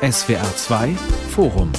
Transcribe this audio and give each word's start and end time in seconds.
SWR 0.00 0.54
2 0.54 0.94
Forum 1.30 1.72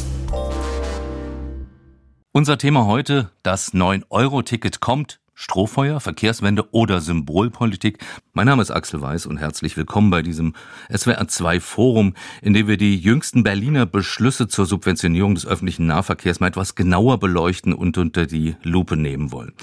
unser 2.32 2.58
Thema 2.58 2.86
heute, 2.86 3.32
das 3.44 3.74
9-Euro-Ticket 3.74 4.82
kommt, 4.82 5.20
Strohfeuer, 5.34 6.00
Verkehrswende 6.00 6.72
oder 6.74 7.02
Symbolpolitik. 7.02 7.98
Mein 8.34 8.46
Name 8.46 8.62
ist 8.62 8.72
Axel 8.72 9.02
Weiß 9.02 9.26
und 9.26 9.38
herzlich 9.38 9.76
willkommen 9.78 10.10
bei 10.12 10.22
diesem 10.22 10.54
SWR2 10.90 11.60
Forum, 11.60 12.14
in 12.42 12.54
dem 12.54 12.68
wir 12.68 12.78
die 12.78 12.98
jüngsten 12.98 13.44
Berliner 13.44 13.86
Beschlüsse 13.86 14.48
zur 14.48 14.66
Subventionierung 14.66 15.34
des 15.34 15.48
öffentlichen 15.48 15.88
Nahverkehrs 15.88 16.40
mal 16.40 16.48
etwas 16.48 16.76
genauer 16.76 17.20
beleuchten 17.20 17.74
und 17.74 17.98
unter 17.98 18.26
die 18.26 18.56
Lupe 18.64 18.96
nehmen 18.96 19.32
wollen. 19.32 19.54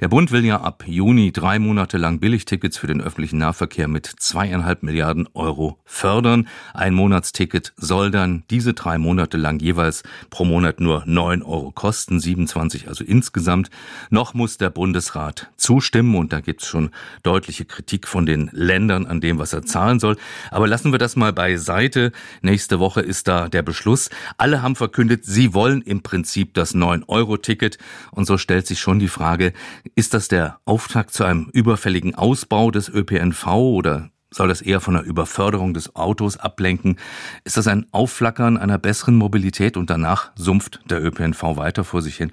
Der 0.00 0.08
Bund 0.08 0.32
will 0.32 0.44
ja 0.44 0.60
ab 0.60 0.84
Juni 0.86 1.30
drei 1.30 1.60
Monate 1.60 1.98
lang 1.98 2.18
Billigtickets 2.18 2.78
für 2.78 2.88
den 2.88 3.00
öffentlichen 3.00 3.38
Nahverkehr 3.38 3.86
mit 3.86 4.06
zweieinhalb 4.06 4.82
Milliarden 4.82 5.28
Euro 5.34 5.78
fördern. 5.84 6.48
Ein 6.72 6.94
Monatsticket 6.94 7.72
soll 7.76 8.10
dann 8.10 8.42
diese 8.50 8.74
drei 8.74 8.98
Monate 8.98 9.36
lang 9.36 9.60
jeweils 9.60 10.02
pro 10.30 10.44
Monat 10.44 10.80
nur 10.80 11.04
neun 11.06 11.42
Euro 11.42 11.70
kosten, 11.70 12.18
27 12.18 12.88
also 12.88 13.04
insgesamt. 13.04 13.70
Noch 14.10 14.34
muss 14.34 14.58
der 14.58 14.70
Bundesrat 14.70 15.52
zustimmen 15.56 16.16
und 16.16 16.32
da 16.32 16.40
gibt 16.40 16.62
es 16.62 16.68
schon 16.68 16.90
deutliche 17.22 17.64
Kritik 17.64 18.08
von 18.08 18.26
den 18.26 18.50
Ländern 18.52 19.06
an 19.06 19.20
dem, 19.20 19.38
was 19.38 19.52
er 19.52 19.62
zahlen 19.62 20.00
soll. 20.00 20.16
Aber 20.50 20.66
lassen 20.66 20.90
wir 20.90 20.98
das 20.98 21.14
mal 21.14 21.32
beiseite. 21.32 22.10
Nächste 22.42 22.80
Woche 22.80 23.00
ist 23.00 23.28
da 23.28 23.48
der 23.48 23.62
Beschluss. 23.62 24.10
Alle 24.38 24.60
haben 24.60 24.74
verkündet, 24.74 25.24
sie 25.24 25.54
wollen 25.54 25.82
im 25.82 26.02
Prinzip 26.02 26.52
das 26.54 26.74
9-Euro-Ticket. 26.74 27.78
Und 28.10 28.26
so 28.26 28.38
stellt 28.38 28.66
sich 28.66 28.80
schon 28.80 28.98
die 28.98 29.08
Frage, 29.08 29.52
ist 29.94 30.14
das 30.14 30.28
der 30.28 30.58
Auftakt 30.64 31.12
zu 31.12 31.24
einem 31.24 31.48
überfälligen 31.52 32.14
Ausbau 32.14 32.70
des 32.70 32.88
ÖPNV 32.88 33.46
oder 33.46 34.10
soll 34.30 34.48
das 34.48 34.62
eher 34.62 34.80
von 34.80 34.96
einer 34.96 35.04
Überförderung 35.04 35.74
des 35.74 35.94
Autos 35.94 36.36
ablenken? 36.36 36.98
Ist 37.44 37.56
das 37.56 37.68
ein 37.68 37.86
Aufflackern 37.92 38.56
einer 38.56 38.78
besseren 38.78 39.14
Mobilität 39.14 39.76
und 39.76 39.90
danach 39.90 40.32
sumpft 40.34 40.80
der 40.90 41.04
ÖPNV 41.04 41.56
weiter 41.56 41.84
vor 41.84 42.02
sich 42.02 42.16
hin? 42.16 42.32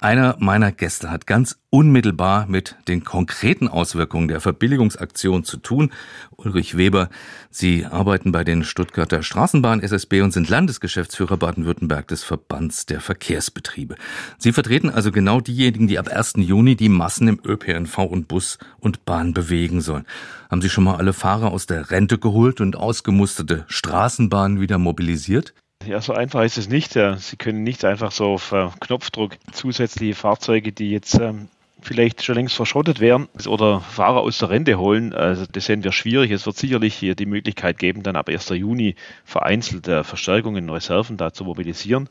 Einer 0.00 0.36
meiner 0.38 0.70
Gäste 0.70 1.10
hat 1.10 1.26
ganz 1.26 1.58
unmittelbar 1.70 2.46
mit 2.46 2.76
den 2.86 3.02
konkreten 3.02 3.66
Auswirkungen 3.66 4.28
der 4.28 4.40
Verbilligungsaktion 4.40 5.42
zu 5.42 5.56
tun. 5.56 5.90
Ulrich 6.36 6.76
Weber, 6.76 7.08
Sie 7.50 7.84
arbeiten 7.84 8.30
bei 8.30 8.44
den 8.44 8.62
Stuttgarter 8.62 9.24
Straßenbahn 9.24 9.80
SSB 9.82 10.20
und 10.20 10.30
sind 10.30 10.48
Landesgeschäftsführer 10.48 11.36
Baden-Württemberg 11.36 12.06
des 12.06 12.22
Verbands 12.22 12.86
der 12.86 13.00
Verkehrsbetriebe. 13.00 13.96
Sie 14.38 14.52
vertreten 14.52 14.88
also 14.88 15.10
genau 15.10 15.40
diejenigen, 15.40 15.88
die 15.88 15.98
ab 15.98 16.06
1. 16.06 16.34
Juni 16.36 16.76
die 16.76 16.90
Massen 16.90 17.26
im 17.26 17.40
ÖPNV 17.44 17.98
und 17.98 18.28
Bus 18.28 18.58
und 18.78 19.04
Bahn 19.04 19.34
bewegen 19.34 19.80
sollen. 19.80 20.06
Haben 20.48 20.62
Sie 20.62 20.70
schon 20.70 20.84
mal 20.84 20.94
alle 20.94 21.12
Fahrer 21.12 21.50
aus 21.50 21.66
der 21.66 21.90
Rente 21.90 22.18
geholt 22.18 22.60
und 22.60 22.76
ausgemusterte 22.76 23.64
Straßenbahnen 23.66 24.60
wieder 24.60 24.78
mobilisiert? 24.78 25.54
Ja, 25.86 26.00
so 26.00 26.12
einfach 26.12 26.42
ist 26.42 26.58
es 26.58 26.68
nicht. 26.68 26.92
Sie 26.92 27.36
können 27.36 27.62
nicht 27.62 27.84
einfach 27.84 28.10
so 28.10 28.34
auf 28.34 28.52
äh, 28.52 28.68
Knopfdruck 28.80 29.36
zusätzliche 29.52 30.14
Fahrzeuge, 30.14 30.72
die 30.72 30.90
jetzt 30.90 31.14
ähm, 31.14 31.48
vielleicht 31.80 32.22
schon 32.22 32.34
längst 32.34 32.56
verschrottet 32.56 33.00
wären 33.00 33.28
oder 33.46 33.80
Fahrer 33.80 34.20
aus 34.20 34.38
der 34.38 34.50
Rente 34.50 34.78
holen. 34.78 35.14
Also 35.14 35.46
das 35.50 35.66
sehen 35.66 35.84
wir 35.84 35.92
schwierig. 35.92 36.30
Es 36.30 36.44
wird 36.46 36.56
sicherlich 36.56 36.94
hier 36.94 37.14
die 37.14 37.26
Möglichkeit 37.26 37.78
geben, 37.78 38.02
dann 38.02 38.16
ab 38.16 38.28
1. 38.28 38.50
Juni 38.50 38.96
vereinzelte 39.24 40.04
Verstärkungen, 40.04 40.68
Reserven 40.68 41.16
da 41.16 41.32
zu 41.32 41.44
mobilisieren. 41.44 42.08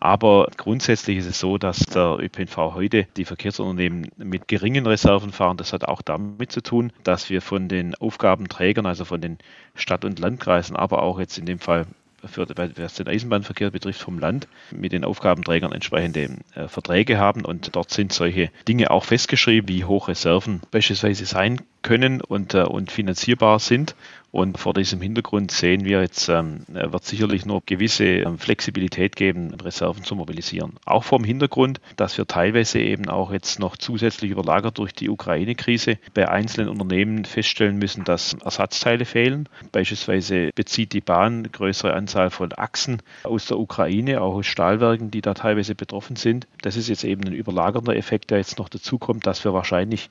Aber 0.00 0.48
grundsätzlich 0.58 1.16
ist 1.16 1.26
es 1.26 1.40
so, 1.40 1.56
dass 1.56 1.78
der 1.86 2.18
ÖPNV 2.20 2.56
heute 2.74 3.06
die 3.16 3.24
Verkehrsunternehmen 3.24 4.10
mit 4.18 4.48
geringen 4.48 4.86
Reserven 4.86 5.32
fahren. 5.32 5.56
Das 5.56 5.72
hat 5.72 5.84
auch 5.86 6.02
damit 6.02 6.52
zu 6.52 6.60
tun, 6.60 6.92
dass 7.04 7.30
wir 7.30 7.40
von 7.40 7.68
den 7.68 7.94
Aufgabenträgern, 7.94 8.84
also 8.84 9.06
von 9.06 9.22
den 9.22 9.38
Stadt- 9.74 10.04
und 10.04 10.18
Landkreisen, 10.18 10.76
aber 10.76 11.02
auch 11.02 11.18
jetzt 11.18 11.38
in 11.38 11.46
dem 11.46 11.58
Fall 11.58 11.86
für, 12.26 12.46
was 12.48 12.94
den 12.94 13.08
Eisenbahnverkehr 13.08 13.70
betrifft, 13.70 14.00
vom 14.00 14.18
Land 14.18 14.48
mit 14.70 14.92
den 14.92 15.04
Aufgabenträgern 15.04 15.72
entsprechende 15.72 16.38
äh, 16.54 16.68
Verträge 16.68 17.18
haben. 17.18 17.44
Und 17.44 17.74
dort 17.76 17.90
sind 17.90 18.12
solche 18.12 18.50
Dinge 18.68 18.90
auch 18.90 19.04
festgeschrieben, 19.04 19.68
wie 19.68 19.84
hoch 19.84 20.08
Reserven 20.08 20.60
beispielsweise 20.70 21.26
sein 21.26 21.60
können 21.84 22.20
und, 22.20 22.54
äh, 22.54 22.62
und 22.62 22.90
finanzierbar 22.90 23.60
sind. 23.60 23.94
Und 24.34 24.58
vor 24.58 24.74
diesem 24.74 25.00
Hintergrund 25.00 25.52
sehen 25.52 25.84
wir 25.84 26.00
jetzt, 26.00 26.28
ähm, 26.28 26.62
wird 26.66 27.04
sicherlich 27.04 27.46
nur 27.46 27.62
gewisse 27.64 28.04
ähm, 28.04 28.36
Flexibilität 28.36 29.14
geben, 29.14 29.54
Reserven 29.54 30.02
zu 30.02 30.16
mobilisieren. 30.16 30.72
Auch 30.84 31.04
vor 31.04 31.20
dem 31.20 31.24
Hintergrund, 31.24 31.80
dass 31.94 32.18
wir 32.18 32.26
teilweise 32.26 32.80
eben 32.80 33.08
auch 33.08 33.30
jetzt 33.30 33.60
noch 33.60 33.76
zusätzlich 33.76 34.32
überlagert 34.32 34.78
durch 34.78 34.92
die 34.92 35.08
Ukraine-Krise 35.08 35.98
bei 36.14 36.28
einzelnen 36.28 36.68
Unternehmen 36.68 37.26
feststellen 37.26 37.78
müssen, 37.78 38.02
dass 38.02 38.32
Ersatzteile 38.44 39.04
fehlen. 39.04 39.48
Beispielsweise 39.70 40.50
bezieht 40.52 40.94
die 40.94 41.00
Bahn 41.00 41.44
größere 41.52 41.94
Anzahl 41.94 42.30
von 42.30 42.52
Achsen 42.56 43.02
aus 43.22 43.46
der 43.46 43.60
Ukraine, 43.60 44.20
auch 44.20 44.34
aus 44.34 44.46
Stahlwerken, 44.46 45.12
die 45.12 45.22
da 45.22 45.34
teilweise 45.34 45.76
betroffen 45.76 46.16
sind. 46.16 46.48
Das 46.62 46.76
ist 46.76 46.88
jetzt 46.88 47.04
eben 47.04 47.22
ein 47.24 47.34
überlagernder 47.34 47.94
Effekt, 47.94 48.32
der 48.32 48.38
jetzt 48.38 48.58
noch 48.58 48.68
dazu 48.68 48.98
kommt, 48.98 49.28
dass 49.28 49.44
wir 49.44 49.54
wahrscheinlich 49.54 50.10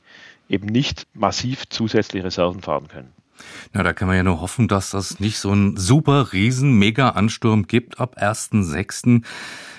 eben 0.49 0.67
nicht 0.67 1.07
massiv 1.13 1.67
zusätzliche 1.69 2.25
Reserven 2.25 2.61
fahren 2.61 2.87
können. 2.87 3.13
Na, 3.73 3.83
da 3.83 3.93
kann 3.93 4.07
man 4.07 4.17
ja 4.17 4.23
nur 4.23 4.41
hoffen, 4.41 4.67
dass 4.67 4.91
das 4.91 5.19
nicht 5.19 5.39
so 5.39 5.51
ein 5.51 5.75
super 5.77 6.33
riesen 6.33 6.73
Mega-Ansturm 6.77 7.67
gibt 7.67 7.99
ab 7.99 8.17
1.6. 8.21 9.23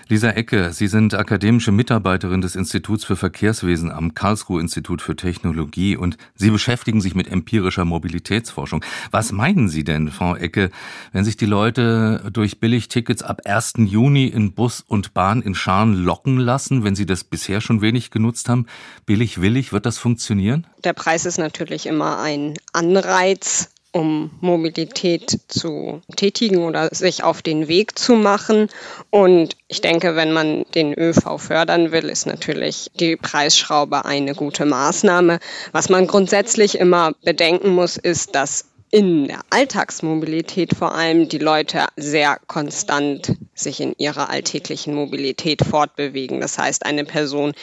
Lisa 0.09 0.31
Ecke, 0.31 0.75
Sie 0.75 0.87
sind 0.87 1.15
akademische 1.15 1.73
Mitarbeiterin 1.73 2.43
des 2.43 2.57
Instituts 2.57 3.05
für 3.05 3.17
Verkehrswesen 3.17 3.91
am 3.91 4.15
Karlsruhe 4.15 4.61
Institut 4.61 5.01
für 5.01 5.17
Technologie 5.17 5.97
und 5.97 6.19
Sie 6.35 6.51
beschäftigen 6.51 7.01
sich 7.01 7.15
mit 7.15 7.27
empirischer 7.27 7.87
Mobilitätsforschung. 7.87 8.85
Was 9.11 9.33
meinen 9.33 9.71
Sie 9.71 9.83
denn, 9.83 10.11
Frau 10.11 10.37
Ecke, 10.37 10.71
wenn 11.13 11.25
sich 11.25 11.39
die 11.39 11.47
Leute 11.47 12.29
durch 12.33 12.61
Billigtickets 12.61 13.23
ab 13.23 13.43
1. 13.47 13.75
Juni 13.79 14.27
in 14.27 14.53
Bus 14.53 14.85
und 14.87 15.15
Bahn 15.15 15.41
in 15.41 15.55
Scharen 15.55 15.95
locken 15.95 16.39
lassen, 16.39 16.85
wenn 16.85 16.95
sie 16.95 17.07
das 17.07 17.25
bisher 17.25 17.63
schon 17.63 17.81
wenig 17.81 18.11
genutzt 18.11 18.51
haben? 18.51 18.67
Billig, 19.07 19.41
willig, 19.41 19.73
wird 19.73 19.87
das 19.87 19.97
funktionieren? 19.97 20.67
Der 20.85 20.93
Preis 20.93 21.25
ist 21.25 21.39
natürlich 21.39 21.87
immer 21.87 22.21
ein 22.21 22.55
Anreiz, 22.75 23.71
um 23.94 24.31
Mobilität 24.41 25.38
zu 25.47 26.03
tätigen 26.16 26.65
oder 26.65 26.88
sich 26.93 27.22
auf 27.22 27.43
den 27.43 27.69
Weg 27.69 27.97
zu 27.97 28.15
machen. 28.15 28.69
Und 29.10 29.56
ich 29.69 29.81
denke, 29.81 30.16
wenn 30.16 30.32
man 30.32 30.65
den 30.75 30.99
ÖV 30.99 31.38
fördern 31.38 31.93
will, 31.93 32.09
ist 32.09 32.27
natürlich 32.27 32.91
die 32.99 33.16
Preisschraube 33.16 34.05
eine 34.05 34.34
gute 34.34 34.66
Maßnahme. 34.66 35.38
Was 35.71 35.88
man 35.88 36.09
grundsätzlich 36.09 36.77
immer 36.77 37.12
bedenken 37.25 37.71
muss, 37.71 37.97
ist, 37.97 38.34
dass 38.34 38.66
in 38.91 39.28
der 39.28 39.41
Alltagsmobilität 39.50 40.75
vor 40.76 40.94
allem 40.94 41.28
die 41.28 41.38
Leute 41.38 41.87
sehr 41.97 42.38
konstant 42.47 43.37
sich 43.55 43.81
in 43.81 43.94
ihrer 43.99 44.28
alltäglichen 44.28 44.94
Mobilität 44.94 45.65
fortbewegen. 45.65 46.41
Das 46.41 46.59
heißt, 46.59 46.84
eine 46.84 47.05
Person, 47.05 47.55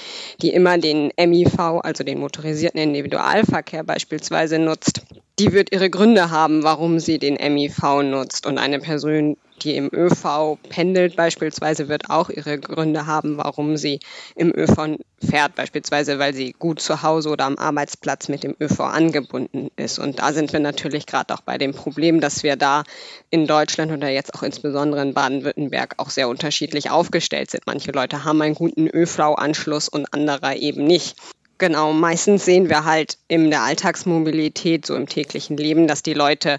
die 0.41 0.49
immer 0.49 0.77
den 0.77 1.11
MIV, 1.17 1.59
also 1.83 2.03
den 2.03 2.19
motorisierten 2.19 2.81
Individualverkehr 2.81 3.83
beispielsweise 3.83 4.59
nutzt, 4.59 5.03
die 5.41 5.53
wird 5.53 5.71
ihre 5.71 5.89
Gründe 5.89 6.29
haben, 6.29 6.61
warum 6.61 6.99
sie 6.99 7.17
den 7.17 7.33
MIV 7.33 8.03
nutzt. 8.03 8.45
Und 8.45 8.59
eine 8.59 8.77
Person, 8.77 9.37
die 9.63 9.75
im 9.75 9.89
ÖV 9.91 10.59
pendelt 10.69 11.15
beispielsweise, 11.15 11.87
wird 11.87 12.11
auch 12.11 12.29
ihre 12.29 12.59
Gründe 12.59 13.07
haben, 13.07 13.37
warum 13.37 13.75
sie 13.75 13.99
im 14.35 14.53
ÖV 14.55 14.97
fährt, 15.19 15.55
beispielsweise 15.55 16.19
weil 16.19 16.35
sie 16.35 16.51
gut 16.51 16.79
zu 16.79 17.01
Hause 17.01 17.29
oder 17.29 17.45
am 17.45 17.57
Arbeitsplatz 17.57 18.29
mit 18.29 18.43
dem 18.43 18.55
ÖV 18.59 18.81
angebunden 18.81 19.71
ist. 19.77 19.97
Und 19.97 20.19
da 20.19 20.31
sind 20.31 20.53
wir 20.53 20.59
natürlich 20.59 21.07
gerade 21.07 21.33
auch 21.33 21.41
bei 21.41 21.57
dem 21.57 21.73
Problem, 21.73 22.21
dass 22.21 22.43
wir 22.43 22.55
da 22.55 22.83
in 23.31 23.47
Deutschland 23.47 23.91
oder 23.91 24.09
jetzt 24.09 24.35
auch 24.35 24.43
insbesondere 24.43 25.01
in 25.01 25.15
Baden-Württemberg 25.15 25.95
auch 25.97 26.11
sehr 26.11 26.29
unterschiedlich 26.29 26.91
aufgestellt 26.91 27.49
sind. 27.49 27.63
Manche 27.65 27.91
Leute 27.91 28.25
haben 28.25 28.43
einen 28.43 28.53
guten 28.53 28.87
ÖV-Anschluss 28.87 29.89
und 29.89 30.13
andere 30.13 30.55
eben 30.57 30.83
nicht. 30.83 31.15
Genau, 31.61 31.93
meistens 31.93 32.43
sehen 32.43 32.69
wir 32.69 32.85
halt 32.85 33.19
in 33.27 33.51
der 33.51 33.61
Alltagsmobilität, 33.61 34.83
so 34.83 34.95
im 34.95 35.07
täglichen 35.07 35.57
Leben, 35.57 35.85
dass 35.85 36.01
die 36.01 36.15
Leute 36.15 36.57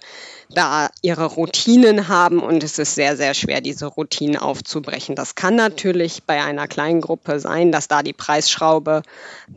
da 0.48 0.90
ihre 1.02 1.26
Routinen 1.26 2.06
haben 2.06 2.38
und 2.38 2.62
es 2.62 2.78
ist 2.78 2.94
sehr, 2.94 3.16
sehr 3.16 3.34
schwer, 3.34 3.60
diese 3.60 3.87
Routinen 3.87 4.37
aufzubrechen. 4.37 5.16
Das 5.16 5.34
kann 5.34 5.56
natürlich 5.56 6.22
bei 6.22 6.40
einer 6.40 6.69
kleinen 6.69 7.00
Gruppe 7.00 7.40
sein, 7.40 7.72
dass 7.72 7.88
da 7.88 8.04
die 8.04 8.12
Preisschraube 8.12 9.02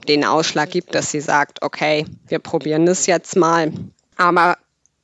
den 0.07 0.25
Ausschlag 0.25 0.71
gibt, 0.71 0.95
dass 0.95 1.11
sie 1.11 1.21
sagt, 1.21 1.61
okay, 1.61 2.07
wir 2.27 2.39
probieren 2.39 2.87
das 2.87 3.05
jetzt 3.05 3.35
mal. 3.35 3.71
Aber 4.17 4.57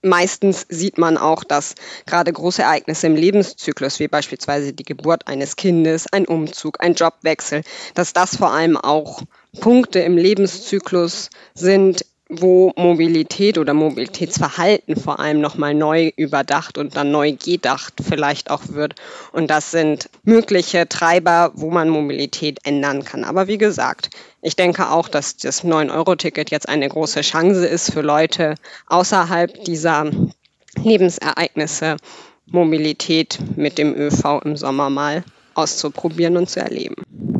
Meistens 0.03 0.65
sieht 0.67 0.97
man 0.97 1.15
auch, 1.15 1.43
dass 1.43 1.75
gerade 2.07 2.33
große 2.33 2.63
Ereignisse 2.63 3.05
im 3.05 3.15
Lebenszyklus, 3.15 3.99
wie 3.99 4.07
beispielsweise 4.07 4.73
die 4.73 4.83
Geburt 4.83 5.27
eines 5.27 5.55
Kindes, 5.55 6.11
ein 6.11 6.25
Umzug, 6.25 6.83
ein 6.83 6.95
Jobwechsel, 6.95 7.61
dass 7.93 8.11
das 8.11 8.37
vor 8.37 8.51
allem 8.51 8.77
auch 8.77 9.21
Punkte 9.59 9.99
im 9.99 10.17
Lebenszyklus 10.17 11.29
sind, 11.53 12.05
wo 12.29 12.71
Mobilität 12.77 13.57
oder 13.57 13.73
Mobilitätsverhalten 13.73 14.95
vor 14.95 15.19
allem 15.19 15.41
nochmal 15.41 15.73
neu 15.73 16.11
überdacht 16.15 16.77
und 16.77 16.95
dann 16.95 17.11
neu 17.11 17.33
gedacht 17.33 17.95
vielleicht 18.01 18.49
auch 18.49 18.69
wird. 18.69 18.95
Und 19.33 19.49
das 19.49 19.71
sind 19.71 20.09
mögliche 20.23 20.87
Treiber, 20.87 21.51
wo 21.55 21.69
man 21.69 21.89
Mobilität 21.89 22.59
ändern 22.63 23.03
kann. 23.03 23.25
Aber 23.25 23.47
wie 23.47 23.57
gesagt, 23.57 24.09
ich 24.41 24.55
denke 24.55 24.89
auch, 24.89 25.09
dass 25.09 25.35
das 25.35 25.65
9-Euro-Ticket 25.65 26.51
jetzt 26.51 26.69
eine 26.69 26.87
große 26.87 27.21
Chance 27.21 27.67
ist 27.67 27.91
für 27.91 28.01
Leute 28.01 28.55
außerhalb 28.87 29.65
dieser 29.65 30.09
Lebensereignisse 30.81 31.97
Mobilität 32.45 33.39
mit 33.57 33.77
dem 33.77 33.93
ÖV 33.93 34.41
im 34.45 34.55
Sommer 34.55 34.89
mal 34.89 35.25
auszuprobieren 35.53 36.37
und 36.37 36.49
zu 36.49 36.59
erleben. 36.59 36.95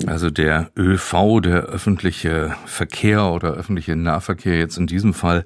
Also 0.08 0.30
der 0.30 0.72
ÖV, 0.78 1.42
der 1.42 1.64
öffentliche 1.64 2.56
Verkehr 2.66 3.32
oder 3.32 3.52
öffentliche 3.52 3.96
Nahverkehr 3.96 4.58
jetzt 4.58 4.78
in 4.78 4.88
diesem 4.88 5.14
Fall, 5.14 5.44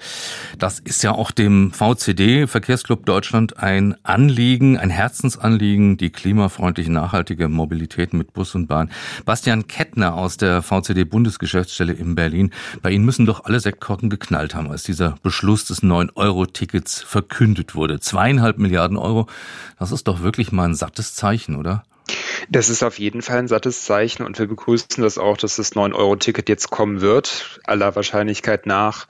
das 0.58 0.80
ist 0.80 1.04
ja 1.04 1.12
auch 1.12 1.32
dem 1.32 1.72
VCD, 1.72 2.48
Verkehrsclub 2.48 3.06
Deutschland, 3.06 3.60
ein 3.60 3.96
Anliegen, 4.04 4.78
ein 4.78 4.90
Herzensanliegen, 4.90 5.98
die 5.98 6.10
klimafreundliche, 6.10 6.92
nachhaltige 6.92 7.48
Mobilität 7.48 8.14
mit 8.14 8.34
Bus 8.34 8.56
und 8.56 8.68
Bahn. 8.68 8.90
Bastian 9.26 9.68
Kettner 9.68 10.16
aus 10.16 10.38
der 10.38 10.62
VCD 10.62 11.04
Bundesgeschäftsstelle 11.04 11.94
in 11.94 12.16
Berlin. 12.16 12.52
Bei 12.82 12.92
Ihnen 12.92 13.06
müssen 13.06 13.26
doch 13.26 13.46
alle 13.46 13.60
Sektkorken 13.60 14.10
geknallt 14.10 14.56
haben, 14.56 14.72
als 14.72 14.84
dieser 14.84 15.16
Beschluss 15.22 15.66
des 15.66 15.84
9-Euro-Tickets 15.84 17.02
verkündet 17.02 17.76
wurde. 17.76 18.00
Zweieinhalb 18.00 18.58
Milliarden 18.58 18.98
Euro, 18.98 19.28
das 19.80 19.92
ist 19.92 20.08
doch 20.08 20.22
wirklich 20.22 20.52
mal 20.52 20.66
ein 20.66 20.76
sattes 20.76 21.14
Zeichen, 21.14 21.56
oder? 21.56 21.84
Das 22.50 22.70
ist 22.70 22.84
auf 22.84 23.00
jeden 23.00 23.22
Fall 23.22 23.40
ein 23.40 23.48
sattes 23.48 23.84
Zeichen 23.84 24.24
und 24.24 24.38
wir 24.38 24.48
begrüßen 24.48 25.02
das 25.04 25.18
auch, 25.18 25.38
dass 25.38 25.56
das 25.56 25.74
9-Euro-Ticket 25.74 26.50
jetzt 26.50 26.70
kommen 26.70 27.02
wird, 27.02 27.60
aller 27.64 27.96
Wahrscheinlichkeit 27.96 28.66
nach. 28.66 29.08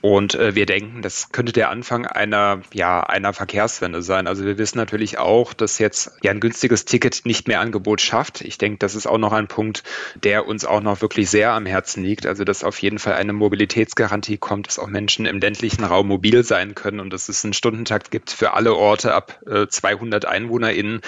Und 0.00 0.34
äh, 0.34 0.54
wir 0.54 0.66
denken, 0.66 1.02
das 1.02 1.30
könnte 1.30 1.52
der 1.52 1.70
Anfang 1.70 2.06
einer, 2.06 2.62
ja, 2.72 3.00
einer 3.00 3.32
Verkehrswende 3.32 4.02
sein. 4.02 4.26
Also 4.26 4.44
wir 4.44 4.58
wissen 4.58 4.78
natürlich 4.78 5.18
auch, 5.18 5.52
dass 5.52 5.78
jetzt 5.78 6.12
ja 6.22 6.30
ein 6.30 6.40
günstiges 6.40 6.86
Ticket 6.86 7.24
nicht 7.24 7.46
mehr 7.46 7.60
Angebot 7.60 8.00
schafft. 8.00 8.40
Ich 8.40 8.58
denke, 8.58 8.78
das 8.78 8.94
ist 8.94 9.06
auch 9.06 9.18
noch 9.18 9.32
ein 9.32 9.46
Punkt, 9.46 9.84
der 10.16 10.46
uns 10.48 10.64
auch 10.64 10.80
noch 10.80 11.02
wirklich 11.02 11.30
sehr 11.30 11.52
am 11.52 11.66
Herzen 11.66 12.02
liegt. 12.02 12.26
Also 12.26 12.42
dass 12.42 12.64
auf 12.64 12.78
jeden 12.80 12.98
Fall 12.98 13.14
eine 13.14 13.32
Mobilitätsgarantie 13.32 14.38
kommt, 14.38 14.66
dass 14.66 14.78
auch 14.78 14.88
Menschen 14.88 15.26
im 15.26 15.38
ländlichen 15.38 15.84
Raum 15.84 16.08
mobil 16.08 16.42
sein 16.42 16.74
können 16.74 16.98
und 16.98 17.12
dass 17.12 17.28
es 17.28 17.44
einen 17.44 17.52
Stundentakt 17.52 18.10
gibt 18.10 18.30
für 18.30 18.54
alle 18.54 18.74
Orte 18.74 19.14
ab 19.14 19.40
äh, 19.46 19.68
200 19.68 20.24
EinwohnerInnen. 20.24 21.02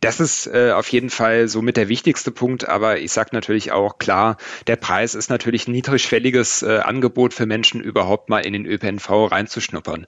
Das 0.00 0.18
ist 0.18 0.46
äh, 0.48 0.72
auf 0.72 0.88
jeden 0.88 1.10
Fall 1.10 1.19
somit 1.46 1.76
der 1.76 1.88
wichtigste 1.88 2.30
Punkt. 2.30 2.68
Aber 2.68 2.98
ich 2.98 3.12
sage 3.12 3.30
natürlich 3.32 3.72
auch 3.72 3.98
klar, 3.98 4.36
der 4.66 4.76
Preis 4.76 5.14
ist 5.14 5.30
natürlich 5.30 5.68
ein 5.68 5.72
niedrigschwelliges 5.72 6.62
äh, 6.62 6.78
Angebot 6.78 7.34
für 7.34 7.46
Menschen 7.46 7.80
überhaupt 7.80 8.28
mal 8.28 8.40
in 8.40 8.52
den 8.52 8.66
ÖPNV 8.66 9.30
reinzuschnuppern. 9.30 10.06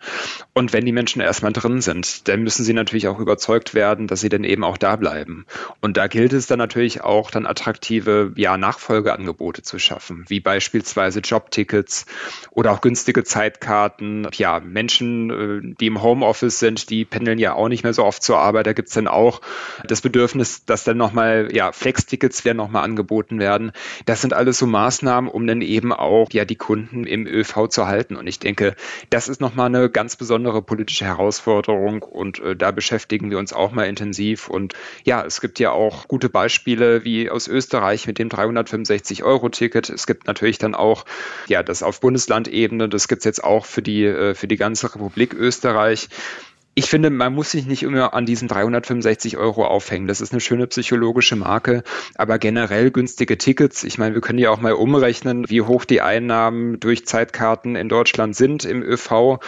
Und 0.55 0.73
wenn 0.73 0.87
die 0.87 0.93
Menschen 0.93 1.21
erstmal 1.21 1.53
drin 1.53 1.81
sind, 1.81 2.29
dann 2.29 2.43
müssen 2.43 2.65
sie 2.65 2.73
natürlich 2.73 3.09
auch 3.09 3.19
überzeugt 3.19 3.75
werden, 3.75 4.07
dass 4.07 4.21
sie 4.21 4.29
dann 4.29 4.45
eben 4.45 4.65
auch 4.65 4.79
da 4.79 4.97
bleiben. 4.97 5.47
Und 5.81 5.97
da 5.97 6.07
gilt 6.07 6.33
es 6.33 6.47
dann 6.47 6.59
natürlich 6.59 7.03
auch, 7.03 7.31
dann 7.31 7.47
attraktive 7.47 8.33
ja, 8.37 8.57
Nachfolgeangebote 8.57 9.63
zu 9.63 9.79
schaffen, 9.79 10.25
wie 10.29 10.41
beispielsweise 10.41 11.21
Jobtickets 11.21 12.07
oder 12.51 12.73
auch 12.73 12.81
günstige 12.81 13.25
Zeitkarten. 13.25 14.29
Ja, 14.35 14.61
Menschen, 14.61 15.31
äh, 15.31 15.75
die 15.79 15.87
im 15.87 16.03
Homeoffice 16.03 16.59
sind, 16.59 16.91
die 16.91 17.05
pendeln 17.05 17.39
ja 17.39 17.55
auch 17.55 17.69
nicht 17.69 17.85
mehr 17.85 17.95
so 17.95 18.05
oft 18.05 18.23
zur 18.23 18.39
Arbeit. 18.39 18.67
Da 18.67 18.73
gibt 18.73 18.89
es 18.89 18.95
dann 18.95 19.09
auch 19.09 19.41
das 19.87 20.01
Bedürfnis, 20.01 20.65
dass 20.65 20.85
dann 20.85 20.97
nochmal, 21.03 21.49
ja, 21.53 21.73
Flex-Tickets 21.73 22.45
werden 22.45 22.57
nochmal 22.57 22.85
angeboten 22.85 23.39
werden. 23.39 23.73
Das 24.07 24.21
sind 24.21 24.33
alles 24.33 24.59
so 24.59 24.67
Maßnahmen, 24.67 25.29
um 25.31 25.47
dann 25.47 25.61
eben 25.61 25.93
auch 25.93 26.29
ja 26.33 26.45
die 26.45 26.57
Kunden 26.57 27.05
im 27.05 27.27
ÖV 27.27 27.69
zu 27.69 27.87
halten. 27.87 28.17
Und 28.17 28.27
ich 28.27 28.39
denke, 28.39 28.75
das 29.11 29.29
ist 29.29 29.41
nochmal 29.41 29.67
eine 29.67 29.91
ganz 29.91 30.17
besondere 30.17 30.63
politische 30.63 31.05
Herausforderung 31.05 32.03
und 32.03 32.39
äh, 32.39 32.57
da 32.57 32.71
beschäftigen 32.71 33.31
wir 33.31 33.39
uns 33.39 33.53
auch 33.53 33.73
mal 33.73 33.85
intensiv. 33.85 34.49
Und 34.49 34.75
ja, 35.05 35.25
es 35.25 35.41
gibt 35.41 35.59
ja 35.59 35.73
auch 35.73 36.09
gute 36.09 36.29
Beispiele 36.29 37.05
wie 37.05 37.29
aus 37.29 37.49
Österreich 37.49 38.07
mit 38.07 38.19
dem 38.19 38.29
365-Euro-Ticket. 38.29 39.91
Es 39.91 40.07
gibt 40.07 40.27
natürlich 40.27 40.59
dann 40.59 40.75
auch 40.75 41.05
ja 41.49 41.63
das 41.63 41.83
auf 41.83 42.01
Bundeslandebene. 42.01 42.89
Das 42.89 43.09
gibt 43.09 43.21
es 43.21 43.25
jetzt 43.25 43.43
auch 43.43 43.67
für 43.67 43.83
die, 43.83 44.05
äh, 44.05 44.35
für 44.35 44.47
die 44.47 44.57
ganze 44.57 44.95
Republik 44.95 45.35
Österreich 45.35 46.09
ich 46.75 46.87
finde, 46.87 47.11
man 47.11 47.35
muss 47.35 47.51
sich 47.51 47.67
nicht 47.67 47.83
immer 47.83 48.15
an 48.15 48.25
diesen 48.25 48.49
365 48.49 49.37
Euro 49.37 49.67
aufhängen. 49.67 50.07
Das 50.07 50.23
ist 50.23 50.33
eine 50.33 50.41
schöne 50.41 50.67
psychologische 50.67 51.37
Marke, 51.37 51.83
aber 52.15 52.39
generell 52.39 52.91
günstige 52.91 53.37
Tickets. 53.37 53.85
Ich 53.85 53.99
meine, 53.99 54.15
wir 54.15 54.23
können 54.23 54.39
ja 54.39 54.51
auch 54.51 54.61
mal 54.61 54.73
umrechnen, 54.73 55.49
wie 55.51 55.61
hoch 55.61 55.85
die 55.85 56.01
Einnahmen 56.01 56.81
durch 56.81 57.07
Zeitkarten 57.07 57.77
in 57.77 57.91
Deutschland 57.91 58.35
sind 58.35 58.65
im 58.65 58.83
ÖV. 58.83 59.39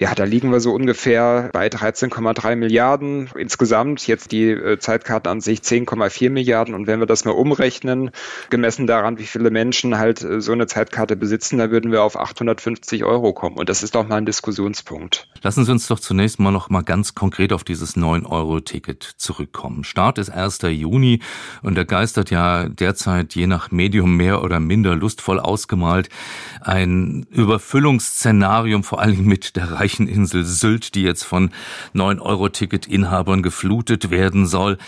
Ja, 0.00 0.14
da 0.14 0.24
liegen 0.24 0.50
wir 0.50 0.60
so 0.60 0.72
ungefähr 0.72 1.50
bei 1.52 1.66
13,3 1.66 2.56
Milliarden 2.56 3.28
insgesamt. 3.36 4.06
Jetzt 4.06 4.32
die 4.32 4.48
äh, 4.48 4.78
Zeitkarten 4.78 5.30
an 5.30 5.42
sich 5.42 5.58
10,4 5.58 6.30
Milliarden. 6.30 6.74
Und 6.74 6.86
wenn 6.86 7.00
wir 7.00 7.06
das 7.06 7.26
mal 7.26 7.32
umrechnen, 7.32 8.10
gemessen 8.48 8.86
daran, 8.86 9.18
wie 9.18 9.26
viele 9.26 9.50
Menschen 9.50 9.98
halt 9.98 10.22
äh, 10.22 10.40
so 10.40 10.52
eine 10.52 10.66
Zeitkarte 10.66 11.16
besitzen, 11.16 11.58
da 11.58 11.70
würden 11.70 11.92
wir 11.92 12.02
auf 12.02 12.16
850 12.16 13.04
Euro 13.04 13.34
kommen. 13.34 13.58
Und 13.58 13.68
das 13.68 13.82
ist 13.82 13.94
doch 13.94 14.08
mal 14.08 14.16
ein 14.16 14.24
Diskussionspunkt. 14.24 15.28
Lassen 15.42 15.66
Sie 15.66 15.70
uns 15.70 15.86
doch 15.86 16.00
zunächst 16.00 16.40
mal 16.40 16.50
noch 16.50 16.70
mal 16.70 16.80
ganz 16.80 17.14
konkret 17.14 17.52
auf 17.52 17.62
dieses 17.62 17.94
9-Euro-Ticket 17.94 19.02
zurückkommen. 19.02 19.84
Start 19.84 20.16
ist 20.16 20.30
1. 20.30 20.60
Juni 20.62 21.20
und 21.60 21.74
da 21.74 21.84
geistert 21.84 22.30
ja 22.30 22.70
derzeit 22.70 23.34
je 23.34 23.46
nach 23.46 23.70
Medium 23.70 24.16
mehr 24.16 24.42
oder 24.42 24.60
minder 24.60 24.96
lustvoll 24.96 25.38
ausgemalt 25.38 26.08
ein 26.62 27.26
Überfüllungsszenarium, 27.30 28.82
vor 28.82 29.02
allem 29.02 29.26
mit 29.26 29.56
der 29.56 29.72
Reichweite 29.72 29.89
Zeicheninsel 29.90 30.44
Sylt, 30.44 30.94
die 30.94 31.02
jetzt 31.02 31.24
von 31.24 31.50
9-Euro-Ticket-Inhabern 31.94 33.42
geflutet 33.42 34.10
werden 34.10 34.46
soll. 34.46 34.78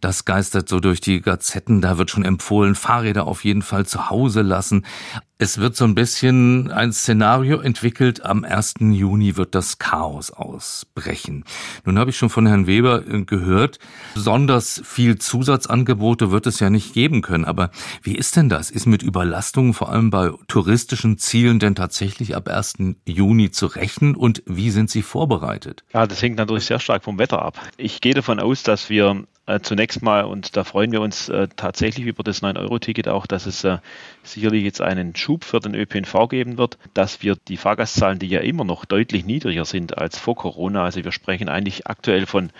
Das 0.00 0.24
geistert 0.24 0.68
so 0.68 0.78
durch 0.80 1.00
die 1.00 1.20
Gazetten. 1.20 1.80
Da 1.80 1.98
wird 1.98 2.10
schon 2.10 2.24
empfohlen, 2.24 2.74
Fahrräder 2.74 3.26
auf 3.26 3.44
jeden 3.44 3.62
Fall 3.62 3.86
zu 3.86 4.10
Hause 4.10 4.42
lassen. 4.42 4.84
Es 5.42 5.58
wird 5.58 5.74
so 5.74 5.84
ein 5.84 5.96
bisschen 5.96 6.70
ein 6.70 6.92
Szenario 6.92 7.58
entwickelt. 7.58 8.24
Am 8.24 8.44
1. 8.44 8.74
Juni 8.78 9.36
wird 9.36 9.56
das 9.56 9.78
Chaos 9.78 10.30
ausbrechen. 10.30 11.42
Nun 11.84 11.98
habe 11.98 12.10
ich 12.10 12.16
schon 12.16 12.30
von 12.30 12.46
Herrn 12.46 12.68
Weber 12.68 13.04
äh, 13.04 13.24
gehört, 13.24 13.80
besonders 14.14 14.80
viel 14.84 15.18
Zusatzangebote 15.18 16.30
wird 16.30 16.46
es 16.46 16.60
ja 16.60 16.70
nicht 16.70 16.94
geben 16.94 17.22
können. 17.22 17.44
Aber 17.44 17.72
wie 18.04 18.14
ist 18.14 18.36
denn 18.36 18.48
das? 18.48 18.70
Ist 18.70 18.86
mit 18.86 19.02
Überlastungen 19.02 19.74
vor 19.74 19.88
allem 19.88 20.10
bei 20.10 20.30
touristischen 20.46 21.18
Zielen 21.18 21.58
denn 21.58 21.74
tatsächlich 21.74 22.36
ab 22.36 22.46
1. 22.48 22.74
Juni 23.04 23.50
zu 23.50 23.66
rechnen? 23.66 24.14
Und 24.14 24.44
wie 24.46 24.70
sind 24.70 24.90
Sie 24.90 25.02
vorbereitet? 25.02 25.82
Ja, 25.92 26.06
das 26.06 26.22
hängt 26.22 26.36
natürlich 26.36 26.66
sehr 26.66 26.78
stark 26.78 27.02
vom 27.02 27.18
Wetter 27.18 27.42
ab. 27.42 27.58
Ich 27.78 28.00
gehe 28.00 28.14
davon 28.14 28.38
aus, 28.38 28.62
dass 28.62 28.90
wir 28.90 29.24
äh, 29.46 29.60
zunächst 29.60 30.02
mal, 30.02 30.24
und 30.24 30.56
da 30.56 30.64
freuen 30.64 30.92
wir 30.92 31.00
uns 31.00 31.28
äh, 31.28 31.48
tatsächlich 31.56 32.06
über 32.06 32.22
das 32.22 32.42
9-Euro-Ticket 32.42 33.08
auch, 33.08 33.26
dass 33.26 33.46
es 33.46 33.64
äh, 33.64 33.78
sicherlich 34.22 34.62
jetzt 34.64 34.80
einen 34.80 35.16
Schub 35.16 35.44
für 35.44 35.60
den 35.60 35.74
ÖPNV 35.74 36.28
geben 36.28 36.58
wird, 36.58 36.78
dass 36.94 37.22
wir 37.22 37.36
die 37.48 37.56
Fahrgastzahlen, 37.56 38.18
die 38.18 38.28
ja 38.28 38.40
immer 38.40 38.64
noch 38.64 38.84
deutlich 38.84 39.24
niedriger 39.24 39.64
sind 39.64 39.98
als 39.98 40.18
vor 40.18 40.36
Corona, 40.36 40.84
also 40.84 41.02
wir 41.02 41.12
sprechen 41.12 41.48
eigentlich 41.48 41.86
aktuell 41.86 42.26
von 42.26 42.50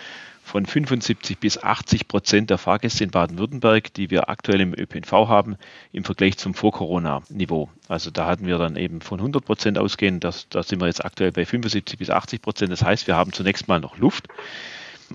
von 0.44 0.66
75 0.66 1.38
bis 1.38 1.62
80 1.62 2.08
Prozent 2.08 2.50
der 2.50 2.58
Fahrgäste 2.58 3.04
in 3.04 3.10
Baden-Württemberg, 3.10 3.94
die 3.94 4.10
wir 4.10 4.28
aktuell 4.28 4.60
im 4.60 4.74
ÖPNV 4.74 5.12
haben, 5.12 5.56
im 5.92 6.02
Vergleich 6.02 6.36
zum 6.36 6.52
Vor-Corona-Niveau. 6.52 7.70
Also 7.88 8.10
da 8.10 8.26
hatten 8.26 8.46
wir 8.46 8.58
dann 8.58 8.74
eben 8.74 9.00
von 9.00 9.20
100 9.20 9.44
Prozent 9.44 9.78
ausgehend, 9.78 10.24
da 10.24 10.32
sind 10.32 10.80
wir 10.80 10.88
jetzt 10.88 11.04
aktuell 11.04 11.30
bei 11.30 11.46
75 11.46 11.96
bis 11.96 12.10
80 12.10 12.42
Prozent. 12.42 12.72
Das 12.72 12.82
heißt, 12.82 13.06
wir 13.06 13.16
haben 13.16 13.32
zunächst 13.32 13.68
mal 13.68 13.78
noch 13.80 13.96
Luft 13.98 14.26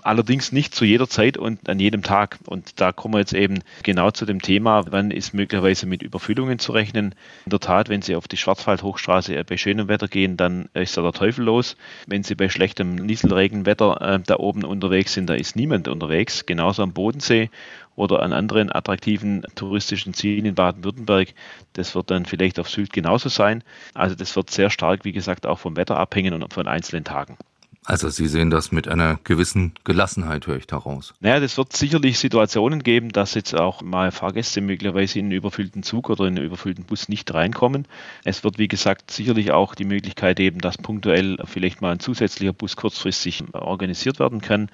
allerdings 0.03 0.51
nicht 0.51 0.73
zu 0.73 0.85
jeder 0.85 1.07
Zeit 1.07 1.37
und 1.37 1.69
an 1.69 1.79
jedem 1.79 2.03
Tag. 2.03 2.39
Und 2.45 2.79
da 2.79 2.91
kommen 2.91 3.13
wir 3.13 3.19
jetzt 3.19 3.33
eben 3.33 3.59
genau 3.83 4.11
zu 4.11 4.25
dem 4.25 4.41
Thema, 4.41 4.85
wann 4.89 5.11
ist 5.11 5.33
möglicherweise 5.33 5.85
mit 5.85 6.03
Überfüllungen 6.03 6.59
zu 6.59 6.71
rechnen. 6.71 7.15
In 7.45 7.49
der 7.49 7.59
Tat, 7.59 7.89
wenn 7.89 8.01
Sie 8.01 8.15
auf 8.15 8.27
die 8.27 8.37
Schwarzwald-Hochstraße 8.37 9.43
bei 9.43 9.57
schönem 9.57 9.87
Wetter 9.87 10.07
gehen, 10.07 10.37
dann 10.37 10.69
ist 10.73 10.97
da 10.97 11.01
der 11.01 11.13
Teufel 11.13 11.45
los. 11.45 11.77
Wenn 12.05 12.23
Sie 12.23 12.35
bei 12.35 12.49
schlechtem 12.49 12.95
Nieselregenwetter 12.95 14.01
äh, 14.01 14.19
da 14.25 14.37
oben 14.37 14.63
unterwegs 14.63 15.13
sind, 15.13 15.29
da 15.29 15.33
ist 15.33 15.55
niemand 15.55 15.87
unterwegs. 15.87 16.45
Genauso 16.45 16.83
am 16.83 16.93
Bodensee 16.93 17.49
oder 17.95 18.21
an 18.21 18.31
anderen 18.31 18.71
attraktiven 18.71 19.43
touristischen 19.55 20.13
Zielen 20.13 20.45
in 20.45 20.55
Baden-Württemberg. 20.55 21.33
Das 21.73 21.95
wird 21.95 22.11
dann 22.11 22.25
vielleicht 22.25 22.59
auf 22.59 22.69
Sylt 22.69 22.93
genauso 22.93 23.29
sein. 23.29 23.63
Also 23.93 24.15
das 24.15 24.35
wird 24.35 24.51
sehr 24.51 24.69
stark, 24.69 25.03
wie 25.03 25.11
gesagt, 25.11 25.45
auch 25.45 25.59
vom 25.59 25.75
Wetter 25.75 25.97
abhängen 25.97 26.41
und 26.41 26.53
von 26.53 26.67
einzelnen 26.67 27.03
Tagen. 27.03 27.37
Also 27.87 28.09
Sie 28.09 28.27
sehen 28.27 28.49
das 28.49 28.73
mit 28.73 28.89
einer 28.89 29.17
gewissen 29.23 29.71
Gelassenheit, 29.85 30.45
höre 30.45 30.57
ich 30.57 30.67
daraus. 30.67 31.13
Naja, 31.21 31.39
das 31.39 31.57
wird 31.57 31.71
sicherlich 31.71 32.19
Situationen 32.19 32.83
geben, 32.83 33.13
dass 33.13 33.33
jetzt 33.33 33.55
auch 33.55 33.81
mal 33.81 34.11
Fahrgäste 34.11 34.59
möglicherweise 34.59 35.19
in 35.19 35.27
einen 35.27 35.31
überfüllten 35.31 35.83
Zug 35.83 36.09
oder 36.09 36.25
in 36.25 36.35
einen 36.35 36.45
überfüllten 36.45 36.83
Bus 36.83 37.07
nicht 37.07 37.33
reinkommen. 37.33 37.87
Es 38.25 38.43
wird, 38.43 38.57
wie 38.57 38.67
gesagt, 38.67 39.11
sicherlich 39.11 39.51
auch 39.51 39.73
die 39.73 39.85
Möglichkeit 39.85 40.35
geben, 40.35 40.59
dass 40.59 40.77
punktuell 40.77 41.37
vielleicht 41.45 41.81
mal 41.81 41.93
ein 41.93 42.01
zusätzlicher 42.01 42.51
Bus 42.51 42.75
kurzfristig 42.75 43.45
organisiert 43.53 44.19
werden 44.19 44.41
kann. 44.41 44.69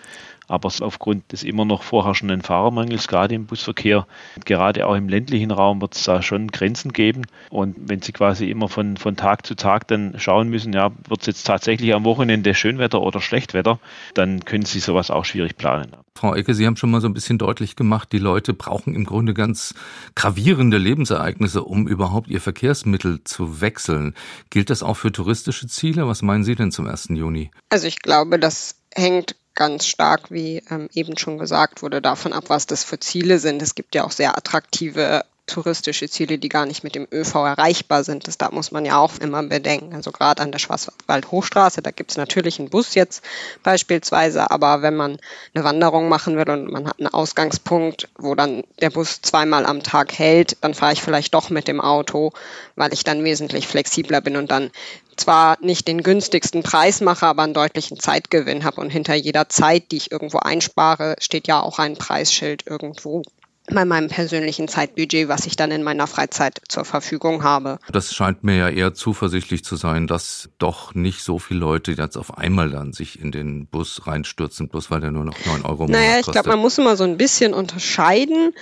Aber 0.48 0.72
aufgrund 0.82 1.32
des 1.32 1.44
immer 1.44 1.66
noch 1.66 1.84
vorherrschenden 1.84 2.42
Fahrermangels, 2.42 3.08
gerade 3.08 3.36
im 3.36 3.46
Busverkehr, 3.46 4.08
gerade 4.46 4.86
auch 4.86 4.96
im 4.96 5.10
ländlichen 5.10 5.52
Raum, 5.52 5.82
wird 5.82 5.96
es 5.96 6.04
da 6.04 6.22
schon 6.22 6.48
Grenzen 6.48 6.92
geben. 6.94 7.24
Und 7.50 7.76
wenn 7.78 8.02
Sie 8.02 8.12
quasi 8.12 8.50
immer 8.50 8.68
von, 8.68 8.98
von 8.98 9.16
Tag 9.16 9.46
zu 9.46 9.56
Tag 9.56 9.88
dann 9.88 10.16
schauen 10.18 10.50
müssen, 10.50 10.74
ja, 10.74 10.92
wird 11.08 11.22
es 11.22 11.28
jetzt 11.28 11.44
tatsächlich 11.44 11.94
am 11.94 12.04
Wochenende 12.04 12.54
Schönwetter 12.54 13.02
oder 13.02 13.22
Schlechtwetter, 13.22 13.80
dann 14.14 14.44
können 14.46 14.66
Sie 14.66 14.80
sowas 14.80 15.12
auch 15.12 15.26
schwierig 15.26 15.58
planen. 15.58 15.96
Frau 16.16 16.36
Ecke, 16.36 16.54
Sie 16.54 16.66
haben 16.66 16.78
schon 16.78 16.92
mal 16.92 17.02
so 17.02 17.08
ein 17.08 17.14
bisschen 17.14 17.38
deutlich 17.38 17.76
gemacht, 17.76 18.12
die 18.12 18.20
Leute 18.20 18.54
brauchen 18.54 18.96
im 18.96 19.06
Grunde 19.06 19.34
ganz 19.34 19.74
gravierende 20.16 20.78
Lebensereignisse, 20.78 21.64
um 21.64 21.88
überhaupt 21.88 22.28
ihr 22.30 22.40
Verkehrsmittel 22.40 23.24
zu 23.24 23.62
wechseln. 23.62 24.14
Gilt 24.50 24.70
das 24.70 24.84
auch 24.84 24.96
für 24.96 25.12
touristische 25.12 25.68
Ziele? 25.68 26.08
Was 26.08 26.22
meinen 26.22 26.44
Sie 26.44 26.56
denn 26.56 26.72
zum 26.72 26.88
1. 26.88 27.10
Juni? 27.10 27.52
Also 27.70 27.88
ich 27.88 28.00
glaube, 28.00 28.40
das 28.40 28.80
hängt 28.96 29.36
ganz 29.56 29.88
stark, 29.88 30.32
wie 30.32 30.64
ähm, 30.70 30.90
eben 30.94 31.18
schon 31.18 31.38
gesagt 31.38 31.82
wurde, 31.82 32.02
davon 32.02 32.34
ab, 32.34 32.46
was 32.48 32.66
das 32.66 32.84
für 32.84 33.00
Ziele 33.00 33.40
sind. 33.40 33.62
Es 33.62 33.76
gibt 33.76 33.96
ja 33.96 34.04
auch 34.04 34.12
sehr 34.12 34.38
attraktive 34.38 35.26
touristische 35.46 36.10
Ziele, 36.10 36.38
die 36.38 36.50
gar 36.50 36.66
nicht 36.66 36.84
mit 36.84 36.96
dem 36.96 37.08
ÖV 37.12 37.36
erreichbar 37.36 38.04
sind. 38.04 38.28
Das 38.28 38.38
da 38.38 38.50
muss 38.52 38.72
man 38.72 38.86
ja 38.86 38.98
auch 38.98 39.18
immer 39.20 39.44
bedenken. 39.44 39.94
Also 39.94 40.12
gerade 40.12 40.42
an 40.42 40.52
der 40.52 40.60
Schwarzwald-Hochstraße, 40.60 41.82
da 41.82 41.92
gibt 41.92 42.12
es 42.12 42.18
natürlich 42.18 42.60
einen 42.60 42.70
Bus 42.70 42.96
jetzt 42.96 43.24
beispielsweise, 43.62 44.50
aber 44.52 44.82
wenn 44.82 44.96
man 44.96 45.18
eine 45.54 45.64
Wanderung 45.64 46.08
machen 46.08 46.38
will 46.38 46.50
und 46.50 46.72
man 46.72 46.88
hat 46.88 47.00
einen 47.00 47.14
Ausgangspunkt, 47.14 48.08
wo 48.18 48.36
dann 48.36 48.64
der 48.80 48.90
Bus 48.90 49.22
zweimal 49.22 49.66
am 49.66 49.84
Tag 49.84 50.18
hält, 50.18 50.58
dann 50.62 50.74
fahre 50.74 50.94
ich 50.94 51.02
vielleicht 51.02 51.34
doch 51.34 51.50
mit 51.50 51.68
dem 51.68 51.82
Auto, 51.82 52.32
weil 52.76 52.94
ich 52.94 53.04
dann 53.04 53.24
wesentlich 53.24 53.68
flexibler 53.68 54.22
bin 54.22 54.38
und 54.38 54.50
dann 54.50 54.72
zwar 55.18 55.58
nicht 55.62 55.88
den 55.88 56.04
günstigsten 56.04 56.64
Preis 56.64 57.02
mache, 57.02 57.26
aber 57.28 57.44
einen 57.44 57.54
deutlichen 57.54 58.00
Zeitgewinn 58.00 58.64
habe. 58.64 58.82
Und 58.82 58.90
hinter 58.90 59.14
jeder 59.14 59.50
Zeit, 59.50 59.92
die 59.92 59.98
ich 59.98 60.12
irgendwo 60.12 60.40
einspare, 60.40 61.16
steht 61.20 61.48
ja 61.48 61.62
auch 61.62 61.80
ein 61.80 61.96
Preisschild 61.96 62.66
irgendwo 62.66 63.24
bei 63.72 63.86
meinem 63.86 64.10
persönlichen 64.10 64.68
Zeitbudget, 64.68 65.28
was 65.30 65.46
ich 65.46 65.56
dann 65.56 65.72
in 65.72 65.84
meiner 65.84 66.08
Freizeit 66.08 66.62
zur 66.68 66.84
Verfügung 66.84 67.44
habe. 67.44 67.80
Das 67.92 68.14
scheint 68.14 68.44
mir 68.44 68.58
ja 68.58 68.70
eher 68.70 68.94
zuversichtlich 68.94 69.64
zu 69.64 69.76
sein, 69.76 70.08
dass 70.08 70.50
doch 70.58 70.94
nicht 70.94 71.24
so 71.24 71.40
viele 71.40 71.62
Leute 71.62 71.94
jetzt 71.94 72.18
auf 72.18 72.38
einmal 72.38 72.70
dann 72.70 72.92
sich 72.94 73.20
in 73.20 73.32
den 73.32 73.68
Bus 73.68 74.06
reinstürzen, 74.06 74.68
bloß 74.68 74.92
weil 74.92 75.00
der 75.00 75.12
nur 75.12 75.24
noch 75.24 75.38
9 75.46 75.64
Euro 75.64 75.86
im 75.86 75.92
Naja, 75.92 76.20
ich 76.20 76.26
glaube, 76.26 76.50
man 76.50 76.60
muss 76.60 76.78
immer 76.78 76.98
so 76.98 77.06
ein 77.06 77.18
bisschen 77.18 77.54
unterscheiden 77.54 78.54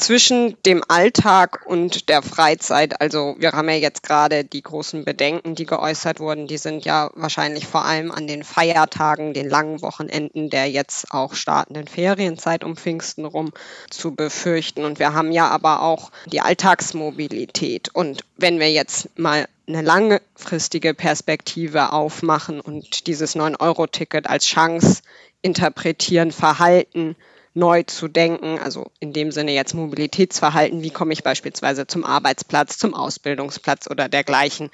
zwischen 0.00 0.56
dem 0.64 0.82
Alltag 0.88 1.66
und 1.66 2.08
der 2.08 2.22
Freizeit. 2.22 3.00
Also 3.00 3.36
wir 3.38 3.52
haben 3.52 3.68
ja 3.68 3.76
jetzt 3.76 4.02
gerade 4.02 4.44
die 4.44 4.62
großen 4.62 5.04
Bedenken, 5.04 5.54
die 5.54 5.66
geäußert 5.66 6.20
wurden, 6.20 6.46
die 6.46 6.58
sind 6.58 6.84
ja 6.84 7.10
wahrscheinlich 7.14 7.66
vor 7.66 7.84
allem 7.84 8.10
an 8.10 8.26
den 8.26 8.42
Feiertagen, 8.42 9.34
den 9.34 9.48
langen 9.48 9.82
Wochenenden 9.82 10.50
der 10.50 10.70
jetzt 10.70 11.12
auch 11.12 11.34
startenden 11.34 11.86
Ferienzeit 11.86 12.64
um 12.64 12.76
Pfingsten 12.76 13.24
rum 13.24 13.52
zu 13.90 14.14
befürchten. 14.14 14.84
Und 14.84 14.98
wir 14.98 15.14
haben 15.14 15.32
ja 15.32 15.48
aber 15.48 15.82
auch 15.82 16.10
die 16.26 16.40
Alltagsmobilität. 16.40 17.90
Und 17.94 18.24
wenn 18.36 18.58
wir 18.58 18.70
jetzt 18.70 19.16
mal 19.18 19.46
eine 19.68 19.82
langfristige 19.82 20.94
Perspektive 20.94 21.92
aufmachen 21.92 22.60
und 22.60 23.06
dieses 23.06 23.36
9-Euro-Ticket 23.36 24.28
als 24.28 24.46
Chance 24.46 25.02
interpretieren, 25.42 26.32
Verhalten 26.32 27.16
neu 27.54 27.82
zu 27.82 28.08
denken, 28.08 28.58
also 28.58 28.90
in 29.00 29.12
dem 29.12 29.32
Sinne 29.32 29.52
jetzt 29.52 29.74
Mobilitätsverhalten, 29.74 30.82
wie 30.82 30.90
komme 30.90 31.12
ich 31.12 31.22
beispielsweise 31.22 31.86
zum 31.86 32.04
Arbeitsplatz, 32.04 32.78
zum 32.78 32.94
Ausbildungsplatz 32.94 33.90
oder 33.90 34.08
dergleichen, 34.08 34.70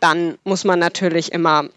dann 0.00 0.38
muss 0.44 0.64
man 0.64 0.78
natürlich 0.78 1.32
immer 1.32 1.68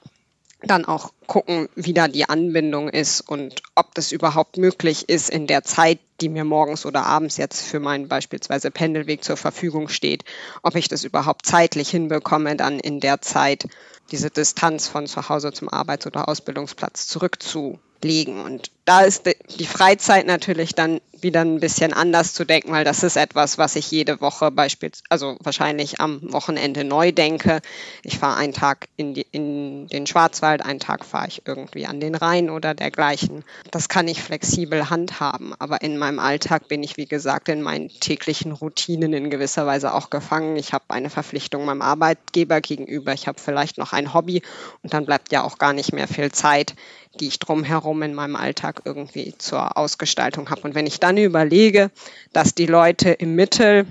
dann 0.64 0.86
auch 0.86 1.12
gucken, 1.26 1.70
wie 1.76 1.94
da 1.94 2.08
die 2.08 2.30
Anbindung 2.30 2.90
ist 2.90 3.22
und 3.22 3.64
ob 3.76 3.96
das 3.96 4.12
überhaupt 4.12 4.58
möglich 4.58 5.10
ist 5.10 5.30
in 5.30 5.48
der 5.48 5.64
Zeit, 5.64 6.00
die 6.20 6.30
mir 6.30 6.44
morgens 6.44 6.86
oder 6.86 7.06
abends 7.06 7.38
jetzt 7.38 7.64
für 7.64 7.80
meinen 7.80 8.08
beispielsweise 8.08 8.70
Pendelweg 8.70 9.24
zur 9.24 9.38
Verfügung 9.38 9.88
steht, 9.88 10.24
ob 10.62 10.76
ich 10.76 10.88
das 10.88 11.04
überhaupt 11.04 11.46
zeitlich 11.46 11.90
hinbekomme, 11.90 12.56
dann 12.56 12.80
in 12.80 13.00
der 13.00 13.22
Zeit 13.22 13.68
diese 14.12 14.30
Distanz 14.30 14.88
von 14.88 15.08
zu 15.08 15.30
Hause 15.30 15.52
zum 15.52 15.70
Arbeits- 15.70 16.06
oder 16.06 16.28
Ausbildungsplatz 16.28 17.08
zurückzulegen. 17.08 17.80
Und 18.04 18.72
da 18.86 19.02
ist 19.02 19.30
die 19.60 19.66
Freizeit 19.66 20.26
natürlich 20.26 20.74
dann 20.74 21.02
wieder 21.24 21.42
ein 21.42 21.60
bisschen 21.60 21.94
anders 21.94 22.34
zu 22.34 22.46
denken, 22.46 22.72
weil 22.72 22.84
das 22.84 23.04
ist 23.04 23.16
etwas, 23.16 23.58
was 23.58 23.76
ich 23.76 23.92
jede 23.92 24.22
Woche 24.22 24.52
beispielsweise, 24.52 25.04
also 25.10 25.38
wahrscheinlich 25.40 26.02
am 26.02 26.20
Wochenende 26.34 26.84
neu 26.84 27.12
denke. 27.12 27.62
Ich 28.04 28.18
fahre 28.18 28.38
einen 28.38 28.54
Tag 28.54 28.88
in, 28.98 29.14
die, 29.14 29.26
in 29.32 29.88
den 29.88 30.08
Schwarzwald, 30.08 30.66
einen 30.66 30.80
Tag 30.80 31.06
fahre 31.06 31.28
ich 31.28 31.44
irgendwie 31.46 31.86
an 31.86 32.00
den 32.00 32.16
Rhein 32.16 32.50
oder 32.50 32.74
dergleichen. 32.74 33.44
Das 33.70 33.90
kann 33.90 34.08
ich 34.08 34.22
flexibel 34.22 34.90
handhaben, 34.90 35.54
aber 35.60 35.82
in 35.82 35.98
meinem 35.98 36.20
Alltag 36.20 36.68
bin 36.68 36.84
ich, 36.84 36.98
wie 36.98 37.06
gesagt, 37.06 37.50
in 37.50 37.62
meinen 37.62 37.90
täglichen 37.90 38.52
Routinen 38.52 39.14
in 39.14 39.30
gewisser 39.30 39.66
Weise 39.66 39.94
auch 39.94 40.10
gefangen. 40.10 40.56
Ich 40.58 40.74
habe 40.74 40.86
eine 40.90 41.10
Verpflichtung 41.10 41.66
meinem 41.66 41.82
Arbeitgeber 41.82 42.62
gegenüber, 42.62 43.14
ich 43.14 43.28
habe 43.28 43.40
vielleicht 43.40 43.78
noch 43.78 43.94
ein 43.94 44.14
Hobby 44.14 44.42
und 44.82 44.94
dann 44.94 45.06
bleibt 45.06 45.32
ja 45.32 45.44
auch 45.44 45.58
gar 45.58 45.74
nicht 45.74 45.94
mehr 45.94 46.08
viel 46.08 46.32
Zeit, 46.32 46.76
die 47.20 47.28
ich 47.28 47.40
drumherum 47.40 48.02
in 48.04 48.14
meinem 48.14 48.36
Alltag 48.36 48.82
irgendwie 48.86 49.36
zur 49.38 49.78
Ausgestaltung 49.78 50.50
habe. 50.50 50.62
Und 50.62 50.76
wenn 50.76 50.88
ich 50.88 51.00
dann 51.00 51.18
überlege, 51.18 51.92
dass 52.34 52.56
die 52.56 52.66
Leute 52.66 53.12
im 53.12 53.36
Mittel 53.36 53.86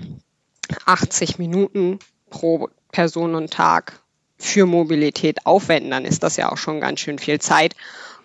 80 0.85 1.37
Minuten 1.37 1.99
pro 2.29 2.69
Person 2.91 3.35
und 3.35 3.51
Tag 3.51 4.01
für 4.37 4.65
Mobilität 4.65 5.45
aufwenden, 5.45 5.91
dann 5.91 6.05
ist 6.05 6.23
das 6.23 6.37
ja 6.37 6.51
auch 6.51 6.57
schon 6.57 6.81
ganz 6.81 6.99
schön 6.99 7.19
viel 7.19 7.39
Zeit. 7.39 7.75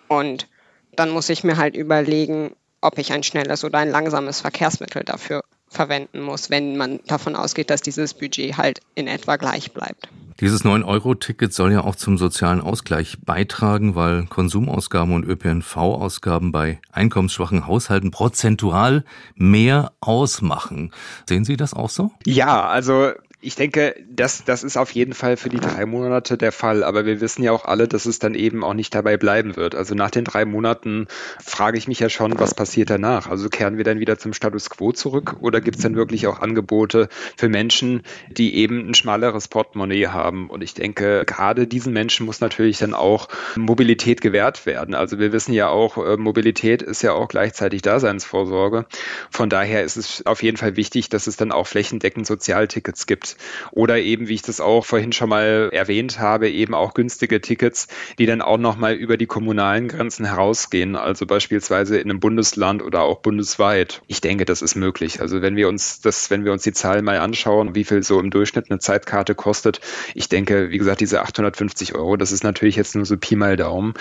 Und 0.07 0.47
dann 0.95 1.11
muss 1.11 1.29
ich 1.29 1.43
mir 1.43 1.57
halt 1.57 1.75
überlegen, 1.75 2.55
ob 2.81 2.97
ich 2.97 3.11
ein 3.11 3.23
schnelles 3.23 3.63
oder 3.63 3.79
ein 3.79 3.91
langsames 3.91 4.41
Verkehrsmittel 4.41 5.03
dafür 5.03 5.43
verwenden 5.77 6.21
muss, 6.21 6.49
wenn 6.49 6.75
man 6.75 6.99
davon 7.07 7.35
ausgeht, 7.35 7.69
dass 7.69 7.81
dieses 7.81 8.13
Budget 8.13 8.57
halt 8.57 8.81
in 8.95 9.07
etwa 9.07 9.37
gleich 9.37 9.71
bleibt. 9.71 10.09
Dieses 10.39 10.63
9-Euro-Ticket 10.63 11.51
soll 11.51 11.71
ja 11.71 11.83
auch 11.83 11.95
zum 11.95 12.19
sozialen 12.19 12.61
Ausgleich 12.61 13.17
beitragen, 13.25 13.95
weil 13.95 14.25
Konsumausgaben 14.27 15.15
und 15.15 15.23
ÖPNV-Ausgaben 15.23 16.51
bei 16.51 16.79
einkommensschwachen 16.91 17.65
Haushalten 17.65 18.11
prozentual 18.11 19.03
mehr 19.35 19.93
ausmachen. 19.99 20.91
Sehen 21.27 21.43
Sie 21.43 21.57
das 21.57 21.73
auch 21.73 21.89
so? 21.89 22.11
Ja, 22.23 22.67
also 22.67 23.13
ich 23.39 23.53
denke, 23.53 23.95
das, 24.09 24.45
das 24.45 24.63
ist 24.63 24.77
auf 24.77 24.89
jeden 24.91 25.13
Fall 25.13 25.37
für 25.37 25.49
die 25.49 25.59
drei 25.59 25.85
Monate 25.85 26.39
der 26.39 26.51
Fall. 26.51 26.83
Aber 26.83 27.05
wir 27.05 27.21
wissen 27.21 27.43
ja 27.43 27.51
auch 27.51 27.65
alle, 27.65 27.87
dass 27.87 28.07
es 28.07 28.17
dann 28.17 28.33
eben 28.33 28.63
auch 28.63 28.73
nicht 28.73 28.95
dabei 28.95 29.15
bleiben 29.15 29.55
wird. 29.55 29.75
Also 29.75 29.93
nach 29.93 30.09
den 30.09 30.23
drei 30.23 30.43
Monaten 30.43 31.07
frage 31.43 31.77
ich 31.77 31.87
mich 31.87 31.99
ja 31.99 32.09
schon, 32.09 32.39
was 32.39 32.55
passiert 32.55 32.89
danach? 32.89 33.29
Also 33.29 33.49
kehren 33.49 33.77
wir 33.77 33.83
dann 33.83 33.99
wieder 33.99 34.17
zum 34.17 34.33
Status 34.33 34.71
quo 34.71 34.91
zurück 34.91 35.37
oder 35.39 35.61
gibt 35.61 35.77
es 35.77 35.83
dann 35.83 35.95
wirklich 35.95 36.25
auch 36.25 36.39
Angebote 36.39 37.09
für 37.37 37.47
Menschen, 37.47 38.01
die 38.27 38.55
eben 38.55 38.89
ein 38.89 38.95
schmaleres 38.95 39.47
Portemonnaie 39.47 40.07
haben? 40.07 40.49
Und 40.49 40.63
ich 40.63 40.73
denke, 40.73 41.23
gerade 41.25 41.67
diesen 41.67 41.93
Menschen 41.93 42.25
muss 42.25 42.41
natürlich 42.41 42.79
dann 42.79 42.95
auch 42.95 43.27
Mobilität 43.55 44.19
gewährt 44.19 44.65
werden. 44.65 44.95
Also 44.95 45.19
wir 45.19 45.31
wissen 45.31 45.53
ja 45.53 45.69
auch, 45.69 46.03
äh, 46.03 46.17
Mobilität 46.17 46.81
ist 46.81 47.03
ja 47.03 47.13
auch 47.13 47.27
gleichzeitig 47.27 47.83
Daseinsvorsorge. 47.83 48.87
Von 49.29 49.51
daher 49.51 49.83
ist 49.83 49.95
es 49.95 50.25
auf 50.25 50.41
jeden 50.41 50.57
Fall 50.57 50.75
wichtig, 50.75 51.09
dass 51.09 51.27
es 51.27 51.37
dann 51.37 51.51
auch 51.51 51.67
flächendeckend 51.67 52.25
Sozialtickets 52.25 53.05
gibt 53.05 53.27
oder 53.71 53.99
eben, 53.99 54.27
wie 54.27 54.35
ich 54.35 54.41
das 54.41 54.59
auch 54.59 54.85
vorhin 54.85 55.11
schon 55.11 55.29
mal 55.29 55.69
erwähnt 55.71 56.19
habe, 56.19 56.49
eben 56.49 56.73
auch 56.73 56.93
günstige 56.93 57.41
Tickets, 57.41 57.87
die 58.17 58.25
dann 58.25 58.41
auch 58.41 58.57
nochmal 58.57 58.93
über 58.93 59.17
die 59.17 59.25
kommunalen 59.25 59.87
Grenzen 59.87 60.25
herausgehen, 60.25 60.95
also 60.95 61.25
beispielsweise 61.25 61.97
in 61.97 62.09
einem 62.09 62.19
Bundesland 62.19 62.81
oder 62.83 63.01
auch 63.01 63.19
bundesweit. 63.19 64.01
Ich 64.07 64.21
denke, 64.21 64.45
das 64.45 64.61
ist 64.61 64.75
möglich. 64.75 65.21
Also 65.21 65.41
wenn 65.41 65.55
wir 65.55 65.67
uns 65.67 66.01
das, 66.01 66.29
wenn 66.29 66.45
wir 66.45 66.51
uns 66.51 66.63
die 66.63 66.73
Zahlen 66.73 67.05
mal 67.05 67.19
anschauen, 67.19 67.75
wie 67.75 67.83
viel 67.83 68.03
so 68.03 68.19
im 68.19 68.29
Durchschnitt 68.29 68.69
eine 68.69 68.79
Zeitkarte 68.79 69.35
kostet, 69.35 69.81
ich 70.13 70.29
denke, 70.29 70.69
wie 70.69 70.77
gesagt, 70.77 71.01
diese 71.01 71.21
850 71.21 71.95
Euro, 71.95 72.17
das 72.17 72.31
ist 72.31 72.43
natürlich 72.43 72.75
jetzt 72.75 72.95
nur 72.95 73.05
so 73.05 73.17
Pi 73.17 73.35
mal 73.35 73.55
Daumen, 73.55 73.93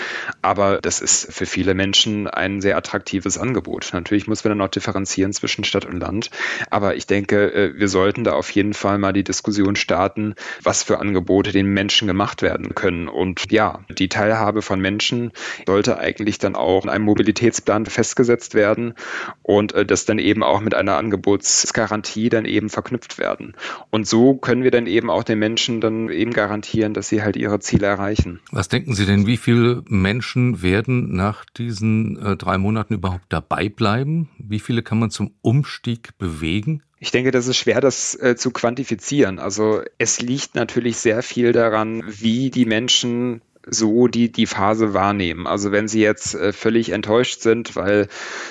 aber 0.43 0.81
das 0.81 1.01
ist 1.01 1.33
für 1.33 1.47
viele 1.47 1.75
Menschen 1.75 2.27
ein 2.27 2.61
sehr 2.61 2.77
attraktives 2.77 3.39
Angebot. 3.39 3.91
Natürlich 3.93 4.27
muss 4.27 4.45
man 4.45 4.51
dann 4.51 4.67
auch 4.67 4.71
differenzieren 4.71 5.33
zwischen 5.33 5.65
Stadt 5.65 5.85
und 5.85 6.01
Land, 6.01 6.31
aber 6.71 6.97
ich 6.97 7.07
denke, 7.07 7.53
äh, 7.53 7.79
wir 7.79 7.89
sollten 7.89 8.25
da 8.25 8.33
auf 8.33 8.51
jeden 8.51 8.75
Fall 8.75 8.99
mal 8.99 9.13
die 9.17 9.25
Diskussion 9.25 9.77
starten, 9.77 10.35
was 10.63 10.83
für 10.83 11.01
Angebote 11.01 11.53
den 11.53 11.67
Menschen 11.67 12.07
gemacht 12.07 12.43
werden 12.43 12.75
können. 12.75 13.09
Und 13.09 13.51
ja, 13.51 13.81
die 13.89 14.09
Teilhabe 14.09 14.63
von 14.63 14.81
Menschen 14.81 15.33
sollte 15.67 15.99
eigentlich 15.99 16.39
dann 16.39 16.55
auch 16.55 16.85
in 16.85 16.91
einem 16.91 17.05
Mobilitätsplan 17.05 17.87
festgesetzt 17.87 18.55
werden 18.55 18.95
und 19.43 19.73
äh, 19.73 19.85
das 19.85 20.05
dann 20.05 20.19
eben 20.19 20.43
auch 20.43 20.61
mit 20.61 20.75
einer 20.75 20.97
Angebotsgarantie 20.97 22.29
dann 22.29 22.45
eben 22.45 22.69
verknüpft 22.69 23.19
werden. 23.19 23.55
Und 23.91 24.07
so 24.07 24.35
können 24.35 24.63
wir 24.63 24.71
dann 24.71 24.87
eben 24.87 25.11
auch 25.11 25.25
den 25.25 25.39
Menschen 25.39 25.81
dann 25.81 26.09
eben 26.09 26.33
garantieren, 26.33 26.95
dass 26.95 27.09
sie 27.09 27.23
halt 27.23 27.37
ihre 27.37 27.61
Ziele 27.61 27.87
erreichen. 27.87 28.41
Was 28.53 28.69
denken 28.69 28.95
Sie 28.95 29.07
denn, 29.07 29.27
wie 29.27 29.37
viele 29.37 29.83
Menschen 29.89 30.63
werden 30.63 31.15
nach 31.15 31.45
diesen 31.45 32.19
äh, 32.19 32.37
drei 32.37 32.59
Monaten 32.59 32.95
überhaupt 32.95 33.27
dabei 33.29 33.69
bleiben? 33.69 34.29
Wie 34.39 34.61
viele 34.61 34.83
kann 34.83 34.99
man 34.99 35.11
zum 35.11 35.33
Umstieg 35.43 36.17
bewegen? 36.19 36.83
Ich 36.99 37.11
denke, 37.11 37.31
das 37.31 37.47
ist 37.47 37.59
schwer, 37.59 37.81
das 37.81 38.15
äh, 38.15 38.37
zu 38.37 38.51
quantifizieren. 38.51 39.39
Also 39.39 39.83
es 39.99 40.21
liegt 40.21 40.55
natürlich 40.55 40.97
sehr 40.97 41.23
viel 41.23 41.53
daran, 41.53 42.03
wie 42.07 42.51
die 42.51 42.65
Menschen 42.65 43.43
so 43.69 44.07
die, 44.07 44.31
die 44.31 44.47
Phase 44.47 44.95
wahrnehmen. 44.95 45.47
Also 45.47 45.73
wenn 45.73 45.89
Sie 45.89 46.01
jetzt 46.01 46.35
äh, 46.35 46.53
völlig 46.53 46.91
enttäuscht 46.91 47.41
sind, 47.41 47.75
weil 47.75 48.07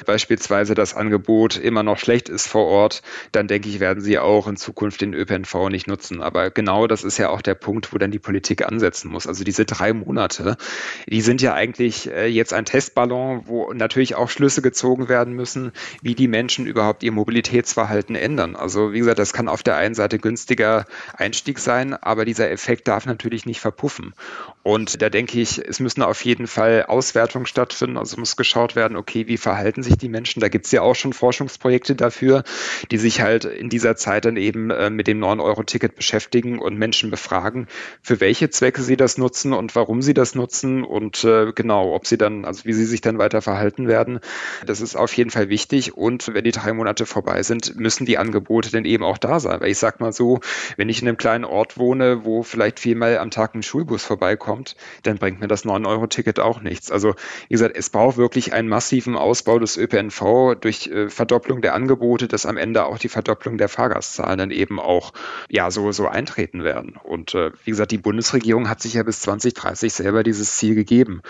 beispielsweise 0.06 0.76
das 0.76 0.94
Angebot 0.94 1.58
immer 1.58 1.84
noch 1.84 1.98
schlecht 1.98 2.28
ist 2.28 2.48
vor 2.48 2.66
Ort, 2.66 3.02
dann 3.32 3.48
denke 3.48 3.70
ich, 3.70 3.80
werden 3.80 4.02
Sie 4.02 4.20
auch 4.20 4.48
in 4.48 4.58
Zukunft 4.58 5.00
den 5.00 5.14
ÖPNV 5.14 5.70
nicht 5.70 5.88
nutzen. 5.88 6.22
Aber 6.22 6.50
genau 6.52 6.88
das 6.88 7.06
ist 7.06 7.18
ja 7.18 7.30
auch 7.30 7.42
der 7.42 7.56
Punkt, 7.56 7.94
wo 7.94 7.98
dann 7.98 8.12
die 8.12 8.20
Politik 8.20 8.66
ansetzen 8.68 9.10
muss. 9.10 9.26
Also 9.26 9.46
diese 9.46 9.64
drei 9.64 9.94
Monate, 9.94 10.58
die 11.08 11.22
sind 11.22 11.42
ja 11.42 11.54
eigentlich 11.54 12.12
äh, 12.12 12.28
jetzt 12.28 12.52
ein 12.52 12.66
Testballon, 12.66 13.44
wo 13.46 13.72
natürlich 13.72 14.16
auch 14.16 14.30
Schlüsse 14.30 14.62
gezogen 14.62 15.08
werden 15.08 15.34
müssen, 15.34 15.72
wie 16.02 16.16
die 16.16 16.28
Menschen 16.28 16.66
überhaupt 16.66 17.04
ihr 17.04 17.14
Mobilitätsverhalten 17.14 18.18
ändern. 18.18 18.58
Also 18.58 18.92
wie 18.92 19.00
gesagt, 19.00 19.20
das 19.20 19.32
kann 19.32 19.48
auf 19.48 19.64
der 19.64 19.78
einen 19.78 19.96
Seite 19.96 20.20
günstiger 20.20 20.86
Einstieg 21.16 21.60
sein, 21.60 21.94
aber 21.94 22.26
dieser 22.26 22.52
Effekt 22.52 22.90
darf 22.90 23.06
natürlich 23.06 23.46
nicht 23.46 23.62
verpuffen. 23.62 24.14
Und 24.62 25.05
da 25.06 25.10
denke 25.12 25.40
ich, 25.40 25.60
es 25.60 25.80
müssen 25.80 26.02
auf 26.02 26.26
jeden 26.26 26.48
Fall 26.48 26.86
Auswertungen 26.88 27.46
stattfinden. 27.46 27.96
Also 27.96 28.18
muss 28.18 28.38
geschaut 28.38 28.76
werden, 28.76 28.98
okay, 28.98 29.28
wie 29.28 29.38
verhalten 29.38 29.84
sich 29.84 30.00
die 30.00 30.10
Menschen? 30.10 30.40
Da 30.40 30.50
gibt 30.50 30.66
es 30.66 30.72
ja 30.72 30.82
auch 30.82 30.96
schon 30.96 31.14
Forschungsprojekte 31.14 31.94
dafür, 31.94 32.44
die 32.90 32.98
sich 32.98 33.22
halt 33.22 33.46
in 33.46 33.70
dieser 33.70 33.96
Zeit 33.96 34.26
dann 34.26 34.36
eben 34.36 34.72
äh, 34.72 34.90
mit 34.90 35.06
dem 35.06 35.24
9-Euro-Ticket 35.24 35.94
beschäftigen 35.96 36.58
und 36.58 36.80
Menschen 36.80 37.12
befragen, 37.12 37.68
für 38.02 38.20
welche 38.20 38.50
Zwecke 38.50 38.82
sie 38.82 38.98
das 38.98 39.20
nutzen 39.20 39.54
und 39.54 39.76
warum 39.76 40.02
sie 40.02 40.16
das 40.16 40.34
nutzen 40.34 40.84
und 40.84 41.24
äh, 41.24 41.52
genau, 41.54 41.94
ob 41.94 42.08
sie 42.08 42.18
dann, 42.18 42.44
also 42.44 42.66
wie 42.66 42.74
sie 42.74 42.86
sich 42.86 43.02
dann 43.02 43.20
weiter 43.20 43.44
verhalten 43.44 43.88
werden. 43.88 44.22
Das 44.66 44.82
ist 44.82 44.96
auf 44.96 45.14
jeden 45.14 45.30
Fall 45.30 45.50
wichtig. 45.50 45.96
Und 45.96 46.34
wenn 46.34 46.44
die 46.44 46.52
drei 46.52 46.74
Monate 46.74 47.06
vorbei 47.06 47.44
sind, 47.44 47.76
müssen 47.76 48.08
die 48.08 48.18
Angebote 48.18 48.72
dann 48.72 48.86
eben 48.86 49.04
auch 49.04 49.20
da 49.20 49.40
sein. 49.40 49.62
Weil 49.62 49.70
ich 49.70 49.78
sag 49.78 50.00
mal 50.00 50.14
so, 50.14 50.40
wenn 50.78 50.90
ich 50.90 51.04
in 51.04 51.08
einem 51.08 51.18
kleinen 51.18 51.46
Ort 51.46 51.78
wohne, 51.78 52.26
wo 52.26 52.42
vielleicht 52.42 52.80
viermal 52.80 53.20
am 53.20 53.30
Tag 53.30 53.54
ein 53.54 53.62
Schulbus 53.62 54.04
vorbeikommt, 54.04 54.76
dann 55.04 55.18
bringt 55.18 55.40
mir 55.40 55.48
das 55.48 55.66
9-Euro-Ticket 55.66 56.40
auch 56.40 56.62
nichts. 56.62 56.92
Also 56.92 57.16
wie 57.48 57.54
gesagt, 57.54 57.76
es 57.78 57.90
braucht 57.90 58.18
wirklich 58.18 58.54
einen 58.54 58.68
massiven 58.68 59.16
Ausbau 59.16 59.60
des 59.60 59.78
ÖPNV 59.78 60.56
durch 60.60 60.88
äh, 60.88 61.10
Verdopplung 61.10 61.62
der 61.62 61.74
Angebote, 61.74 62.28
dass 62.28 62.46
am 62.46 62.58
Ende 62.58 62.86
auch 62.86 62.98
die 62.98 63.10
Verdopplung 63.10 63.58
der 63.58 63.70
Fahrgastzahlen 63.70 64.38
dann 64.38 64.52
eben 64.52 64.80
auch 64.80 65.14
ja 65.50 65.72
so, 65.72 65.92
so 65.92 66.08
eintreten 66.08 66.64
werden. 66.64 66.96
Und 67.02 67.34
äh, 67.36 67.52
wie 67.64 67.72
gesagt, 67.72 67.92
die 67.92 67.98
Bundesregierung 67.98 68.70
hat 68.70 68.82
sich 68.82 68.94
ja 68.94 69.04
bis 69.04 69.22
2030 69.22 69.94
selber 69.94 70.24
dieses 70.24 70.56
Ziel 70.56 70.76
gegeben. 70.76 71.22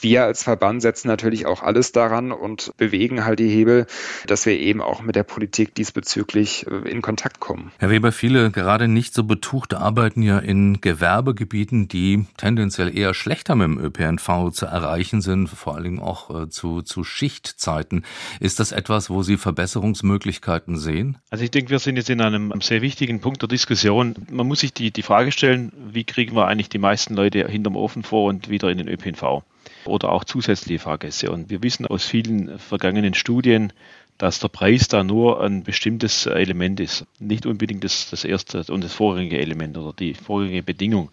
Wir 0.00 0.24
als 0.24 0.42
Verband 0.42 0.82
setzen 0.82 1.08
natürlich 1.08 1.46
auch 1.46 1.62
alles 1.62 1.92
daran 1.92 2.32
und 2.32 2.72
bewegen 2.76 3.24
halt 3.24 3.38
die 3.38 3.48
Hebel, 3.48 3.86
dass 4.26 4.46
wir 4.46 4.58
eben 4.58 4.80
auch 4.80 5.02
mit 5.02 5.16
der 5.16 5.22
Politik 5.22 5.74
diesbezüglich 5.74 6.66
äh, 6.66 6.88
in 6.88 7.02
Kontakt 7.02 7.40
kommen. 7.40 7.72
Herr 7.78 7.90
Weber, 7.90 8.12
viele 8.12 8.50
gerade 8.50 8.88
nicht 8.88 9.14
so 9.14 9.24
betuchte 9.24 9.78
arbeiten 9.78 10.22
ja 10.22 10.38
in 10.38 10.80
Gewerbegebieten, 10.80 11.88
die 11.88 12.26
tendenziell 12.36 12.96
eher 12.96 13.13
schlechter 13.14 13.54
mit 13.54 13.66
dem 13.66 13.78
ÖPNV 13.78 14.50
zu 14.52 14.66
erreichen 14.66 15.20
sind, 15.20 15.48
vor 15.48 15.74
allen 15.74 15.84
Dingen 15.84 16.00
auch 16.00 16.42
äh, 16.42 16.48
zu, 16.48 16.82
zu 16.82 17.04
Schichtzeiten. 17.04 18.04
Ist 18.40 18.60
das 18.60 18.72
etwas, 18.72 19.10
wo 19.10 19.22
Sie 19.22 19.36
Verbesserungsmöglichkeiten 19.36 20.76
sehen? 20.76 21.18
Also 21.30 21.44
ich 21.44 21.50
denke, 21.50 21.70
wir 21.70 21.78
sind 21.78 21.96
jetzt 21.96 22.10
in 22.10 22.20
einem 22.20 22.52
sehr 22.60 22.82
wichtigen 22.82 23.20
Punkt 23.20 23.42
der 23.42 23.48
Diskussion. 23.48 24.14
Man 24.30 24.46
muss 24.46 24.60
sich 24.60 24.72
die, 24.72 24.90
die 24.90 25.02
Frage 25.02 25.32
stellen, 25.32 25.72
wie 25.92 26.04
kriegen 26.04 26.36
wir 26.36 26.46
eigentlich 26.46 26.68
die 26.68 26.78
meisten 26.78 27.14
Leute 27.14 27.46
hinterm 27.48 27.76
Ofen 27.76 28.02
vor 28.02 28.28
und 28.28 28.48
wieder 28.48 28.70
in 28.70 28.78
den 28.78 28.88
ÖPNV? 28.88 29.42
Oder 29.86 30.12
auch 30.12 30.24
zusätzliche 30.24 30.80
Fahrgäste. 30.80 31.30
Und 31.30 31.50
wir 31.50 31.62
wissen 31.62 31.86
aus 31.86 32.04
vielen 32.04 32.58
vergangenen 32.58 33.14
Studien, 33.14 33.72
dass 34.18 34.38
der 34.38 34.48
Preis 34.48 34.88
da 34.88 35.02
nur 35.02 35.42
ein 35.42 35.64
bestimmtes 35.64 36.26
Element 36.26 36.80
ist, 36.80 37.06
nicht 37.18 37.46
unbedingt 37.46 37.84
das, 37.84 38.10
das 38.10 38.24
erste 38.24 38.64
und 38.72 38.84
das 38.84 38.94
vorrangige 38.94 39.38
Element 39.38 39.76
oder 39.76 39.92
die 39.92 40.14
vorrangige 40.14 40.62
Bedingung. 40.62 41.10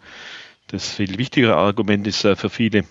Das 0.72 0.94
viel 0.94 1.18
wichtigere 1.18 1.54
Argument 1.54 2.06
ist 2.06 2.24
äh, 2.24 2.34
für 2.34 2.48
viele, 2.48 2.86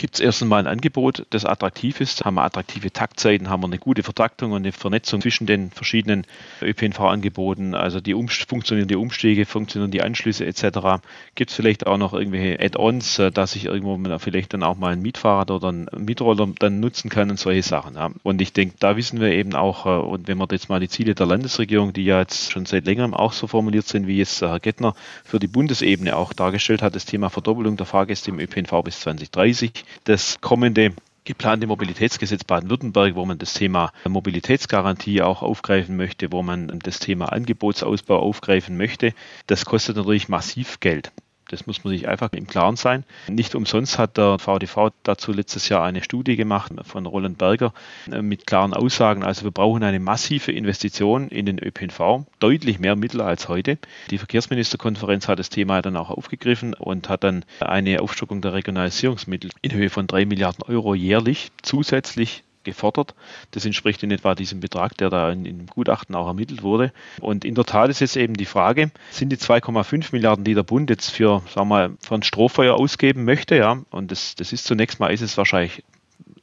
gibt 0.00 0.14
es 0.14 0.20
erst 0.20 0.40
einmal 0.40 0.60
ein 0.60 0.66
Angebot, 0.66 1.26
das 1.28 1.44
attraktiv 1.44 2.00
ist, 2.00 2.24
haben 2.24 2.36
wir 2.36 2.42
attraktive 2.42 2.90
Taktzeiten, 2.90 3.50
haben 3.50 3.62
wir 3.62 3.66
eine 3.66 3.78
gute 3.78 4.02
Vertaktung 4.02 4.52
und 4.52 4.62
eine 4.62 4.72
Vernetzung 4.72 5.20
zwischen 5.20 5.46
den 5.46 5.70
verschiedenen 5.70 6.26
ÖPNV-Angeboten, 6.62 7.74
also 7.74 8.00
die 8.00 8.14
um, 8.14 8.28
funktionieren 8.28 8.88
die 8.88 8.96
Umstiege, 8.96 9.44
funktionieren 9.44 9.90
die 9.90 10.00
Anschlüsse 10.00 10.46
etc. 10.46 11.02
Gibt 11.34 11.50
es 11.50 11.56
vielleicht 11.56 11.86
auch 11.86 11.98
noch 11.98 12.14
irgendwelche 12.14 12.58
Add-ons, 12.64 13.18
äh, 13.18 13.30
dass 13.30 13.54
ich 13.56 13.66
irgendwo 13.66 14.18
vielleicht 14.18 14.54
dann 14.54 14.62
auch 14.62 14.78
mal 14.78 14.94
ein 14.94 15.02
Mietfahrrad 15.02 15.50
oder 15.50 15.70
ein 15.70 15.86
Mietroller 15.98 16.48
dann 16.58 16.80
nutzen 16.80 17.10
kann 17.10 17.28
und 17.28 17.38
solche 17.38 17.62
Sachen. 17.62 17.96
Ja. 17.96 18.10
Und 18.22 18.40
ich 18.40 18.54
denke, 18.54 18.76
da 18.78 18.96
wissen 18.96 19.20
wir 19.20 19.32
eben 19.32 19.54
auch, 19.54 19.84
äh, 19.84 19.90
und 19.90 20.28
wenn 20.28 20.38
wir 20.38 20.48
jetzt 20.50 20.70
mal 20.70 20.80
die 20.80 20.88
Ziele 20.88 21.14
der 21.14 21.26
Landesregierung, 21.26 21.92
die 21.92 22.06
ja 22.06 22.20
jetzt 22.20 22.52
schon 22.52 22.64
seit 22.64 22.86
längerem 22.86 23.12
auch 23.12 23.34
so 23.34 23.46
formuliert 23.46 23.86
sind, 23.86 24.06
wie 24.06 24.22
es 24.22 24.40
Herr 24.40 24.60
Gettner 24.60 24.94
für 25.24 25.38
die 25.38 25.46
Bundesebene 25.46 26.16
auch 26.16 26.32
dargestellt 26.32 26.80
hat, 26.80 26.94
das 26.94 27.04
Thema 27.04 27.28
Verdoppelung 27.28 27.76
der 27.76 27.84
Fahrgäste 27.84 28.30
im 28.30 28.40
ÖPNV 28.40 28.82
bis 28.82 29.00
2030, 29.00 29.84
das 30.04 30.40
kommende 30.40 30.94
geplante 31.24 31.66
Mobilitätsgesetz 31.66 32.44
Baden-Württemberg, 32.44 33.14
wo 33.14 33.24
man 33.24 33.38
das 33.38 33.54
Thema 33.54 33.92
Mobilitätsgarantie 34.08 35.22
auch 35.22 35.42
aufgreifen 35.42 35.96
möchte, 35.96 36.32
wo 36.32 36.42
man 36.42 36.78
das 36.82 36.98
Thema 36.98 37.26
Angebotsausbau 37.26 38.18
aufgreifen 38.18 38.76
möchte, 38.76 39.12
das 39.46 39.64
kostet 39.64 39.96
natürlich 39.96 40.28
massiv 40.28 40.80
Geld. 40.80 41.12
Das 41.50 41.66
muss 41.66 41.82
man 41.82 41.92
sich 41.92 42.06
einfach 42.06 42.32
im 42.32 42.46
Klaren 42.46 42.76
sein. 42.76 43.04
Nicht 43.28 43.56
umsonst 43.56 43.98
hat 43.98 44.16
der 44.16 44.38
VDV 44.38 44.90
dazu 45.02 45.32
letztes 45.32 45.68
Jahr 45.68 45.82
eine 45.82 46.02
Studie 46.02 46.36
gemacht 46.36 46.72
von 46.84 47.06
Roland 47.06 47.38
Berger 47.38 47.72
äh, 48.10 48.22
mit 48.22 48.46
klaren 48.46 48.72
Aussagen. 48.72 49.24
Also 49.24 49.44
wir 49.44 49.50
brauchen 49.50 49.82
eine 49.82 49.98
massive 49.98 50.52
Investition 50.52 51.28
in 51.28 51.46
den 51.46 51.58
ÖPNV, 51.58 52.24
deutlich 52.38 52.78
mehr 52.78 52.94
Mittel 52.94 53.20
als 53.20 53.48
heute. 53.48 53.78
Die 54.10 54.18
Verkehrsministerkonferenz 54.18 55.26
hat 55.26 55.40
das 55.40 55.50
Thema 55.50 55.82
dann 55.82 55.96
auch 55.96 56.10
aufgegriffen 56.10 56.74
und 56.74 57.08
hat 57.08 57.24
dann 57.24 57.44
eine 57.58 58.00
Aufstockung 58.00 58.42
der 58.42 58.52
Regionalisierungsmittel 58.52 59.50
in 59.60 59.72
Höhe 59.72 59.90
von 59.90 60.06
drei 60.06 60.26
Milliarden 60.26 60.62
Euro 60.62 60.94
jährlich 60.94 61.50
zusätzlich 61.62 62.44
gefordert. 62.64 63.14
Das 63.50 63.64
entspricht 63.64 64.02
in 64.02 64.10
etwa 64.10 64.34
diesem 64.34 64.60
Betrag, 64.60 64.96
der 64.98 65.10
da 65.10 65.30
in, 65.30 65.44
in, 65.44 65.66
Gutachten 65.66 66.14
auch 66.14 66.26
ermittelt 66.26 66.62
wurde. 66.62 66.92
Und 67.20 67.44
in 67.44 67.54
der 67.54 67.64
Tat 67.64 67.90
ist 67.90 68.00
jetzt 68.00 68.16
eben 68.16 68.34
die 68.34 68.44
Frage, 68.44 68.90
sind 69.10 69.30
die 69.30 69.36
2,5 69.36 70.08
Milliarden, 70.12 70.44
die 70.44 70.54
der 70.54 70.62
Bund 70.62 70.90
jetzt 70.90 71.10
für, 71.10 71.42
sagen 71.52 71.68
wir 71.68 71.88
mal, 71.88 71.90
für 72.00 72.14
ein 72.14 72.22
Strohfeuer 72.22 72.74
ausgeben 72.74 73.24
möchte, 73.24 73.56
ja, 73.56 73.82
und 73.90 74.10
das, 74.10 74.34
das 74.34 74.52
ist 74.52 74.64
zunächst 74.64 75.00
mal, 75.00 75.12
ist 75.12 75.22
es 75.22 75.36
wahrscheinlich 75.36 75.82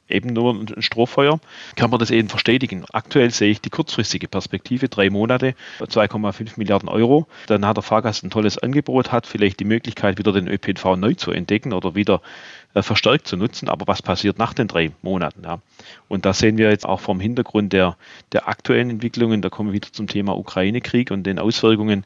eben 0.08 0.32
nur 0.32 0.54
ein 0.54 0.82
Strohfeuer, 0.82 1.38
kann 1.76 1.90
man 1.90 2.00
das 2.00 2.10
eben 2.10 2.28
verstetigen. 2.28 2.84
Aktuell 2.92 3.30
sehe 3.30 3.50
ich 3.50 3.60
die 3.60 3.70
kurzfristige 3.70 4.28
Perspektive, 4.28 4.88
drei 4.88 5.10
Monate, 5.10 5.54
2,5 5.80 6.52
Milliarden 6.56 6.88
Euro. 6.88 7.26
Dann 7.46 7.66
hat 7.66 7.76
der 7.76 7.82
Fahrgast 7.82 8.24
ein 8.24 8.30
tolles 8.30 8.58
Angebot, 8.58 9.12
hat 9.12 9.26
vielleicht 9.26 9.60
die 9.60 9.64
Möglichkeit, 9.64 10.18
wieder 10.18 10.32
den 10.32 10.48
ÖPNV 10.48 10.96
neu 10.96 11.14
zu 11.14 11.30
entdecken 11.30 11.72
oder 11.72 11.94
wieder 11.94 12.22
äh, 12.74 12.82
verstärkt 12.82 13.26
zu 13.26 13.36
nutzen. 13.36 13.68
Aber 13.68 13.86
was 13.86 14.02
passiert 14.02 14.38
nach 14.38 14.54
den 14.54 14.68
drei 14.68 14.92
Monaten? 15.02 15.42
Ja? 15.44 15.58
Und 16.08 16.24
da 16.24 16.32
sehen 16.32 16.58
wir 16.58 16.70
jetzt 16.70 16.86
auch 16.86 17.00
vom 17.00 17.20
Hintergrund 17.20 17.72
der, 17.72 17.96
der 18.32 18.48
aktuellen 18.48 18.90
Entwicklungen, 18.90 19.42
da 19.42 19.50
kommen 19.50 19.70
wir 19.70 19.74
wieder 19.74 19.92
zum 19.92 20.06
Thema 20.06 20.36
Ukraine-Krieg 20.36 21.10
und 21.10 21.24
den 21.24 21.38
Auswirkungen 21.38 22.04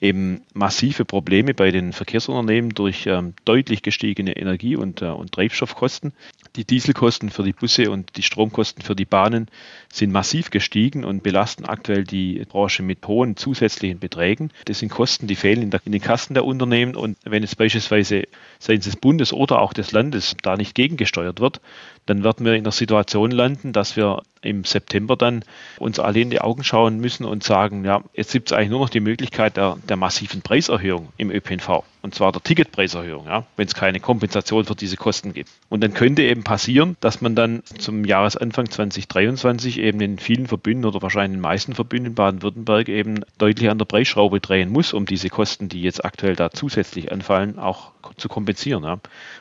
eben 0.00 0.42
massive 0.54 1.04
Probleme 1.04 1.54
bei 1.54 1.70
den 1.70 1.92
Verkehrsunternehmen 1.92 2.70
durch 2.70 3.06
ähm, 3.06 3.34
deutlich 3.44 3.82
gestiegene 3.82 4.36
Energie- 4.36 4.76
und, 4.76 5.02
äh, 5.02 5.06
und 5.06 5.32
Treibstoffkosten. 5.32 6.12
Die 6.56 6.64
Dieselkosten 6.64 7.30
für 7.30 7.42
die 7.42 7.52
Busse 7.52 7.90
und 7.90 8.16
die 8.16 8.22
Stromkosten 8.22 8.82
für 8.82 8.94
die 8.94 9.04
Bahnen 9.04 9.48
sind 9.92 10.12
massiv 10.12 10.50
gestiegen 10.50 11.04
und 11.04 11.22
belasten 11.22 11.64
aktuell 11.64 12.04
die 12.04 12.44
Branche 12.48 12.82
mit 12.82 13.06
hohen 13.06 13.36
zusätzlichen 13.36 13.98
Beträgen. 13.98 14.50
Das 14.66 14.78
sind 14.78 14.90
Kosten, 14.90 15.26
die 15.26 15.36
fehlen 15.36 15.62
in, 15.62 15.70
der, 15.70 15.80
in 15.84 15.92
den 15.92 16.00
Kassen 16.00 16.34
der 16.34 16.44
Unternehmen 16.44 16.94
und 16.94 17.18
wenn 17.24 17.42
es 17.42 17.56
beispielsweise 17.56 18.24
seitens 18.60 18.84
des 18.84 18.96
Bundes 18.96 19.32
oder 19.32 19.60
auch 19.60 19.72
des 19.72 19.92
Landes 19.92 20.36
da 20.42 20.56
nicht 20.56 20.74
gegengesteuert 20.74 21.40
wird, 21.40 21.60
dann 22.08 22.24
werden 22.24 22.46
wir 22.46 22.54
in 22.54 22.64
der 22.64 22.72
Situation 22.72 23.30
landen, 23.30 23.72
dass 23.72 23.96
wir 23.96 24.22
im 24.40 24.64
September 24.64 25.16
dann 25.16 25.44
uns 25.78 25.98
alle 25.98 26.20
in 26.20 26.30
die 26.30 26.40
Augen 26.40 26.64
schauen 26.64 26.98
müssen 26.98 27.24
und 27.24 27.44
sagen, 27.44 27.84
ja, 27.84 28.02
jetzt 28.14 28.32
gibt 28.32 28.50
es 28.50 28.56
eigentlich 28.56 28.70
nur 28.70 28.80
noch 28.80 28.88
die 28.88 29.00
Möglichkeit 29.00 29.56
der, 29.56 29.76
der 29.88 29.96
massiven 29.96 30.40
Preiserhöhung 30.40 31.08
im 31.18 31.30
ÖPNV. 31.30 31.82
Und 32.00 32.14
zwar 32.14 32.30
der 32.32 32.42
Ticketpreiserhöhung, 32.42 33.26
ja, 33.26 33.44
wenn 33.56 33.66
es 33.66 33.74
keine 33.74 33.98
Kompensation 33.98 34.64
für 34.64 34.76
diese 34.76 34.96
Kosten 34.96 35.32
gibt. 35.32 35.50
Und 35.68 35.82
dann 35.82 35.94
könnte 35.94 36.22
eben 36.22 36.44
passieren, 36.44 36.96
dass 37.00 37.20
man 37.20 37.34
dann 37.34 37.62
zum 37.78 38.04
Jahresanfang 38.04 38.70
2023 38.70 39.80
eben 39.80 40.00
in 40.00 40.18
vielen 40.18 40.46
Verbünden 40.46 40.84
oder 40.84 41.02
wahrscheinlich 41.02 41.36
in 41.36 41.38
den 41.38 41.42
meisten 41.42 41.74
Verbünden 41.74 42.14
Baden-Württemberg 42.14 42.88
eben 42.88 43.24
deutlich 43.38 43.68
an 43.68 43.78
der 43.78 43.84
Preisschraube 43.84 44.40
drehen 44.40 44.70
muss, 44.70 44.92
um 44.92 45.06
diese 45.06 45.28
Kosten, 45.28 45.68
die 45.68 45.82
jetzt 45.82 46.04
aktuell 46.04 46.36
da 46.36 46.50
zusätzlich 46.50 47.10
anfallen, 47.10 47.58
auch 47.58 47.92
zu 48.16 48.28
kompensieren. 48.28 48.84
Ja. 48.84 49.00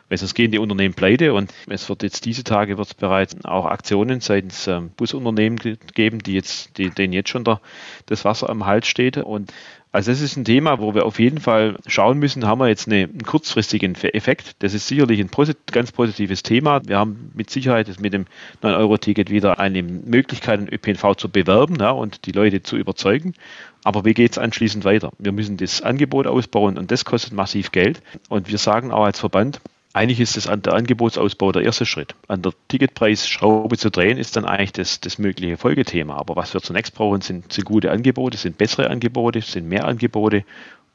Weil 0.09 0.17
sonst 0.17 0.33
gehen 0.33 0.51
die 0.51 0.59
Unternehmen 0.59 0.93
pleite 0.93 1.33
und 1.33 1.53
es 1.67 1.87
wird 1.89 2.03
jetzt 2.03 2.25
diese 2.25 2.43
Tage 2.43 2.77
wird 2.77 2.87
es 2.87 2.93
bereits 2.93 3.35
auch 3.45 3.65
Aktionen 3.65 4.19
seitens 4.19 4.67
ähm, 4.67 4.89
Busunternehmen 4.97 5.59
geben, 5.93 6.19
die 6.19 6.33
jetzt, 6.33 6.77
die, 6.77 6.89
denen 6.89 7.13
jetzt 7.13 7.29
schon 7.29 7.43
der, 7.43 7.61
das 8.07 8.25
Wasser 8.25 8.49
am 8.49 8.65
Hals 8.65 8.87
steht. 8.87 9.17
Und 9.17 9.53
also 9.97 10.11
das 10.11 10.21
ist 10.21 10.37
ein 10.37 10.45
Thema, 10.45 10.77
wo 10.77 10.93
wir 10.93 11.07
auf 11.07 11.17
jeden 11.17 11.39
Fall 11.39 11.79
schauen 11.87 12.19
müssen, 12.19 12.45
haben 12.45 12.59
wir 12.59 12.67
jetzt 12.67 12.85
eine, 12.85 13.05
einen 13.05 13.23
kurzfristigen 13.23 13.95
Effekt. 13.95 14.55
Das 14.59 14.75
ist 14.75 14.87
sicherlich 14.87 15.19
ein 15.19 15.29
posit 15.29 15.57
ganz 15.71 15.91
positives 15.91 16.43
Thema. 16.43 16.83
Wir 16.85 16.99
haben 16.99 17.31
mit 17.33 17.49
Sicherheit 17.49 17.89
mit 17.99 18.13
dem 18.13 18.27
9-Euro-Ticket 18.61 19.31
wieder 19.31 19.59
eine 19.59 19.81
Möglichkeit, 19.81 20.59
den 20.59 20.71
ÖPNV 20.71 21.15
zu 21.15 21.29
bewerben 21.29 21.77
ja, 21.79 21.89
und 21.89 22.27
die 22.27 22.31
Leute 22.31 22.61
zu 22.61 22.77
überzeugen. 22.77 23.33
Aber 23.83 24.05
wie 24.05 24.13
geht 24.13 24.33
es 24.33 24.37
anschließend 24.37 24.85
weiter? 24.85 25.13
Wir 25.17 25.31
müssen 25.31 25.57
das 25.57 25.81
Angebot 25.81 26.27
ausbauen 26.27 26.77
und 26.77 26.91
das 26.91 27.03
kostet 27.03 27.33
massiv 27.33 27.71
Geld. 27.71 28.03
Und 28.29 28.51
wir 28.51 28.59
sagen 28.59 28.91
auch 28.91 29.05
als 29.05 29.19
Verband, 29.19 29.61
eigentlich 29.97 30.19
ist 30.19 30.47
an 30.47 30.61
der 30.61 30.73
Angebotsausbau 30.73 31.51
der 31.51 31.63
erste 31.63 31.85
Schritt. 31.85 32.13
An 32.27 32.41
der 32.41 32.53
Ticketpreisschraube 32.67 33.77
zu 33.77 33.89
drehen, 33.89 34.17
ist 34.17 34.35
dann 34.35 34.45
eigentlich 34.45 34.73
das, 34.73 35.01
das 35.01 35.17
mögliche 35.17 35.57
Folgethema. 35.57 36.15
Aber 36.15 36.35
was 36.35 36.53
wir 36.53 36.61
zunächst 36.61 36.93
brauchen, 36.93 37.21
sind, 37.21 37.51
sind 37.51 37.65
gute 37.65 37.91
Angebote, 37.91 38.37
sind 38.37 38.57
bessere 38.57 38.89
Angebote, 38.89 39.41
sind 39.41 39.67
mehr 39.67 39.85
Angebote 39.85 40.45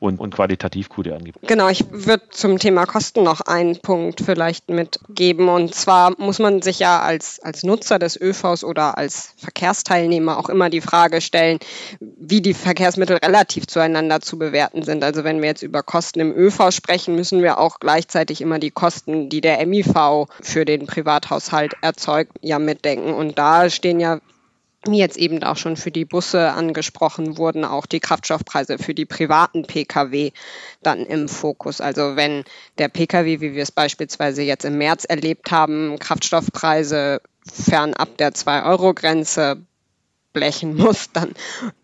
und, 0.02 0.18
und 0.18 0.34
qualitativ 0.34 0.88
gute 0.88 1.14
Angebote. 1.14 1.46
Genau, 1.46 1.68
ich 1.68 1.84
würde 1.90 2.24
zum 2.30 2.58
Thema 2.58 2.86
Kosten 2.86 3.22
noch 3.22 3.40
einen 3.40 3.80
Punkt 3.80 4.20
vielleicht 4.20 4.68
mitgeben. 4.68 5.48
Und 5.48 5.76
zwar 5.76 6.12
muss 6.18 6.40
man 6.40 6.60
sich 6.60 6.80
ja 6.80 7.00
als, 7.00 7.38
als 7.38 7.62
Nutzer 7.62 8.00
des 8.00 8.20
ÖVs 8.20 8.64
oder 8.64 8.98
als 8.98 9.32
Verkehrsteilnehmer 9.36 10.38
auch 10.38 10.48
immer 10.48 10.70
die 10.70 10.80
Frage 10.80 11.20
stellen, 11.20 11.60
wie 12.00 12.42
die 12.42 12.52
Verkehrsmittel 12.52 13.18
relativ 13.18 13.68
zueinander 13.68 14.20
zu 14.20 14.38
bewerten 14.38 14.82
sind. 14.82 15.04
Also 15.04 15.22
wenn 15.22 15.40
wir 15.40 15.48
jetzt 15.48 15.62
über 15.62 15.84
Kosten 15.84 16.18
im 16.18 16.36
ÖV 16.36 16.72
sprechen, 16.72 17.14
müssen 17.14 17.40
wir 17.40 17.58
auch 17.58 17.78
gleichzeitig 17.78 18.40
immer 18.40 18.58
die 18.58 18.72
Kosten, 18.72 19.28
die 19.28 19.40
der 19.40 19.64
MIV 19.64 20.26
für 20.40 20.64
den 20.64 20.86
Privathaushalt 20.86 21.74
erzeugt, 21.80 22.32
ja 22.40 22.58
mitdenken. 22.58 23.14
Und 23.14 23.38
da 23.38 23.70
stehen 23.70 24.00
ja 24.00 24.18
wie 24.86 24.98
jetzt 24.98 25.16
eben 25.16 25.42
auch 25.44 25.56
schon 25.56 25.76
für 25.76 25.90
die 25.90 26.04
Busse 26.04 26.50
angesprochen 26.50 27.38
wurden, 27.38 27.64
auch 27.64 27.86
die 27.86 28.00
Kraftstoffpreise 28.00 28.78
für 28.78 28.94
die 28.94 29.04
privaten 29.04 29.62
Pkw 29.64 30.32
dann 30.82 31.06
im 31.06 31.28
Fokus. 31.28 31.80
Also 31.80 32.16
wenn 32.16 32.44
der 32.78 32.88
Pkw, 32.88 33.40
wie 33.40 33.54
wir 33.54 33.62
es 33.62 33.70
beispielsweise 33.70 34.42
jetzt 34.42 34.64
im 34.64 34.78
März 34.78 35.04
erlebt 35.04 35.50
haben, 35.52 35.98
Kraftstoffpreise 35.98 37.20
fernab 37.46 38.16
der 38.18 38.32
2-Euro-Grenze 38.32 39.62
blechen 40.32 40.74
muss, 40.76 41.10
dann 41.12 41.34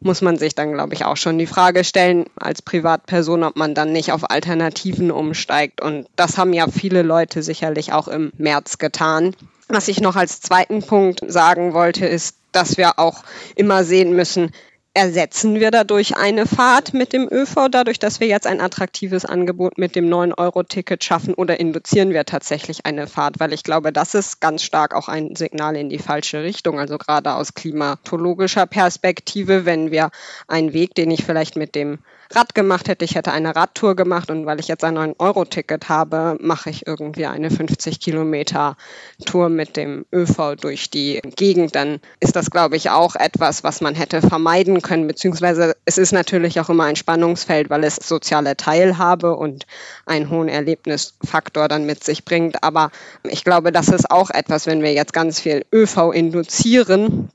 muss 0.00 0.22
man 0.22 0.36
sich 0.36 0.54
dann, 0.54 0.72
glaube 0.72 0.94
ich, 0.94 1.04
auch 1.04 1.16
schon 1.16 1.38
die 1.38 1.46
Frage 1.46 1.84
stellen 1.84 2.26
als 2.36 2.62
Privatperson, 2.62 3.44
ob 3.44 3.56
man 3.56 3.74
dann 3.74 3.92
nicht 3.92 4.12
auf 4.12 4.30
Alternativen 4.30 5.10
umsteigt. 5.10 5.80
Und 5.80 6.08
das 6.16 6.38
haben 6.38 6.52
ja 6.52 6.66
viele 6.68 7.02
Leute 7.02 7.42
sicherlich 7.42 7.92
auch 7.92 8.08
im 8.08 8.32
März 8.36 8.78
getan. 8.78 9.36
Was 9.68 9.88
ich 9.88 10.00
noch 10.00 10.16
als 10.16 10.40
zweiten 10.40 10.82
Punkt 10.82 11.20
sagen 11.26 11.74
wollte, 11.74 12.06
ist, 12.06 12.37
dass 12.52 12.76
wir 12.76 12.98
auch 12.98 13.22
immer 13.56 13.84
sehen 13.84 14.14
müssen, 14.14 14.52
ersetzen 14.98 15.60
wir 15.60 15.70
dadurch 15.70 16.16
eine 16.16 16.44
Fahrt 16.44 16.92
mit 16.92 17.12
dem 17.12 17.28
ÖV, 17.30 17.68
dadurch, 17.70 18.00
dass 18.00 18.18
wir 18.18 18.26
jetzt 18.26 18.48
ein 18.48 18.60
attraktives 18.60 19.24
Angebot 19.24 19.78
mit 19.78 19.94
dem 19.94 20.08
9-Euro-Ticket 20.12 21.04
schaffen 21.04 21.34
oder 21.34 21.60
induzieren 21.60 22.10
wir 22.10 22.24
tatsächlich 22.24 22.84
eine 22.84 23.06
Fahrt? 23.06 23.38
Weil 23.38 23.52
ich 23.52 23.62
glaube, 23.62 23.92
das 23.92 24.14
ist 24.14 24.40
ganz 24.40 24.64
stark 24.64 24.94
auch 24.94 25.06
ein 25.06 25.36
Signal 25.36 25.76
in 25.76 25.88
die 25.88 26.00
falsche 26.00 26.42
Richtung. 26.42 26.80
Also 26.80 26.98
gerade 26.98 27.34
aus 27.34 27.54
klimatologischer 27.54 28.66
Perspektive, 28.66 29.64
wenn 29.64 29.92
wir 29.92 30.10
einen 30.48 30.72
Weg, 30.72 30.96
den 30.96 31.12
ich 31.12 31.24
vielleicht 31.24 31.54
mit 31.54 31.76
dem 31.76 32.00
Rad 32.30 32.54
gemacht 32.54 32.88
hätte, 32.88 33.04
ich 33.04 33.14
hätte 33.14 33.32
eine 33.32 33.56
Radtour 33.56 33.96
gemacht 33.96 34.30
und 34.30 34.44
weil 34.44 34.60
ich 34.60 34.68
jetzt 34.68 34.84
ein 34.84 34.98
9-Euro-Ticket 34.98 35.88
habe, 35.88 36.36
mache 36.40 36.68
ich 36.68 36.86
irgendwie 36.86 37.24
eine 37.26 37.50
50 37.50 38.00
Kilometer 38.00 38.76
Tour 39.24 39.48
mit 39.48 39.76
dem 39.76 40.04
ÖV 40.12 40.56
durch 40.60 40.90
die 40.90 41.20
Gegend, 41.36 41.74
dann 41.74 42.00
ist 42.20 42.36
das, 42.36 42.50
glaube 42.50 42.76
ich, 42.76 42.90
auch 42.90 43.14
etwas, 43.14 43.64
was 43.64 43.80
man 43.80 43.94
hätte 43.94 44.20
vermeiden 44.20 44.82
können, 44.82 45.06
beziehungsweise 45.06 45.74
es 45.86 45.96
ist 45.96 46.12
natürlich 46.12 46.60
auch 46.60 46.68
immer 46.68 46.84
ein 46.84 46.96
Spannungsfeld, 46.96 47.70
weil 47.70 47.84
es 47.84 47.96
soziale 47.96 48.56
Teilhabe 48.56 49.34
und 49.34 49.66
einen 50.04 50.28
hohen 50.28 50.48
Erlebnisfaktor 50.48 51.68
dann 51.68 51.86
mit 51.86 52.04
sich 52.04 52.26
bringt. 52.26 52.62
Aber 52.62 52.90
ich 53.24 53.42
glaube, 53.42 53.72
das 53.72 53.88
ist 53.88 54.10
auch 54.10 54.28
etwas, 54.30 54.66
wenn 54.66 54.82
wir 54.82 54.92
jetzt 54.92 55.14
ganz 55.14 55.40
viel 55.40 55.64
ÖV 55.72 56.12
induzieren, 56.12 57.30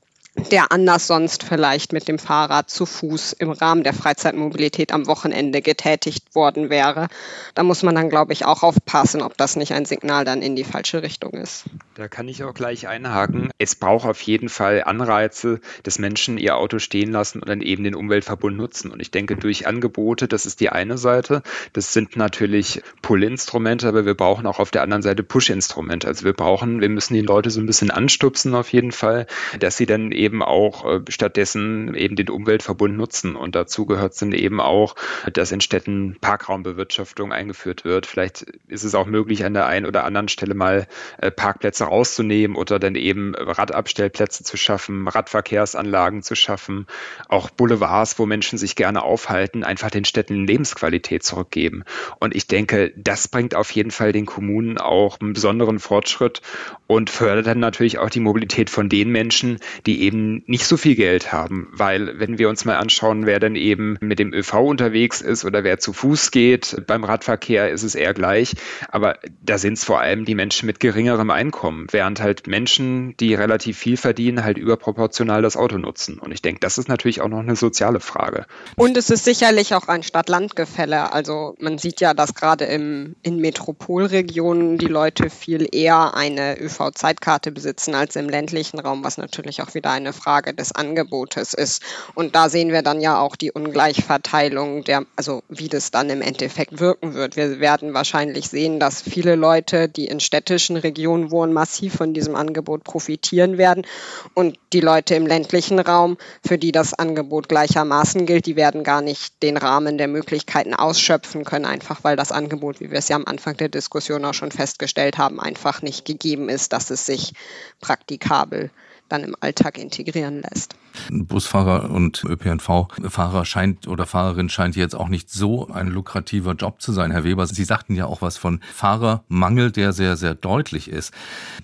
der 0.50 0.72
anders 0.72 1.06
sonst 1.06 1.44
vielleicht 1.44 1.92
mit 1.92 2.08
dem 2.08 2.18
Fahrrad 2.18 2.68
zu 2.68 2.86
Fuß 2.86 3.34
im 3.34 3.50
Rahmen 3.50 3.84
der 3.84 3.94
Freizeitmobilität 3.94 4.92
am 4.92 5.06
Wochenende 5.06 5.62
getätigt 5.62 6.34
worden 6.34 6.70
wäre. 6.70 7.08
Da 7.54 7.62
muss 7.62 7.82
man 7.82 7.94
dann, 7.94 8.10
glaube 8.10 8.32
ich, 8.32 8.44
auch 8.44 8.62
aufpassen, 8.62 9.22
ob 9.22 9.36
das 9.36 9.54
nicht 9.54 9.72
ein 9.72 9.84
Signal 9.84 10.24
dann 10.24 10.42
in 10.42 10.56
die 10.56 10.64
falsche 10.64 11.02
Richtung 11.02 11.32
ist. 11.32 11.64
Da 11.94 12.08
kann 12.08 12.26
ich 12.28 12.42
auch 12.42 12.52
gleich 12.52 12.88
einhaken. 12.88 13.50
Es 13.58 13.76
braucht 13.76 14.06
auf 14.06 14.20
jeden 14.22 14.48
Fall 14.48 14.82
Anreize, 14.84 15.60
dass 15.84 16.00
Menschen 16.00 16.36
ihr 16.36 16.56
Auto 16.56 16.80
stehen 16.80 17.12
lassen 17.12 17.38
und 17.40 17.48
dann 17.48 17.60
eben 17.60 17.84
den 17.84 17.94
Umweltverbund 17.94 18.56
nutzen. 18.56 18.90
Und 18.90 19.00
ich 19.00 19.12
denke, 19.12 19.36
durch 19.36 19.68
Angebote, 19.68 20.26
das 20.26 20.46
ist 20.46 20.58
die 20.60 20.70
eine 20.70 20.98
Seite. 20.98 21.42
Das 21.72 21.92
sind 21.92 22.16
natürlich 22.16 22.82
Pull-Instrumente, 23.02 23.86
aber 23.86 24.04
wir 24.04 24.14
brauchen 24.14 24.46
auch 24.46 24.58
auf 24.58 24.72
der 24.72 24.82
anderen 24.82 25.02
Seite 25.02 25.22
Push-Instrumente. 25.22 26.08
Also 26.08 26.24
wir 26.24 26.32
brauchen, 26.32 26.80
wir 26.80 26.88
müssen 26.88 27.14
die 27.14 27.20
Leute 27.20 27.50
so 27.50 27.60
ein 27.60 27.66
bisschen 27.66 27.92
anstupsen 27.92 28.54
auf 28.56 28.72
jeden 28.72 28.90
Fall, 28.90 29.26
dass 29.60 29.76
sie 29.76 29.86
dann 29.86 30.10
eben 30.10 30.23
eben 30.24 30.42
auch 30.42 30.84
äh, 30.84 31.00
stattdessen 31.08 31.94
eben 31.94 32.16
den 32.16 32.30
Umweltverbund 32.30 32.96
nutzen. 32.96 33.36
Und 33.36 33.54
dazu 33.54 33.86
gehört 33.86 34.20
dann 34.20 34.32
eben 34.32 34.60
auch, 34.60 34.96
dass 35.32 35.52
in 35.52 35.60
Städten 35.60 36.16
Parkraumbewirtschaftung 36.20 37.32
eingeführt 37.32 37.84
wird. 37.84 38.06
Vielleicht 38.06 38.42
ist 38.68 38.84
es 38.84 38.94
auch 38.94 39.06
möglich, 39.06 39.44
an 39.44 39.54
der 39.54 39.66
einen 39.66 39.86
oder 39.86 40.04
anderen 40.04 40.28
Stelle 40.28 40.54
mal 40.54 40.86
äh, 41.18 41.30
Parkplätze 41.30 41.84
rauszunehmen 41.84 42.56
oder 42.56 42.78
dann 42.78 42.94
eben 42.94 43.34
Radabstellplätze 43.34 44.44
zu 44.44 44.56
schaffen, 44.56 45.06
Radverkehrsanlagen 45.08 46.22
zu 46.22 46.34
schaffen, 46.34 46.86
auch 47.28 47.50
Boulevards, 47.50 48.18
wo 48.18 48.26
Menschen 48.26 48.58
sich 48.58 48.76
gerne 48.76 49.02
aufhalten, 49.02 49.64
einfach 49.64 49.90
den 49.90 50.04
Städten 50.04 50.46
Lebensqualität 50.46 51.22
zurückgeben. 51.22 51.84
Und 52.18 52.34
ich 52.34 52.46
denke, 52.46 52.92
das 52.96 53.28
bringt 53.28 53.54
auf 53.54 53.70
jeden 53.72 53.90
Fall 53.90 54.12
den 54.12 54.26
Kommunen 54.26 54.78
auch 54.78 55.20
einen 55.20 55.34
besonderen 55.34 55.78
Fortschritt 55.78 56.40
und 56.86 57.10
fördert 57.10 57.46
dann 57.46 57.60
natürlich 57.60 57.98
auch 57.98 58.10
die 58.10 58.20
Mobilität 58.20 58.70
von 58.70 58.88
den 58.88 59.10
Menschen, 59.10 59.58
die 59.86 60.02
eben 60.02 60.13
eben 60.14 60.42
nicht 60.46 60.66
so 60.66 60.76
viel 60.76 60.94
Geld 60.94 61.32
haben, 61.32 61.68
weil 61.72 62.18
wenn 62.18 62.38
wir 62.38 62.48
uns 62.48 62.64
mal 62.64 62.76
anschauen, 62.76 63.26
wer 63.26 63.40
denn 63.40 63.56
eben 63.56 63.96
mit 64.00 64.18
dem 64.18 64.32
ÖV 64.32 64.54
unterwegs 64.54 65.20
ist 65.20 65.44
oder 65.44 65.64
wer 65.64 65.78
zu 65.78 65.92
Fuß 65.92 66.30
geht, 66.30 66.82
beim 66.86 67.04
Radverkehr 67.04 67.70
ist 67.70 67.82
es 67.82 67.94
eher 67.94 68.14
gleich, 68.14 68.54
aber 68.88 69.18
da 69.42 69.58
sind 69.58 69.74
es 69.74 69.84
vor 69.84 70.00
allem 70.00 70.24
die 70.24 70.34
Menschen 70.34 70.66
mit 70.66 70.80
geringerem 70.80 71.30
Einkommen, 71.30 71.86
während 71.90 72.20
halt 72.20 72.46
Menschen, 72.46 73.16
die 73.18 73.34
relativ 73.34 73.78
viel 73.78 73.96
verdienen, 73.96 74.44
halt 74.44 74.58
überproportional 74.58 75.42
das 75.42 75.56
Auto 75.56 75.78
nutzen. 75.78 76.18
Und 76.18 76.32
ich 76.32 76.42
denke, 76.42 76.60
das 76.60 76.78
ist 76.78 76.88
natürlich 76.88 77.20
auch 77.20 77.28
noch 77.28 77.40
eine 77.40 77.56
soziale 77.56 78.00
Frage. 78.00 78.46
Und 78.76 78.96
es 78.96 79.10
ist 79.10 79.24
sicherlich 79.24 79.74
auch 79.74 79.88
ein 79.88 80.02
Stadt-Land-Gefälle. 80.02 81.12
Also 81.12 81.56
man 81.58 81.78
sieht 81.78 82.00
ja, 82.00 82.14
dass 82.14 82.34
gerade 82.34 82.64
in 82.64 83.16
Metropolregionen 83.24 84.78
die 84.78 84.86
Leute 84.86 85.30
viel 85.30 85.66
eher 85.72 86.14
eine 86.14 86.60
ÖV-Zeitkarte 86.60 87.50
besitzen 87.50 87.94
als 87.94 88.16
im 88.16 88.28
ländlichen 88.28 88.78
Raum, 88.78 89.04
was 89.04 89.18
natürlich 89.18 89.62
auch 89.62 89.74
wieder 89.74 89.90
ein 89.90 90.03
eine 90.04 90.12
Frage 90.12 90.54
des 90.54 90.72
Angebotes 90.72 91.54
ist. 91.54 91.82
Und 92.14 92.34
da 92.34 92.48
sehen 92.48 92.70
wir 92.72 92.82
dann 92.82 93.00
ja 93.00 93.18
auch 93.18 93.36
die 93.36 93.52
Ungleichverteilung 93.52 94.84
der, 94.84 95.04
also 95.16 95.42
wie 95.48 95.68
das 95.68 95.90
dann 95.90 96.10
im 96.10 96.22
Endeffekt 96.22 96.80
wirken 96.80 97.14
wird. 97.14 97.36
Wir 97.36 97.60
werden 97.60 97.94
wahrscheinlich 97.94 98.48
sehen, 98.48 98.78
dass 98.80 99.02
viele 99.02 99.34
Leute, 99.34 99.88
die 99.88 100.06
in 100.06 100.20
städtischen 100.20 100.76
Regionen 100.76 101.30
wohnen, 101.30 101.52
massiv 101.52 101.94
von 101.94 102.14
diesem 102.14 102.36
Angebot 102.36 102.84
profitieren 102.84 103.58
werden. 103.58 103.86
Und 104.34 104.58
die 104.72 104.80
Leute 104.80 105.14
im 105.14 105.26
ländlichen 105.26 105.78
Raum, 105.78 106.18
für 106.46 106.58
die 106.58 106.72
das 106.72 106.94
Angebot 106.94 107.48
gleichermaßen 107.48 108.26
gilt, 108.26 108.46
die 108.46 108.56
werden 108.56 108.84
gar 108.84 109.00
nicht 109.00 109.42
den 109.42 109.56
Rahmen 109.56 109.98
der 109.98 110.08
Möglichkeiten 110.08 110.74
ausschöpfen 110.74 111.44
können, 111.44 111.64
einfach 111.64 112.04
weil 112.04 112.16
das 112.16 112.32
Angebot, 112.32 112.80
wie 112.80 112.90
wir 112.90 112.98
es 112.98 113.08
ja 113.08 113.16
am 113.16 113.26
Anfang 113.26 113.56
der 113.56 113.68
Diskussion 113.68 114.24
auch 114.24 114.34
schon 114.34 114.52
festgestellt 114.52 115.18
haben, 115.18 115.40
einfach 115.40 115.82
nicht 115.82 116.04
gegeben 116.04 116.48
ist, 116.48 116.72
dass 116.72 116.90
es 116.90 117.06
sich 117.06 117.32
praktikabel 117.80 118.70
dann 119.08 119.24
im 119.24 119.36
Alltag 119.40 119.78
integrieren 119.78 120.42
lässt. 120.42 120.76
Busfahrer 121.10 121.90
und 121.90 122.24
ÖPNV-Fahrer 122.24 123.44
scheint 123.44 123.88
oder 123.88 124.06
Fahrerin 124.06 124.48
scheint 124.48 124.76
jetzt 124.76 124.94
auch 124.94 125.08
nicht 125.08 125.30
so 125.30 125.68
ein 125.68 125.88
lukrativer 125.88 126.52
Job 126.52 126.80
zu 126.80 126.92
sein. 126.92 127.10
Herr 127.10 127.24
Weber, 127.24 127.46
Sie 127.46 127.64
sagten 127.64 127.94
ja 127.94 128.06
auch 128.06 128.22
was 128.22 128.36
von 128.36 128.60
Fahrermangel, 128.72 129.72
der 129.72 129.92
sehr, 129.92 130.16
sehr 130.16 130.34
deutlich 130.34 130.88
ist. 130.88 131.12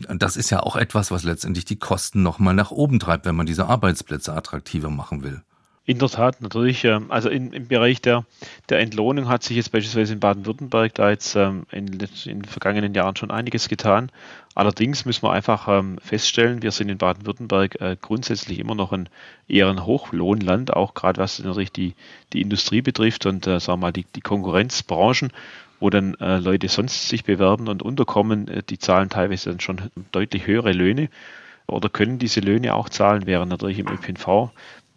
Das 0.09 0.37
ist 0.37 0.51
ja 0.51 0.61
auch 0.61 0.77
etwas, 0.77 1.11
was 1.11 1.23
letztendlich 1.23 1.65
die 1.65 1.79
Kosten 1.79 2.23
nochmal 2.23 2.55
nach 2.55 2.71
oben 2.71 2.99
treibt, 2.99 3.27
wenn 3.27 3.37
man 3.37 3.47
diese 3.47 3.67
Arbeitsplätze 3.67 4.33
attraktiver 4.33 4.91
machen 4.91 5.23
will. 5.23 5.43
In 5.87 5.99
der 5.99 6.09
Tat, 6.09 6.41
natürlich. 6.43 6.85
Ähm, 6.85 7.11
also 7.11 7.29
in, 7.29 7.53
im 7.53 7.67
Bereich 7.67 8.01
der, 8.03 8.25
der 8.69 8.81
Entlohnung 8.81 9.29
hat 9.29 9.43
sich 9.43 9.57
jetzt 9.57 9.73
beispielsweise 9.73 10.13
in 10.13 10.21
Baden-Württemberg 10.21 10.95
da 10.95 11.11
jetzt 11.11 11.35
ähm, 11.37 11.65
in, 11.73 11.89
in, 11.89 11.99
den 11.99 12.45
vergangenen 12.45 12.95
Jahren 12.95 13.17
schon 13.17 13.31
einiges 13.31 13.69
getan. 13.69 14.13
Allerdings 14.55 15.05
müssen 15.07 15.23
wir 15.23 15.33
einfach 15.33 15.69
ähm, 15.69 15.99
feststellen, 15.99 16.63
wir 16.63 16.71
sind 16.71 16.91
in 16.91 16.99
Baden-Württemberg 16.99 17.81
äh, 17.81 17.97
grundsätzlich 18.01 18.59
immer 18.59 18.75
noch 18.75 18.93
ein 18.93 19.09
eher 19.49 19.69
ein 19.69 19.87
Hochlohnland, 19.87 20.75
auch 20.75 20.95
gerade 20.95 21.21
was 21.21 21.39
natürlich 21.39 21.73
die, 21.73 21.95
die 22.35 22.43
Industrie 22.43 22.83
betrifft 22.83 23.27
und 23.27 23.47
äh, 23.47 23.59
sagen 23.59 23.81
wir 23.81 23.87
mal 23.87 23.93
die, 23.93 24.05
die 24.15 24.21
Konkurrenzbranchen 24.21 25.33
wo 25.83 25.89
dann 25.89 26.13
äh, 26.21 26.37
Leute 26.37 26.69
sonst 26.69 27.09
sich 27.09 27.25
bewerben 27.25 27.67
und 27.67 27.83
unterkommen, 27.83 28.63
die 28.69 28.79
zahlen 28.79 29.09
teilweise 29.09 29.49
dann 29.49 29.61
schon 29.61 29.91
deutlich 30.13 30.47
höhere 30.47 30.73
Löhne 30.73 31.09
oder 31.67 31.89
können 31.89 32.19
diese 32.19 32.41
Löhne 32.41 32.75
auch 32.75 32.89
zahlen, 32.89 33.23
während 33.25 33.51
natürlich 33.51 33.79
im 33.79 33.89
ÖPNV 33.89 34.51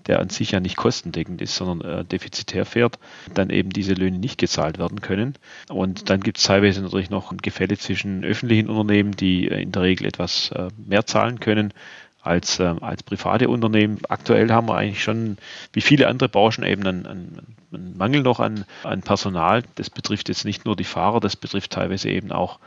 der 0.08 0.20
an 0.20 0.30
sich 0.30 0.52
ja 0.52 0.60
nicht 0.60 0.76
kostendeckend 0.76 1.42
ist, 1.42 1.56
sondern 1.56 1.90
äh, 1.90 2.06
defizitär 2.06 2.66
fährt, 2.66 3.00
dann 3.34 3.50
eben 3.50 3.70
diese 3.70 3.94
Löhne 3.94 4.18
nicht 4.18 4.38
gezahlt 4.38 4.78
werden 4.78 5.02
können. 5.02 5.36
Und 5.70 6.10
dann 6.10 6.22
gibt 6.22 6.38
es 6.38 6.44
teilweise 6.44 6.82
natürlich 6.82 7.10
noch 7.10 7.32
ein 7.32 7.38
Gefälle 7.38 7.78
zwischen 7.78 8.24
öffentlichen 8.24 8.70
Unternehmen, 8.70 9.16
die 9.16 9.48
äh, 9.48 9.62
in 9.62 9.72
der 9.72 9.84
Regel 9.84 10.08
etwas 10.08 10.52
äh, 10.52 10.70
mehr 10.78 11.06
zahlen 11.06 11.40
können 11.40 11.74
als, 12.24 12.60
äh, 12.60 12.74
als 12.82 13.04
private 13.04 13.50
Unternehmen. 13.50 14.00
Aktuell 14.08 14.50
haben 14.52 14.68
wir 14.68 14.76
eigentlich 14.76 15.04
schon, 15.04 15.38
wie 15.74 15.82
viele 15.82 16.08
andere 16.08 16.30
Branchen, 16.30 16.64
eben 16.64 16.88
einen, 16.88 17.06
einen, 17.06 17.56
einen 17.74 17.98
Mangel 17.98 18.24
noch 18.24 18.40
an, 18.40 18.66
an 18.84 19.02
Personal. 19.02 19.64
Das 19.76 19.90
betrifft 19.90 20.30
jetzt 20.30 20.46
nicht 20.46 20.66
nur 20.66 20.76
die 20.76 20.86
Fahrer, 20.86 21.20
das 21.20 21.36
betrifft 21.36 21.72
teilweise 21.72 22.10
eben 22.10 22.32
auch 22.32 22.60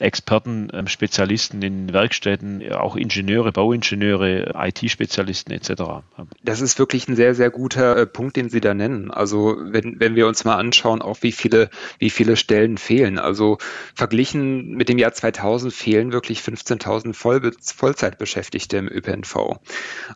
Experten, 0.00 0.68
ähm, 0.72 0.86
Spezialisten 0.86 1.62
in 1.62 1.92
Werkstätten, 1.92 2.72
auch 2.72 2.96
Ingenieure, 2.96 3.52
Bauingenieure, 3.52 4.54
IT-Spezialisten 4.56 5.52
etc. 5.52 6.02
Das 6.42 6.60
ist 6.60 6.78
wirklich 6.78 7.08
ein 7.08 7.16
sehr, 7.16 7.34
sehr 7.34 7.50
guter 7.50 7.96
äh, 7.96 8.06
Punkt, 8.06 8.36
den 8.36 8.48
Sie 8.48 8.60
da 8.60 8.74
nennen. 8.74 9.10
Also 9.10 9.56
wenn, 9.60 10.00
wenn 10.00 10.14
wir 10.16 10.26
uns 10.26 10.44
mal 10.44 10.56
anschauen, 10.56 11.02
auch 11.02 11.18
wie 11.22 11.32
viele, 11.32 11.70
wie 11.98 12.10
viele 12.10 12.36
Stellen 12.36 12.78
fehlen. 12.78 13.18
Also 13.18 13.58
verglichen 13.94 14.72
mit 14.74 14.88
dem 14.88 14.98
Jahr 14.98 15.12
2000 15.12 15.72
fehlen 15.72 16.12
wirklich 16.12 16.40
15.000 16.40 17.14
Voll, 17.14 17.52
Vollzeitbeschäftigte 17.60 18.76
im 18.76 18.88
ÖPNV. 18.88 19.58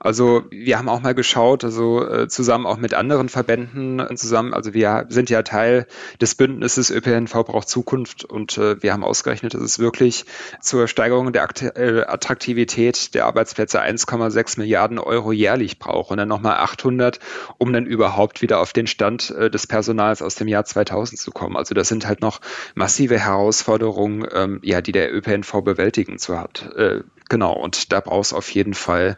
Also 0.01 0.45
wir 0.51 0.79
haben 0.79 0.89
auch 0.89 1.03
mal 1.03 1.15
geschaut, 1.15 1.65
also 1.65 2.07
äh, 2.07 2.29
zusammen 2.29 2.67
auch 2.67 2.79
mit 2.79 2.95
anderen 2.95 3.29
Verbänden 3.29 4.03
zusammen, 4.17 4.55
also 4.55 4.75
wir 4.75 5.07
sind 5.09 5.31
ja 5.31 5.43
Teil 5.43 5.87
des 6.21 6.35
Bündnisses 6.35 6.91
ÖPNV 6.91 7.33
braucht 7.45 7.69
Zukunft 7.69 8.25
und 8.25 8.59
äh, 8.59 8.83
wir 8.83 8.93
haben 8.93 9.05
ausgerechnet, 9.05 9.55
dass 9.55 9.63
es 9.63 9.74
wirklich 9.79 10.25
zur 10.61 10.89
Steigerung 10.89 11.33
der 11.33 11.45
Attraktivität 11.45 13.15
der 13.15 13.27
Arbeitsplätze 13.27 13.81
1,6 13.81 14.59
Milliarden 14.59 14.99
Euro 14.99 15.33
jährlich 15.33 15.79
braucht 15.79 16.11
und 16.11 16.19
dann 16.19 16.29
nochmal 16.29 16.57
800, 16.57 17.19
um 17.59 17.73
dann 17.73 17.87
überhaupt 17.87 18.43
wieder 18.43 18.61
auf 18.61 18.73
den 18.73 18.87
Stand 18.87 19.31
äh, 19.31 19.51
des 19.51 19.67
Personals 19.67 20.23
aus 20.23 20.35
dem 20.35 20.49
Jahr 20.49 20.65
2000 20.65 21.21
zu 21.21 21.31
kommen. 21.31 21.57
Also 21.57 21.75
das 21.75 21.89
sind 21.89 22.07
halt 22.07 22.21
noch 22.21 22.41
massive 22.75 23.19
Herausforderungen, 23.19 24.27
ähm, 24.33 24.61
ja, 24.63 24.81
die 24.81 24.93
der 24.93 25.15
ÖPNV 25.15 25.63
bewältigen 25.63 26.19
zu 26.19 26.39
hat. 26.39 26.71
Äh, 26.77 27.01
genau, 27.29 27.53
und 27.53 27.93
da 27.93 28.01
braucht 28.01 28.27
es 28.27 28.33
auf 28.33 28.51
jeden 28.51 28.75
Fall 28.75 29.17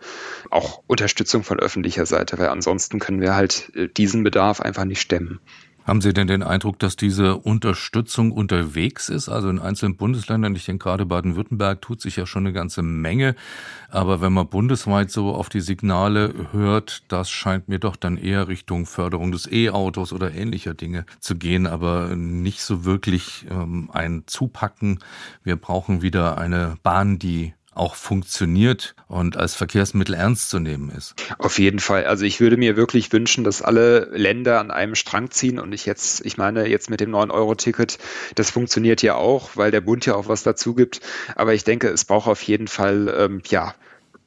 auch 0.50 0.82
Unterstützung 0.86 1.42
von 1.42 1.60
öffentlicher 1.60 2.06
Seite, 2.06 2.38
weil 2.38 2.48
ansonsten 2.48 2.98
können 2.98 3.20
wir 3.20 3.34
halt 3.34 3.72
äh, 3.74 3.88
diesen 3.88 4.22
Bedarf 4.22 4.60
einfach 4.60 4.84
nicht 4.84 5.00
stemmen. 5.00 5.40
Haben 5.86 6.00
Sie 6.00 6.12
denn 6.12 6.26
den 6.26 6.42
Eindruck, 6.42 6.80
dass 6.80 6.96
diese 6.96 7.36
Unterstützung 7.36 8.32
unterwegs 8.32 9.08
ist? 9.08 9.28
Also 9.28 9.48
in 9.48 9.60
einzelnen 9.60 9.96
Bundesländern, 9.96 10.56
ich 10.56 10.64
denke 10.64 10.82
gerade 10.82 11.06
Baden-Württemberg 11.06 11.80
tut 11.80 12.00
sich 12.00 12.16
ja 12.16 12.26
schon 12.26 12.42
eine 12.42 12.52
ganze 12.52 12.82
Menge. 12.82 13.36
Aber 13.88 14.20
wenn 14.20 14.32
man 14.32 14.48
bundesweit 14.48 15.12
so 15.12 15.32
auf 15.32 15.48
die 15.48 15.60
Signale 15.60 16.34
hört, 16.50 17.04
das 17.06 17.30
scheint 17.30 17.68
mir 17.68 17.78
doch 17.78 17.94
dann 17.94 18.16
eher 18.16 18.48
Richtung 18.48 18.84
Förderung 18.84 19.30
des 19.30 19.50
E-Autos 19.50 20.12
oder 20.12 20.34
ähnlicher 20.34 20.74
Dinge 20.74 21.06
zu 21.20 21.36
gehen, 21.36 21.68
aber 21.68 22.16
nicht 22.16 22.62
so 22.62 22.84
wirklich 22.84 23.46
ähm, 23.48 23.88
ein 23.92 24.24
Zupacken. 24.26 24.98
Wir 25.44 25.54
brauchen 25.54 26.02
wieder 26.02 26.36
eine 26.36 26.78
Bahn, 26.82 27.20
die 27.20 27.54
auch 27.76 27.94
funktioniert 27.94 28.94
und 29.08 29.36
als 29.36 29.54
Verkehrsmittel 29.54 30.14
ernst 30.14 30.50
zu 30.50 30.58
nehmen 30.58 30.90
ist. 30.90 31.14
Auf 31.38 31.58
jeden 31.58 31.78
Fall. 31.78 32.04
Also 32.04 32.24
ich 32.24 32.40
würde 32.40 32.56
mir 32.56 32.76
wirklich 32.76 33.12
wünschen, 33.12 33.44
dass 33.44 33.62
alle 33.62 34.10
Länder 34.12 34.60
an 34.60 34.70
einem 34.70 34.94
Strang 34.94 35.30
ziehen 35.30 35.58
und 35.58 35.72
ich 35.72 35.86
jetzt, 35.86 36.24
ich 36.24 36.38
meine 36.38 36.66
jetzt 36.66 36.90
mit 36.90 37.00
dem 37.00 37.10
9-Euro-Ticket, 37.10 37.98
das 38.34 38.50
funktioniert 38.50 39.02
ja 39.02 39.14
auch, 39.14 39.50
weil 39.54 39.70
der 39.70 39.80
Bund 39.80 40.06
ja 40.06 40.14
auch 40.14 40.28
was 40.28 40.42
dazu 40.42 40.74
gibt. 40.74 41.00
Aber 41.34 41.54
ich 41.54 41.64
denke, 41.64 41.88
es 41.88 42.04
braucht 42.04 42.28
auf 42.28 42.42
jeden 42.42 42.68
Fall, 42.68 43.14
ähm, 43.16 43.42
ja, 43.48 43.74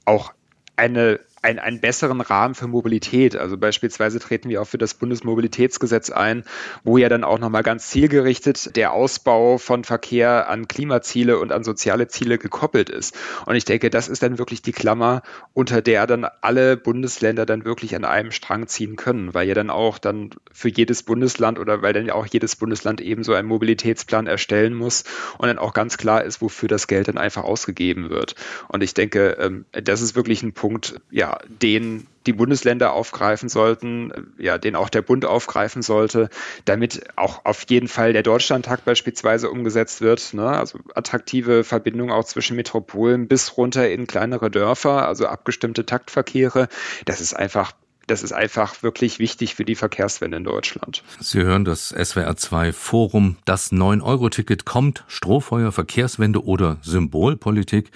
auch 0.06 0.34
eine 0.76 1.20
ein, 1.41 1.60
einen 1.60 1.80
besseren 1.80 2.21
Rahmen 2.21 2.56
für 2.56 2.67
Mobilität. 2.67 3.36
Also 3.36 3.58
beispielsweise 3.58 4.19
treten 4.19 4.49
wir 4.49 4.62
auch 4.62 4.67
für 4.67 4.78
das 4.78 4.93
Bundesmobilitätsgesetz 4.93 6.10
ein, 6.10 6.43
wo 6.84 6.97
ja 6.97 7.10
dann 7.10 7.23
auch 7.23 7.39
nochmal 7.39 7.63
ganz 7.63 7.89
zielgerichtet 7.89 8.75
der 8.75 8.91
Ausbau 8.93 9.58
von 9.58 9.84
Verkehr 9.84 10.49
an 10.49 10.67
Klimaziele 10.67 11.39
und 11.39 11.52
an 11.52 11.63
soziale 11.63 12.08
Ziele 12.08 12.38
gekoppelt 12.38 12.89
ist. 12.89 13.15
Und 13.45 13.56
ich 13.56 13.65
denke, 13.65 13.89
das 13.89 14.08
ist 14.08 14.23
dann 14.23 14.38
wirklich 14.38 14.62
die 14.62 14.71
Klammer, 14.71 15.21
unter 15.54 15.82
der 15.82 16.08
dann 16.08 16.25
alle 16.41 16.78
Bundesländer 16.78 17.45
dann 17.45 17.65
wirklich 17.65 17.95
an 17.95 18.06
einem 18.06 18.32
Strang 18.32 18.67
ziehen 18.67 18.95
können, 18.95 19.34
weil 19.34 19.47
ja 19.47 19.54
dann 19.54 19.69
auch 19.69 19.97
dann 19.97 20.32
für 20.52 20.69
jedes 20.69 21.04
Bundesland 21.04 21.60
oder 21.60 21.82
weil 21.82 21.93
dann 21.93 22.06
ja 22.06 22.15
auch 22.15 22.25
jedes 22.25 22.56
Bundesland 22.56 23.02
eben 23.02 23.23
so 23.23 23.34
einen 23.34 23.47
Mobilitätsplan 23.47 24.28
erstellen 24.28 24.73
muss 24.73 25.04
und 25.38 25.47
dann 25.47 25.60
auch 25.60 25.73
ganz 25.73 25.97
klar 25.97 26.23
ist, 26.23 26.41
wofür 26.41 26.67
das 26.67 26.88
Geld 26.88 27.08
dann 27.08 27.17
einfach 27.17 27.43
ausgegeben 27.43 28.10
wird. 28.10 28.36
Und 28.67 28.84
ich 28.84 28.93
denke, 28.93 29.38
ähm, 29.39 29.65
das 29.71 30.02
ist 30.02 30.15
wirklich 30.15 30.43
ein 30.43 30.54
Punkt, 30.54 30.99
ja, 31.12 31.29
den 31.48 32.08
die 32.26 32.34
Bundesländer 32.34 32.94
aufgreifen 32.94 33.50
sollten, 33.50 34.34
ja, 34.38 34.58
den 34.58 34.76
auch 34.76 34.89
der 34.89 35.02
Bund 35.02 35.26
aufgreifen 35.26 35.82
sollte, 35.82 36.30
damit 36.65 37.02
auch 37.15 37.46
auf 37.46 37.65
jeden 37.70 37.88
Fall 37.88 38.13
der 38.13 38.24
Deutschlandtakt 38.24 38.86
beispielsweise 38.86 39.50
umgesetzt 39.50 40.02
wird. 40.02 40.34
Ne? 40.34 40.48
Also 40.48 40.80
attraktive 40.96 41.63
Verbindungen 41.63 42.13
auch 42.13 42.26
zwischen 42.26 42.56
Metropolen 42.56 43.28
bis 43.28 43.58
runter 43.58 43.89
in 43.89 44.06
kleinere 44.06 44.52
Dörfer, 44.52 45.08
also 45.08 45.26
abgestimmte 45.28 45.86
Taktverkehre. 45.86 46.68
Das 47.06 47.22
ist 47.22 47.34
einfach 47.34 47.72
das 48.10 48.24
ist 48.24 48.32
einfach 48.32 48.82
wirklich 48.82 49.19
wichtig 49.19 49.56
für 49.56 49.65
die 49.65 49.76
Verkehrswende 49.76 50.38
in 50.38 50.43
Deutschland. 50.43 51.04
Sie 51.19 51.41
hören 51.41 51.65
das 51.65 51.93
SWR2 51.95 52.74
Forum. 52.74 53.38
Das 53.45 53.72
9-Euro-Ticket 53.72 54.65
kommt. 54.65 55.04
Strohfeuer, 55.08 55.72
Verkehrswende 55.72 56.43
oder 56.43 56.78
Symbolpolitik. 56.82 57.91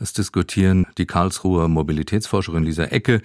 Es 0.00 0.12
diskutieren 0.12 0.86
die 0.98 1.06
Karlsruher 1.06 1.68
Mobilitätsforscherin 1.68 2.64
Lisa 2.64 2.84
Ecke, 2.84 3.22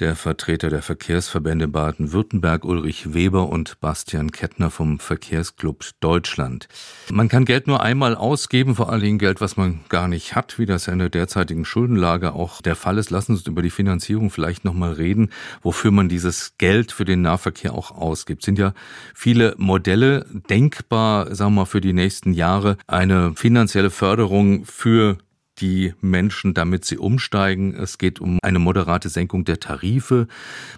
der 0.00 0.16
Vertreter 0.16 0.70
der 0.70 0.82
Verkehrsverbände 0.82 1.68
Baden-Württemberg 1.68 2.64
Ulrich 2.64 3.14
Weber 3.14 3.48
und 3.48 3.80
Bastian 3.80 4.30
Kettner 4.30 4.70
vom 4.70 4.98
Verkehrsclub 4.98 5.84
Deutschland. 6.00 6.68
Man 7.10 7.28
kann 7.28 7.44
Geld 7.44 7.66
nur 7.66 7.82
einmal 7.82 8.14
ausgeben, 8.14 8.74
vor 8.74 8.90
allen 8.90 9.00
Dingen 9.00 9.18
Geld, 9.18 9.40
was 9.40 9.56
man 9.56 9.80
gar 9.88 10.08
nicht 10.08 10.34
hat, 10.34 10.58
wie 10.58 10.66
das 10.66 10.88
in 10.88 10.98
der 10.98 11.08
derzeitigen 11.08 11.64
Schuldenlage 11.64 12.32
auch 12.32 12.60
der 12.60 12.76
Fall 12.76 12.98
ist. 12.98 13.10
Lassen 13.10 13.36
Sie 13.36 13.40
uns 13.40 13.46
über 13.46 13.62
die 13.62 13.70
Finanzierung 13.70 14.30
vielleicht 14.30 14.64
nochmal 14.64 14.92
reden, 14.92 15.30
wofür 15.62 15.90
man 15.90 16.08
dieses 16.08 16.58
Geld 16.58 16.92
für 16.92 17.04
den 17.04 17.22
Nahverkehr 17.22 17.74
auch 17.74 17.90
ausgibt. 17.90 18.42
Sind 18.42 18.58
ja 18.58 18.74
viele 19.14 19.54
Modelle 19.56 20.26
denkbar, 20.50 21.34
sagen 21.34 21.54
wir 21.54 21.62
mal, 21.62 21.66
für 21.66 21.80
die 21.80 21.92
nächsten 21.92 22.32
Jahre 22.32 22.76
eine 22.86 23.34
finanzielle 23.34 23.90
Förderung 23.90 24.64
für 24.64 25.18
die 25.60 25.94
Menschen, 26.00 26.54
damit 26.54 26.84
sie 26.84 26.98
umsteigen. 26.98 27.74
Es 27.74 27.98
geht 27.98 28.20
um 28.20 28.38
eine 28.42 28.58
moderate 28.58 29.08
Senkung 29.08 29.44
der 29.44 29.60
Tarife. 29.60 30.28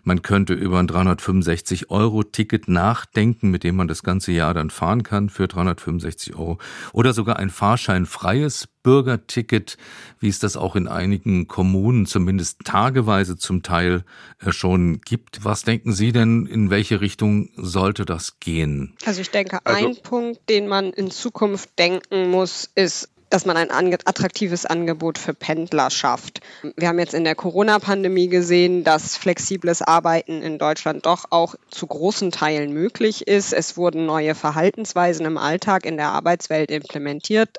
Man 0.05 0.23
könnte 0.23 0.55
über 0.55 0.79
ein 0.79 0.87
365 0.87 1.91
Euro 1.91 2.23
Ticket 2.23 2.69
nachdenken, 2.69 3.51
mit 3.51 3.65
dem 3.65 3.77
man 3.77 3.89
das 3.89 4.03
ganze 4.03 4.33
Jahr 4.33 4.55
dann 4.55 4.71
fahren 4.71 5.03
kann 5.03 5.29
für 5.29 5.49
365 5.49 6.35
Euro. 6.35 6.59
Oder 6.93 7.13
sogar 7.13 7.39
ein 7.39 7.51
fahrscheinfreies 7.51 8.69
Bürgerticket, 8.83 9.77
wie 10.19 10.29
es 10.29 10.39
das 10.39 10.57
auch 10.57 10.75
in 10.75 10.89
einigen 10.89 11.47
Kommunen 11.47 12.07
zumindest 12.07 12.65
tageweise 12.65 13.37
zum 13.37 13.63
Teil 13.63 14.05
äh, 14.39 14.51
schon 14.51 15.03
gibt. 15.03 15.45
Was 15.45 15.63
denken 15.63 15.93
Sie 15.93 16.13
denn, 16.13 16.47
in 16.47 16.71
welche 16.71 17.01
Richtung 17.01 17.51
sollte 17.57 18.05
das 18.05 18.41
gehen? 18.41 18.95
Also 19.05 19.21
ich 19.21 19.31
denke, 19.31 19.59
also, 19.65 19.89
ein 19.89 19.97
Punkt, 20.03 20.49
den 20.49 20.69
man 20.69 20.93
in 20.93 21.11
Zukunft 21.11 21.79
denken 21.79 22.31
muss, 22.31 22.71
ist 22.75 23.11
dass 23.31 23.45
man 23.45 23.57
ein 23.57 23.71
attraktives 23.71 24.67
Angebot 24.67 25.19
für 25.19 25.35
Pendler 25.35 25.91
schafft. 25.91 26.41
Wir 26.77 26.89
haben 26.89 26.99
jetzt 26.99 27.15
in 27.15 27.25
der 27.25 27.35
Corona-Pandemie 27.35 28.29
gesehen, 28.29 28.85
dass 28.85 29.17
flexibles 29.17 29.83
Arbeiten 29.83 30.43
in 30.43 30.59
Deutschland 30.59 31.07
doch 31.07 31.27
auch 31.31 31.55
zu 31.71 31.87
großen 31.87 32.31
Teilen 32.31 32.73
möglich 32.73 33.27
ist. 33.27 33.53
Es 33.53 33.77
wurden 33.77 34.07
neue 34.07 34.35
Verhaltensweisen 34.35 35.27
im 35.27 35.39
Alltag 35.39 35.85
in 35.85 35.97
der 35.97 36.09
Arbeitswelt 36.09 36.71
implementiert 36.71 37.59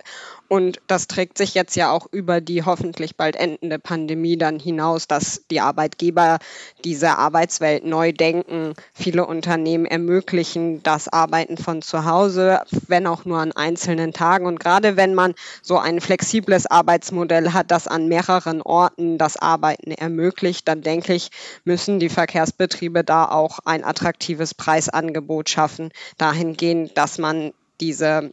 und 0.49 0.81
das 0.88 1.05
trägt 1.05 1.38
sich 1.38 1.53
jetzt 1.53 1.75
ja 1.75 1.91
auch 1.91 2.07
über 2.12 2.41
die 2.41 2.65
hoffentlich 2.65 3.15
bald 3.15 3.35
endende 3.35 3.77
Pandemie 3.77 4.35
dann 4.35 4.57
hinaus, 4.57 5.07
dass 5.07 5.43
die 5.51 5.62
Arbeitgeber 5.62 6.39
diese 6.83 7.19
Arbeitswelt 7.19 7.85
neu 7.85 8.12
denken. 8.12 8.73
Viele 8.91 9.27
Unternehmen 9.27 9.85
ermöglichen 9.85 10.81
das 10.81 11.07
Arbeiten 11.07 11.57
von 11.57 11.83
zu 11.83 12.03
Hause, 12.03 12.62
wenn 12.88 13.05
auch 13.05 13.25
nur 13.25 13.38
an 13.38 13.51
einzelnen 13.51 14.12
Tagen. 14.12 14.47
Und 14.47 14.59
gerade 14.59 14.97
wenn 14.97 15.13
man 15.13 15.35
so 15.62 15.77
ein 15.77 16.01
flexibles 16.01 16.65
Arbeitsmodell 16.65 17.53
hat, 17.53 17.69
das 17.69 17.88
an 17.88 18.07
mehreren 18.07 18.63
Orten 18.63 19.19
das 19.19 19.38
Arbeiten 19.38 19.91
ermöglicht, 19.91 20.67
dann 20.67 20.81
denke 20.81 21.13
ich, 21.13 21.29
müssen 21.63 21.99
die 21.99 22.09
Verkehrsbetriebe 22.09 23.03
da 23.03 23.25
auch 23.25 23.59
ein 23.65 23.83
attraktives 23.83 24.55
Preisangebot 24.55 25.47
schaffen, 25.47 25.91
dahingehend, 26.17 26.97
dass 26.97 27.19
man 27.19 27.53
diese 27.79 28.31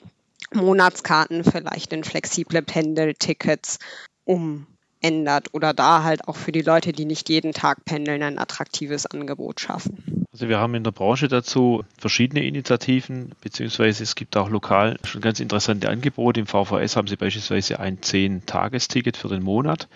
Monatskarten 0.54 1.44
vielleicht 1.44 1.92
in 1.92 2.04
flexible 2.04 2.62
Pendeltickets 2.62 3.78
umändert 4.24 5.52
oder 5.52 5.74
da 5.74 6.02
halt 6.02 6.28
auch 6.28 6.36
für 6.36 6.52
die 6.52 6.62
Leute, 6.62 6.92
die 6.92 7.04
nicht 7.04 7.28
jeden 7.28 7.52
Tag 7.52 7.84
pendeln, 7.84 8.22
ein 8.22 8.38
attraktives 8.38 9.06
Angebot 9.06 9.60
schaffen. 9.60 10.26
Also 10.32 10.48
wir 10.48 10.58
haben 10.58 10.74
in 10.74 10.84
der 10.84 10.90
Branche 10.90 11.28
dazu 11.28 11.82
verschiedene 11.96 12.44
Initiativen, 12.44 13.32
beziehungsweise 13.40 14.02
es 14.02 14.14
gibt 14.14 14.36
auch 14.36 14.50
lokal 14.50 14.98
schon 15.04 15.22
ganz 15.22 15.40
interessante 15.40 15.88
Angebote. 15.88 16.40
Im 16.40 16.46
VVS 16.46 16.96
haben 16.96 17.08
sie 17.08 17.16
beispielsweise 17.16 17.80
ein 17.80 18.00
10-Tagesticket 18.00 19.16
für 19.16 19.28
den 19.28 19.42
Monat 19.42 19.88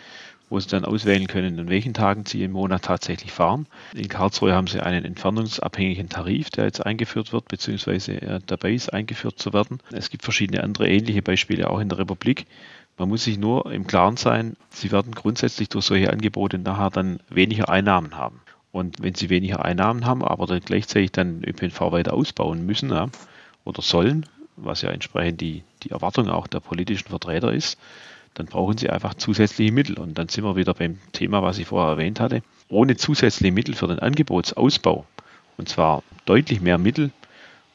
wo 0.50 0.58
Sie 0.58 0.68
dann 0.68 0.84
auswählen 0.84 1.28
können, 1.28 1.58
an 1.58 1.68
welchen 1.68 1.94
Tagen 1.94 2.26
Sie 2.26 2.42
im 2.42 2.52
Monat 2.52 2.82
tatsächlich 2.82 3.32
fahren. 3.32 3.66
In 3.94 4.08
Karlsruhe 4.08 4.52
haben 4.52 4.66
Sie 4.66 4.80
einen 4.80 5.04
entfernungsabhängigen 5.04 6.08
Tarif, 6.08 6.50
der 6.50 6.64
jetzt 6.64 6.84
eingeführt 6.84 7.32
wird, 7.32 7.48
beziehungsweise 7.48 8.40
dabei 8.46 8.72
ist, 8.72 8.92
eingeführt 8.92 9.38
zu 9.38 9.52
werden. 9.52 9.78
Es 9.92 10.10
gibt 10.10 10.24
verschiedene 10.24 10.62
andere 10.62 10.88
ähnliche 10.88 11.22
Beispiele 11.22 11.70
auch 11.70 11.78
in 11.78 11.88
der 11.88 11.98
Republik. 11.98 12.46
Man 12.98 13.08
muss 13.08 13.24
sich 13.24 13.38
nur 13.38 13.72
im 13.72 13.86
Klaren 13.86 14.18
sein, 14.18 14.56
Sie 14.68 14.92
werden 14.92 15.12
grundsätzlich 15.12 15.70
durch 15.70 15.86
solche 15.86 16.10
Angebote 16.12 16.58
nachher 16.58 16.90
dann 16.90 17.20
weniger 17.30 17.70
Einnahmen 17.70 18.16
haben. 18.16 18.42
Und 18.72 19.00
wenn 19.00 19.14
Sie 19.14 19.30
weniger 19.30 19.64
Einnahmen 19.64 20.04
haben, 20.04 20.22
aber 20.22 20.46
dann 20.46 20.60
gleichzeitig 20.60 21.12
dann 21.12 21.42
ÖPNV 21.42 21.80
weiter 21.92 22.12
ausbauen 22.12 22.66
müssen 22.66 22.90
ja, 22.90 23.08
oder 23.64 23.82
sollen, 23.82 24.26
was 24.56 24.82
ja 24.82 24.90
entsprechend 24.90 25.40
die, 25.40 25.62
die 25.82 25.90
Erwartung 25.90 26.28
auch 26.28 26.46
der 26.46 26.60
politischen 26.60 27.08
Vertreter 27.08 27.52
ist, 27.52 27.78
dann 28.34 28.46
brauchen 28.46 28.78
sie 28.78 28.90
einfach 28.90 29.14
zusätzliche 29.14 29.72
Mittel. 29.72 29.98
Und 29.98 30.18
dann 30.18 30.28
sind 30.28 30.44
wir 30.44 30.56
wieder 30.56 30.74
beim 30.74 30.98
Thema, 31.12 31.42
was 31.42 31.58
ich 31.58 31.66
vorher 31.66 31.92
erwähnt 31.92 32.20
hatte. 32.20 32.42
Ohne 32.68 32.96
zusätzliche 32.96 33.52
Mittel 33.52 33.74
für 33.74 33.88
den 33.88 33.98
Angebotsausbau, 33.98 35.04
und 35.56 35.68
zwar 35.68 36.02
deutlich 36.24 36.60
mehr 36.60 36.78
Mittel, 36.78 37.10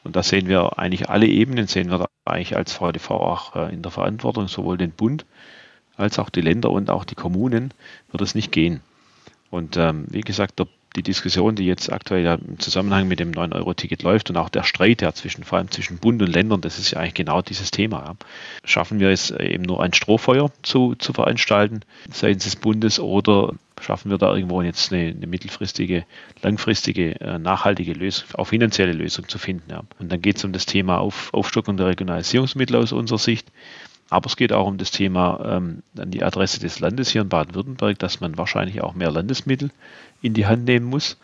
und 0.06 0.14
da 0.14 0.22
sehen 0.22 0.46
wir 0.46 0.78
eigentlich 0.78 1.10
alle 1.10 1.26
Ebenen, 1.26 1.66
sehen 1.66 1.90
wir 1.90 1.98
da 1.98 2.06
eigentlich 2.24 2.56
als 2.56 2.72
VDV 2.72 3.10
auch 3.10 3.56
äh, 3.56 3.74
in 3.74 3.82
der 3.82 3.90
Verantwortung, 3.90 4.46
sowohl 4.46 4.78
den 4.78 4.92
Bund 4.92 5.26
als 5.96 6.20
auch 6.20 6.30
die 6.30 6.42
Länder 6.42 6.70
und 6.70 6.90
auch 6.90 7.04
die 7.04 7.16
Kommunen, 7.16 7.74
wird 8.12 8.20
es 8.22 8.36
nicht 8.36 8.52
gehen. 8.52 8.82
Und 9.50 9.76
ähm, 9.76 10.06
wie 10.08 10.20
gesagt, 10.20 10.60
der 10.60 10.68
die 10.96 11.02
Diskussion, 11.02 11.54
die 11.54 11.66
jetzt 11.66 11.92
aktuell 11.92 12.24
ja 12.24 12.34
im 12.34 12.58
Zusammenhang 12.58 13.06
mit 13.06 13.20
dem 13.20 13.32
9-Euro-Ticket 13.32 14.02
läuft 14.02 14.30
und 14.30 14.36
auch 14.36 14.48
der 14.48 14.64
Streit 14.64 15.02
ja 15.02 15.12
zwischen, 15.12 15.44
vor 15.44 15.58
allem 15.58 15.70
zwischen 15.70 15.98
Bund 15.98 16.22
und 16.22 16.32
Ländern, 16.32 16.60
das 16.60 16.78
ist 16.78 16.92
ja 16.92 16.98
eigentlich 17.00 17.14
genau 17.14 17.42
dieses 17.42 17.70
Thema. 17.70 18.04
Ja. 18.04 18.14
Schaffen 18.64 18.98
wir 18.98 19.10
es 19.10 19.30
eben 19.30 19.62
nur 19.62 19.82
ein 19.82 19.92
Strohfeuer 19.92 20.50
zu, 20.62 20.94
zu 20.96 21.12
veranstalten 21.12 21.80
seitens 22.10 22.44
des 22.44 22.56
Bundes 22.56 22.98
oder 22.98 23.52
schaffen 23.80 24.10
wir 24.10 24.18
da 24.18 24.34
irgendwo 24.34 24.62
jetzt 24.62 24.92
eine, 24.92 25.10
eine 25.10 25.26
mittelfristige, 25.26 26.04
langfristige, 26.42 27.20
äh, 27.20 27.38
nachhaltige 27.38 27.92
Lösung, 27.92 28.26
auch 28.34 28.46
finanzielle 28.46 28.92
Lösung 28.92 29.28
zu 29.28 29.38
finden. 29.38 29.70
Ja. 29.70 29.82
Und 29.98 30.10
dann 30.10 30.22
geht 30.22 30.36
es 30.36 30.44
um 30.44 30.52
das 30.52 30.66
Thema 30.66 30.98
Auf, 30.98 31.32
Aufstockung 31.34 31.76
der 31.76 31.88
Regionalisierungsmittel 31.88 32.76
aus 32.76 32.92
unserer 32.92 33.18
Sicht. 33.18 33.48
Aber 34.08 34.26
es 34.26 34.36
geht 34.36 34.52
auch 34.52 34.66
um 34.66 34.78
das 34.78 34.90
Thema 34.90 35.56
ähm, 35.56 35.82
an 35.98 36.10
die 36.10 36.22
Adresse 36.22 36.60
des 36.60 36.78
Landes 36.78 37.10
hier 37.10 37.22
in 37.22 37.28
Baden-Württemberg, 37.28 37.98
dass 37.98 38.20
man 38.20 38.38
wahrscheinlich 38.38 38.80
auch 38.80 38.94
mehr 38.94 39.10
Landesmittel 39.10 39.70
in 40.22 40.32
die 40.32 40.46
Hand 40.46 40.64
nehmen 40.64 40.86
muss. 40.86 41.16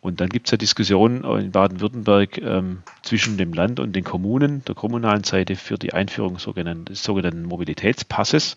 Und 0.00 0.20
dann 0.20 0.30
gibt 0.30 0.46
es 0.46 0.52
ja 0.52 0.56
Diskussionen 0.56 1.24
in 1.24 1.50
Baden-Württemberg 1.50 2.38
ähm, 2.38 2.82
zwischen 3.02 3.36
dem 3.36 3.52
Land 3.52 3.80
und 3.80 3.94
den 3.94 4.04
Kommunen, 4.04 4.64
der 4.64 4.74
kommunalen 4.74 5.24
Seite 5.24 5.56
für 5.56 5.76
die 5.76 5.92
Einführung 5.92 6.36
des 6.36 7.02
sogenannten 7.02 7.42
Mobilitätspasses, 7.42 8.56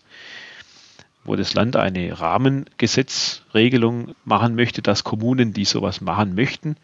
wo 1.24 1.36
das 1.36 1.52
Land 1.52 1.76
eine 1.76 2.18
Rahmengesetzregelung 2.18 4.14
machen 4.24 4.54
möchte, 4.54 4.80
dass 4.80 5.04
Kommunen, 5.04 5.52
die 5.52 5.66
sowas 5.66 6.00
machen 6.00 6.34
möchten 6.34 6.76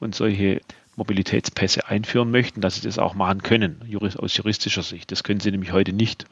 und 0.00 0.16
solche 0.16 0.62
Mobilitätspässe 0.98 1.88
einführen 1.88 2.30
möchten, 2.30 2.60
dass 2.60 2.74
sie 2.76 2.82
das 2.82 2.98
auch 2.98 3.14
machen 3.14 3.42
können, 3.42 3.80
aus 4.18 4.36
juristischer 4.36 4.82
Sicht. 4.82 5.10
Das 5.10 5.24
können 5.24 5.40
sie 5.40 5.50
nämlich 5.50 5.72
heute 5.72 5.92
nicht. 5.92 6.26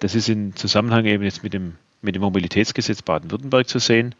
Das 0.00 0.14
ist 0.14 0.28
im 0.28 0.56
Zusammenhang 0.56 1.04
eben 1.04 1.22
jetzt 1.22 1.44
mit 1.44 1.54
dem, 1.54 1.76
mit 2.02 2.16
dem 2.16 2.22
Mobilitätsgesetz 2.22 3.02
Baden-Württemberg 3.02 3.68
zu 3.68 3.78
sehen 3.78 4.14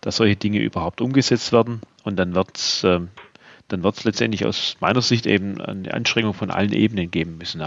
dass 0.00 0.16
solche 0.16 0.36
Dinge 0.36 0.60
überhaupt 0.60 1.00
umgesetzt 1.00 1.52
werden. 1.52 1.80
Und 2.04 2.16
dann 2.16 2.34
wird 2.34 2.56
es 2.56 2.84
äh, 2.84 3.00
dann 3.68 3.84
wird's 3.84 4.04
letztendlich 4.04 4.46
aus 4.46 4.76
meiner 4.80 5.00
Sicht 5.00 5.26
eben 5.26 5.60
eine 5.60 5.94
Anstrengung 5.94 6.34
von 6.34 6.50
allen 6.50 6.72
Ebenen 6.72 7.10
geben 7.10 7.38
müssen. 7.38 7.62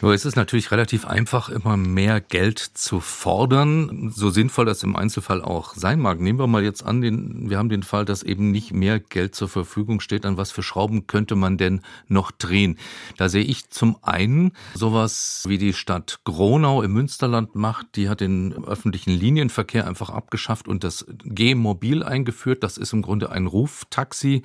Aber 0.00 0.14
es 0.14 0.24
ist 0.24 0.34
natürlich 0.34 0.72
relativ 0.72 1.06
einfach, 1.06 1.48
immer 1.48 1.76
mehr 1.76 2.20
Geld 2.20 2.58
zu 2.58 2.98
fordern, 2.98 4.10
so 4.12 4.30
sinnvoll 4.30 4.64
das 4.64 4.82
im 4.82 4.96
Einzelfall 4.96 5.42
auch 5.42 5.74
sein 5.74 6.00
mag. 6.00 6.18
Nehmen 6.18 6.40
wir 6.40 6.48
mal 6.48 6.64
jetzt 6.64 6.82
an, 6.84 7.02
den, 7.02 7.48
wir 7.50 7.58
haben 7.58 7.68
den 7.68 7.84
Fall, 7.84 8.04
dass 8.04 8.24
eben 8.24 8.50
nicht 8.50 8.72
mehr 8.72 8.98
Geld 8.98 9.36
zur 9.36 9.48
Verfügung 9.48 10.00
steht. 10.00 10.26
An 10.26 10.36
was 10.36 10.50
für 10.50 10.64
Schrauben 10.64 11.06
könnte 11.06 11.36
man 11.36 11.56
denn 11.56 11.82
noch 12.08 12.32
drehen? 12.32 12.78
Da 13.16 13.28
sehe 13.28 13.44
ich 13.44 13.70
zum 13.70 13.96
einen 14.02 14.52
sowas 14.74 15.44
wie 15.46 15.58
die 15.58 15.72
Stadt 15.72 16.20
Gronau 16.24 16.82
im 16.82 16.94
Münsterland 16.94 17.54
macht. 17.54 17.94
Die 17.94 18.08
hat 18.08 18.20
den 18.20 18.64
öffentlichen 18.64 19.12
Linienverkehr 19.12 19.86
einfach 19.86 20.10
abgeschafft 20.10 20.66
und 20.66 20.82
das 20.82 21.06
G-Mobil 21.24 22.02
eingeführt. 22.02 22.64
Das 22.64 22.76
ist 22.76 22.92
im 22.92 23.02
Grunde 23.02 23.30
ein 23.30 23.46
Ruftaxi. 23.46 24.42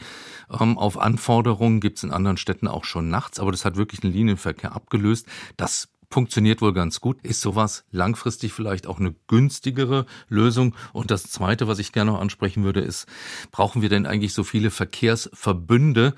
Ähm, 0.51 0.77
auf 0.77 0.99
Anforderungen 0.99 1.79
gibt 1.79 1.97
es 1.97 2.03
in 2.03 2.11
anderen 2.11 2.37
Städten 2.37 2.67
auch 2.67 2.83
schon 2.83 3.09
nachts, 3.09 3.39
aber 3.39 3.51
das 3.51 3.65
hat 3.65 3.75
wirklich 3.75 4.01
den 4.01 4.11
Linienverkehr 4.11 4.75
abgelöst. 4.75 5.25
Das 5.57 5.87
funktioniert 6.09 6.61
wohl 6.61 6.73
ganz 6.73 7.01
gut. 7.01 7.19
Ist 7.23 7.41
sowas 7.41 7.85
langfristig 7.91 8.53
vielleicht 8.53 8.87
auch 8.87 8.99
eine 8.99 9.13
günstigere 9.27 10.05
Lösung? 10.29 10.75
Und 10.93 11.11
das 11.11 11.23
Zweite, 11.23 11.67
was 11.67 11.79
ich 11.79 11.91
gerne 11.91 12.11
noch 12.11 12.21
ansprechen 12.21 12.63
würde, 12.63 12.79
ist, 12.79 13.07
brauchen 13.51 13.81
wir 13.81 13.89
denn 13.89 14.05
eigentlich 14.05 14.33
so 14.33 14.43
viele 14.43 14.71
Verkehrsverbünde, 14.71 16.15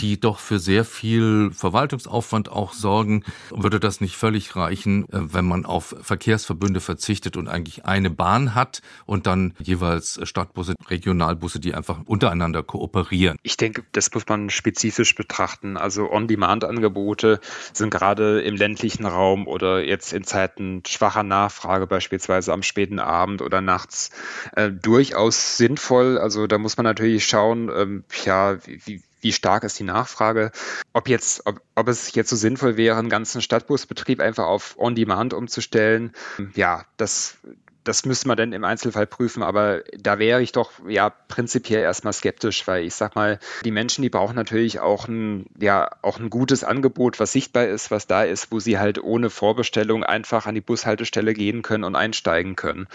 die 0.00 0.20
doch 0.20 0.38
für 0.38 0.58
sehr 0.58 0.84
viel 0.84 1.50
Verwaltungsaufwand 1.52 2.50
auch 2.50 2.74
sorgen? 2.74 3.24
Würde 3.50 3.80
das 3.80 4.00
nicht 4.00 4.16
völlig 4.16 4.54
reichen, 4.56 5.04
äh, 5.04 5.34
wenn 5.34 5.46
man 5.46 5.64
auf 5.64 5.94
Verkehrsverbünde 6.00 6.80
verzichtet 6.80 7.36
und 7.36 7.48
eigentlich 7.48 7.86
eine 7.86 8.10
Bahn 8.10 8.54
hat 8.54 8.82
und 9.06 9.26
dann 9.26 9.54
jeweils 9.58 10.20
Stadtbusse, 10.22 10.74
Regionalbusse, 10.88 11.60
die 11.60 11.74
einfach 11.74 12.00
untereinander 12.04 12.62
kooperieren? 12.62 13.38
Ich 13.42 13.56
denke, 13.56 13.84
das 13.92 14.12
muss 14.12 14.28
man 14.28 14.50
spezifisch 14.50 15.14
betrachten. 15.14 15.76
Also 15.76 16.10
On-Demand-Angebote 16.10 17.40
sind 17.72 17.90
gerade 17.90 18.42
im 18.42 18.56
ländlichen 18.56 19.06
Raum 19.06 19.29
Raum 19.30 19.46
oder 19.46 19.84
jetzt 19.84 20.12
in 20.12 20.24
Zeiten 20.24 20.82
schwacher 20.86 21.22
Nachfrage, 21.22 21.86
beispielsweise 21.86 22.52
am 22.52 22.62
späten 22.62 22.98
Abend 22.98 23.42
oder 23.42 23.60
nachts, 23.60 24.10
äh, 24.56 24.70
durchaus 24.70 25.56
sinnvoll. 25.56 26.18
Also 26.18 26.46
da 26.46 26.58
muss 26.58 26.76
man 26.76 26.84
natürlich 26.84 27.26
schauen, 27.26 27.70
ähm, 27.74 28.04
ja, 28.24 28.58
wie, 28.64 29.02
wie 29.20 29.32
stark 29.32 29.64
ist 29.64 29.78
die 29.78 29.84
Nachfrage, 29.84 30.50
ob 30.92 31.08
jetzt, 31.08 31.46
ob, 31.46 31.60
ob 31.74 31.88
es 31.88 32.14
jetzt 32.14 32.30
so 32.30 32.36
sinnvoll 32.36 32.76
wäre, 32.76 32.98
einen 32.98 33.10
ganzen 33.10 33.42
Stadtbusbetrieb 33.42 34.20
einfach 34.20 34.46
auf 34.46 34.76
On-Demand 34.78 35.34
umzustellen. 35.34 36.12
Ja, 36.54 36.84
das 36.96 37.36
das 37.84 38.04
müsste 38.04 38.28
man 38.28 38.36
dann 38.36 38.52
im 38.52 38.64
Einzelfall 38.64 39.06
prüfen, 39.06 39.42
aber 39.42 39.82
da 39.98 40.18
wäre 40.18 40.42
ich 40.42 40.52
doch 40.52 40.72
ja 40.86 41.10
prinzipiell 41.10 41.82
erstmal 41.82 42.12
skeptisch, 42.12 42.66
weil 42.66 42.84
ich 42.84 42.94
sag 42.94 43.14
mal, 43.14 43.38
die 43.64 43.70
Menschen, 43.70 44.02
die 44.02 44.10
brauchen 44.10 44.36
natürlich 44.36 44.80
auch 44.80 45.08
ein, 45.08 45.46
ja, 45.58 45.90
auch 46.02 46.18
ein 46.18 46.28
gutes 46.28 46.62
Angebot, 46.62 47.20
was 47.20 47.32
sichtbar 47.32 47.66
ist, 47.66 47.90
was 47.90 48.06
da 48.06 48.24
ist, 48.24 48.52
wo 48.52 48.60
sie 48.60 48.78
halt 48.78 49.02
ohne 49.02 49.30
Vorbestellung 49.30 50.04
einfach 50.04 50.46
an 50.46 50.54
die 50.54 50.60
Bushaltestelle 50.60 51.32
gehen 51.32 51.62
können 51.62 51.84
und 51.84 51.96
einsteigen 51.96 52.54
können. 52.54 52.86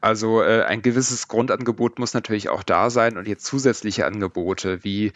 Also 0.00 0.42
äh, 0.42 0.62
ein 0.62 0.82
gewisses 0.82 1.26
Grundangebot 1.26 1.98
muss 1.98 2.14
natürlich 2.14 2.48
auch 2.48 2.62
da 2.62 2.90
sein 2.90 3.16
und 3.16 3.26
jetzt 3.26 3.44
zusätzliche 3.44 4.06
Angebote, 4.06 4.84
wie, 4.84 5.12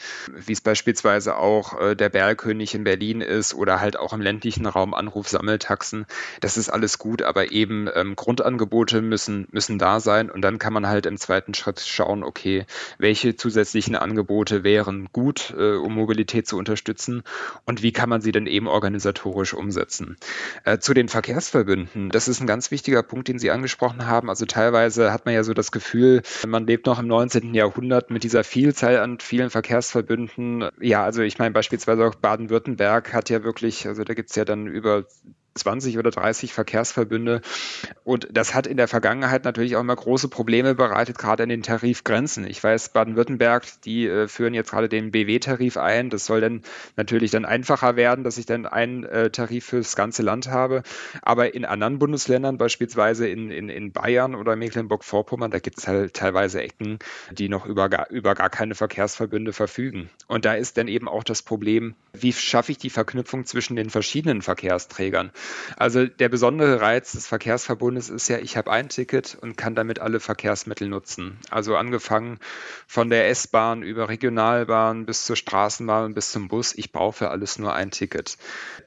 es 0.49 0.61
beispielsweise 0.61 1.37
auch 1.37 1.81
äh, 1.81 1.95
der 1.95 2.09
Bergkönig 2.09 2.75
in 2.75 2.85
Berlin 2.85 3.21
ist 3.21 3.55
oder 3.55 3.81
halt 3.81 3.97
auch 3.97 4.13
im 4.13 4.21
ländlichen 4.21 4.67
Raum 4.67 4.95
Anrufsammeltaxen, 4.95 6.07
das 6.41 6.57
ist 6.57 6.71
alles 6.71 6.99
gut, 6.99 7.23
aber 7.23 7.53
eben 7.53 7.89
ähm, 7.95 8.17
Grundangebote 8.17 9.12
müssen, 9.13 9.47
müssen 9.53 9.79
da 9.79 10.01
sein. 10.01 10.31
Und 10.31 10.41
dann 10.41 10.59
kann 10.59 10.73
man 10.73 10.89
halt 10.89 11.05
im 11.05 11.19
zweiten 11.19 11.53
Schritt 11.53 11.81
schauen, 11.81 12.25
okay, 12.25 12.65
welche 12.99 13.37
zusätzlichen 13.37 13.95
Angebote 13.95 14.65
wären 14.65 15.11
gut, 15.13 15.55
äh, 15.57 15.77
um 15.77 15.95
Mobilität 15.95 16.49
zu 16.49 16.57
unterstützen 16.57 17.23
und 17.67 17.83
wie 17.83 17.93
kann 17.93 18.09
man 18.09 18.23
sie 18.23 18.33
denn 18.33 18.47
eben 18.47 18.69
organisatorisch 18.69 19.53
umsetzen. 19.53 20.17
Äh, 20.65 20.79
zu 20.79 20.95
den 20.95 21.09
Verkehrsverbünden, 21.09 22.09
das 22.09 22.27
ist 22.27 22.41
ein 22.41 22.47
ganz 22.47 22.71
wichtiger 22.71 23.03
Punkt, 23.03 23.29
den 23.29 23.39
Sie 23.39 23.51
angesprochen 23.51 24.07
haben. 24.07 24.31
Also 24.31 24.47
teilweise 24.47 25.13
hat 25.13 25.27
man 25.27 25.35
ja 25.35 25.45
so 25.45 25.53
das 25.53 25.73
Gefühl, 25.73 26.23
man 26.47 26.67
lebt 26.67 26.87
noch 26.87 26.99
im 26.99 27.07
19. 27.07 27.53
Jahrhundert 27.55 28.11
mit 28.11 28.25
dieser 28.25 28.45
Vielzahl 28.45 28.97
an 28.99 29.21
vielen 29.21 29.51
Verkehrsverbünden. 29.51 30.71
Ja, 30.81 31.05
also 31.05 31.21
ich 31.21 31.39
meine 31.39 31.53
beispielsweise 31.53 32.07
auch 32.07 32.15
Baden-Württemberg 32.15 33.13
hat 33.13 33.29
ja 33.29 33.45
wirklich, 33.45 33.87
also 33.87 34.05
da 34.05 34.15
gibt 34.15 34.31
es 34.31 34.37
ja 34.37 34.47
dann 34.47 34.67
über 34.67 35.05
20 35.55 35.99
oder 35.99 36.11
30 36.11 36.53
Verkehrsverbünde. 36.53 37.43
Und 38.05 38.29
das 38.33 38.55
hat 38.55 38.67
in 38.67 38.77
der 38.77 38.89
Vergangenheit 38.89 39.45
natürlich 39.45 39.77
auch 39.77 39.81
immer 39.81 39.97
große 39.97 40.29
Probleme 40.29 40.75
bereitet, 40.75 41.19
gerade 41.19 41.43
an 41.43 41.49
den 41.49 41.63
Tarifgrenzen. 41.63 42.47
Ich 42.47 42.63
weiß, 42.63 42.91
Baden-Württemberg, 42.91 43.65
die 43.85 44.07
äh, 44.07 44.29
führen 44.29 44.55
jetzt 44.55 44.71
gerade 44.71 44.89
den 44.89 45.11
BW-Tarif 45.11 45.77
ein. 45.77 46.11
Das 46.11 46.27
soll 46.27 46.41
dann 46.41 46.63
natürlich 46.97 47.31
dann 47.31 47.45
einfacher 47.45 47.97
werden, 47.97 48.25
dass 48.25 48.39
ich 48.39 48.47
dann 48.47 48.67
einen 48.67 49.05
äh, 49.05 49.31
Tarif 49.31 49.67
fürs 49.67 49.97
ganze 49.97 50.23
Land 50.23 50.49
habe. 50.49 50.83
Aber 51.21 51.55
in 51.55 51.65
anderen 51.65 51.99
Bundesländern, 51.99 52.59
beispielsweise 52.59 53.29
in, 53.29 53.51
in, 53.51 53.69
in 53.69 53.93
Bayern 53.93 54.35
oder 54.35 54.57
Mecklenburg-Vorpommern, 54.57 55.51
da 55.51 55.59
gibt 55.59 55.79
es 55.79 55.89
halt 55.89 56.15
teilweise 56.15 56.63
Ecken, 56.63 56.99
die 57.31 57.49
noch 57.49 57.67
über 57.67 57.89
gar, 57.89 58.09
über 58.11 58.35
gar 58.35 58.51
keine 58.51 58.75
Verkehrsverbünde 58.75 59.53
verfügen. 59.53 60.11
Und 60.27 60.45
da 60.45 60.55
ist 60.55 60.79
dann 60.79 60.89
eben 60.89 61.09
auch 61.09 61.25
das 61.25 61.43
Problem, 61.43 61.95
wie 62.13 62.33
schaffe 62.33 62.73
ich 62.73 62.79
die 62.79 62.91
Verknüpfung 62.91 63.45
zwischen 63.45 63.77
den 63.77 63.91
verschiedenen 63.91 64.43
Verkehrsträgern? 64.43 65.31
Also 65.77 66.07
der 66.07 66.29
besondere 66.29 66.81
Reiz 66.81 67.13
des 67.13 67.27
Verkehrsverbundes 67.27 68.11
ist 68.11 68.29
ja, 68.29 68.39
ich 68.39 68.57
habe 68.57 68.71
ein 68.71 68.89
Ticket 68.89 69.37
und 69.41 69.57
kann 69.57 69.75
damit 69.75 69.99
alle 69.99 70.21
Verkehrsmittel 70.21 70.89
nutzen. 70.89 71.39
Also 71.51 71.77
angefangen 71.77 72.39
von 72.87 73.11
der 73.11 73.29
S-Bahn 73.29 73.83
über 73.83 74.09
Regionalbahn 74.09 75.07
bis 75.07 75.25
zur 75.25 75.37
Straßenbahn 75.37 76.15
bis 76.15 76.33
zum 76.33 76.49
Bus. 76.49 76.75
Ich 76.75 76.93
brauche 76.93 77.17
für 77.19 77.31
alles 77.31 77.59
nur 77.59 77.75
ein 77.75 77.91
Ticket. 77.91 78.37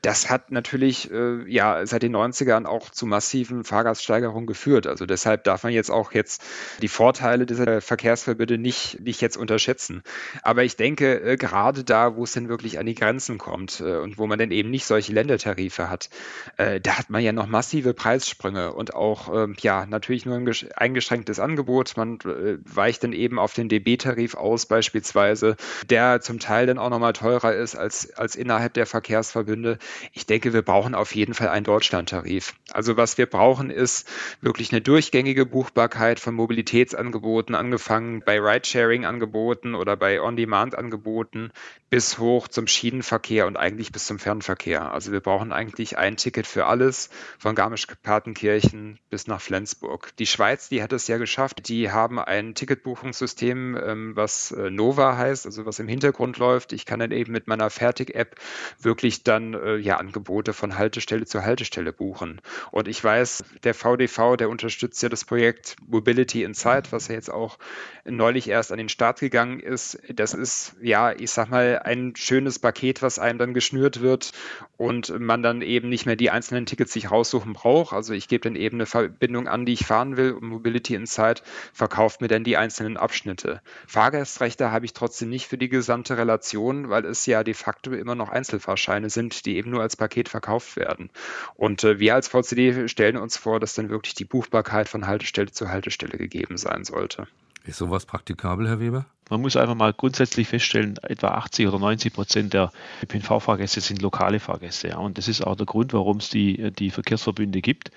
Das 0.01 0.29
hat 0.29 0.51
natürlich 0.51 1.11
äh, 1.11 1.49
ja 1.51 1.85
seit 1.85 2.03
den 2.03 2.15
90ern 2.15 2.65
auch 2.65 2.89
zu 2.89 3.05
massiven 3.05 3.63
Fahrgaststeigerungen 3.63 4.47
geführt. 4.47 4.87
Also 4.87 5.05
deshalb 5.05 5.43
darf 5.43 5.63
man 5.63 5.73
jetzt 5.73 5.91
auch 5.91 6.11
jetzt 6.11 6.43
die 6.81 6.87
Vorteile 6.87 7.45
dieser 7.45 7.81
Verkehrsverbünde 7.81 8.57
nicht, 8.57 8.99
nicht 9.01 9.21
jetzt 9.21 9.37
unterschätzen. 9.37 10.03
Aber 10.41 10.63
ich 10.63 10.75
denke, 10.75 11.21
äh, 11.21 11.37
gerade 11.37 11.83
da, 11.83 12.15
wo 12.15 12.23
es 12.23 12.33
denn 12.33 12.49
wirklich 12.49 12.79
an 12.79 12.85
die 12.85 12.95
Grenzen 12.95 13.37
kommt 13.37 13.81
äh, 13.81 13.97
und 13.97 14.17
wo 14.17 14.27
man 14.27 14.39
dann 14.39 14.51
eben 14.51 14.69
nicht 14.69 14.85
solche 14.85 15.13
Ländertarife 15.13 15.89
hat, 15.89 16.09
äh, 16.57 16.79
da 16.79 16.97
hat 16.97 17.09
man 17.09 17.23
ja 17.23 17.31
noch 17.31 17.47
massive 17.47 17.93
Preissprünge 17.93 18.73
und 18.73 18.93
auch 18.93 19.33
ähm, 19.33 19.55
ja 19.59 19.85
natürlich 19.85 20.25
nur 20.25 20.35
ein 20.35 20.51
eingeschränktes 20.75 21.39
Angebot. 21.39 21.97
Man 21.97 22.19
äh, 22.21 22.57
weicht 22.65 23.03
dann 23.03 23.13
eben 23.13 23.39
auf 23.39 23.53
den 23.53 23.69
DB-Tarif 23.69 24.35
aus 24.35 24.65
beispielsweise, 24.65 25.55
der 25.89 26.21
zum 26.21 26.39
Teil 26.39 26.67
dann 26.67 26.77
auch 26.77 26.89
nochmal 26.89 27.13
teurer 27.13 27.53
ist 27.53 27.75
als, 27.75 28.13
als 28.13 28.35
innerhalb 28.35 28.73
der 28.73 28.85
Verkehrsverbünde. 28.85 29.77
Ich 30.13 30.25
denke, 30.25 30.53
wir 30.53 30.61
brauchen 30.61 30.95
auf 30.95 31.15
jeden 31.15 31.33
Fall 31.33 31.49
einen 31.49 31.65
Deutschland-Tarif. 31.65 32.53
Also 32.71 32.97
was 32.97 33.17
wir 33.17 33.25
brauchen, 33.25 33.69
ist 33.69 34.07
wirklich 34.41 34.71
eine 34.71 34.81
durchgängige 34.81 35.45
Buchbarkeit 35.45 36.19
von 36.19 36.35
Mobilitätsangeboten, 36.35 37.55
angefangen 37.55 38.21
bei 38.25 38.39
Ridesharing-Angeboten 38.39 39.75
oder 39.75 39.95
bei 39.95 40.21
On-Demand-Angeboten 40.21 41.51
bis 41.95 42.17
hoch 42.17 42.49
zum 42.49 42.67
Schienenverkehr 42.67 43.47
und 43.47 43.55
eigentlich 43.55 43.93
bis 43.93 44.05
zum 44.05 44.19
Fernverkehr. 44.19 44.91
Also 44.91 45.13
wir 45.13 45.21
brauchen 45.21 45.53
eigentlich 45.53 45.97
ein 45.97 46.17
Ticket 46.17 46.45
für 46.45 46.65
alles, 46.65 47.09
von 47.39 47.55
Garmisch-Partenkirchen 47.55 48.99
bis 49.09 49.27
nach 49.27 49.39
Flensburg. 49.39 50.11
Die 50.17 50.25
Schweiz, 50.25 50.67
die 50.67 50.83
hat 50.83 50.91
es 50.91 51.07
ja 51.07 51.17
geschafft. 51.17 51.69
Die 51.69 51.91
haben 51.91 52.19
ein 52.19 52.53
Ticketbuchungssystem, 52.53 53.77
ähm, 53.81 54.11
was 54.13 54.51
äh, 54.51 54.69
Nova 54.71 55.15
heißt, 55.15 55.45
also 55.45 55.65
was 55.65 55.79
im 55.79 55.87
Hintergrund 55.87 56.37
läuft. 56.37 56.73
Ich 56.73 56.85
kann 56.85 56.99
dann 56.99 57.11
eben 57.11 57.31
mit 57.31 57.47
meiner 57.47 57.69
Fertig-App 57.69 58.35
wirklich 58.77 59.23
dann 59.23 59.53
äh, 59.53 59.77
ja 59.77 59.95
Angebote 59.95 60.51
von 60.51 60.77
Haltestelle 60.77 61.25
zu 61.25 61.45
Haltestelle 61.45 61.93
buchen. 61.93 62.41
Und 62.71 62.89
ich 62.89 63.01
weiß, 63.01 63.45
der 63.63 63.73
VDV, 63.73 64.35
der 64.35 64.49
unterstützt 64.49 65.01
ja 65.01 65.07
das 65.07 65.23
Projekt 65.23 65.77
Mobility 65.87 66.43
Inside, 66.43 66.91
was 66.91 67.07
ja 67.07 67.15
jetzt 67.15 67.31
auch 67.31 67.57
neulich 68.03 68.49
erst 68.49 68.73
an 68.73 68.79
den 68.79 68.89
Start 68.89 69.21
gegangen 69.21 69.61
ist. 69.61 69.97
Das 70.13 70.33
ist 70.33 70.75
ja, 70.81 71.13
ich 71.13 71.31
sag 71.31 71.49
mal, 71.49 71.81
ein 71.85 72.15
schönes 72.15 72.59
Paket, 72.59 73.01
was 73.01 73.19
einem 73.19 73.39
dann 73.39 73.53
geschnürt 73.53 74.01
wird 74.01 74.31
und 74.77 75.17
man 75.19 75.43
dann 75.43 75.61
eben 75.61 75.89
nicht 75.89 76.05
mehr 76.05 76.15
die 76.15 76.31
einzelnen 76.31 76.65
Tickets 76.65 76.93
sich 76.93 77.11
raussuchen 77.11 77.53
braucht. 77.53 77.93
Also 77.93 78.13
ich 78.13 78.27
gebe 78.27 78.43
dann 78.43 78.55
eben 78.55 78.77
eine 78.77 78.85
Verbindung 78.85 79.47
an, 79.47 79.65
die 79.65 79.73
ich 79.73 79.85
fahren 79.85 80.17
will 80.17 80.33
und 80.33 80.47
Mobility 80.47 80.95
Insight 80.95 81.43
verkauft 81.73 82.21
mir 82.21 82.27
dann 82.27 82.43
die 82.43 82.57
einzelnen 82.57 82.97
Abschnitte. 82.97 83.61
Fahrgastrechte 83.87 84.71
habe 84.71 84.85
ich 84.85 84.93
trotzdem 84.93 85.29
nicht 85.29 85.47
für 85.47 85.57
die 85.57 85.69
gesamte 85.69 86.17
Relation, 86.17 86.89
weil 86.89 87.05
es 87.05 87.25
ja 87.25 87.43
de 87.43 87.53
facto 87.53 87.91
immer 87.91 88.15
noch 88.15 88.29
Einzelfahrscheine 88.29 89.09
sind, 89.09 89.45
die 89.45 89.57
eben 89.57 89.69
nur 89.69 89.81
als 89.81 89.95
Paket 89.95 90.29
verkauft 90.29 90.75
werden. 90.75 91.09
Und 91.55 91.83
äh, 91.83 91.99
wir 91.99 92.15
als 92.15 92.27
VCD 92.27 92.87
stellen 92.87 93.17
uns 93.17 93.37
vor, 93.37 93.59
dass 93.59 93.75
dann 93.75 93.89
wirklich 93.89 94.15
die 94.15 94.25
Buchbarkeit 94.25 94.89
von 94.89 95.07
Haltestelle 95.07 95.51
zu 95.51 95.69
Haltestelle 95.69 96.17
gegeben 96.17 96.57
sein 96.57 96.83
sollte. 96.83 97.27
Ist 97.65 97.77
sowas 97.77 98.05
praktikabel, 98.05 98.67
Herr 98.67 98.79
Weber? 98.79 99.05
Man 99.31 99.41
muss 99.41 99.57
einfach 99.57 99.73
mal 99.73 99.91
grundsätzlich 99.91 100.47
feststellen, 100.47 100.97
etwa 101.01 101.29
80 101.29 101.67
oder 101.67 101.79
90 101.79 102.13
Prozent 102.13 102.53
der 102.53 102.71
ÖPNV-Fahrgäste 103.01 103.81
sind 103.81 104.03
lokale 104.03 104.39
Fahrgäste. 104.39 104.89
Ja. 104.89 104.97
Und 104.97 105.17
das 105.17 105.27
ist 105.27 105.41
auch 105.41 105.55
der 105.55 105.65
Grund, 105.65 105.93
warum 105.93 106.17
es 106.17 106.29
die, 106.29 106.71
die 106.71 106.91
Verkehrsverbünde 106.91 107.61
gibt, 107.61 107.89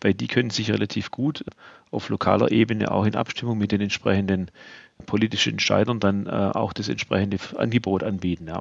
weil 0.00 0.14
die 0.14 0.28
können 0.28 0.50
sich 0.50 0.70
relativ 0.70 1.10
gut 1.10 1.44
auf 1.90 2.08
lokaler 2.08 2.52
Ebene 2.52 2.92
auch 2.92 3.04
in 3.04 3.16
Abstimmung 3.16 3.58
mit 3.58 3.72
den 3.72 3.80
entsprechenden 3.80 4.52
politischen 5.06 5.52
Entscheidern 5.54 5.98
dann 5.98 6.26
äh, 6.26 6.30
auch 6.30 6.72
das 6.72 6.88
entsprechende 6.88 7.38
Angebot 7.56 8.04
anbieten. 8.04 8.46
Ja. 8.46 8.60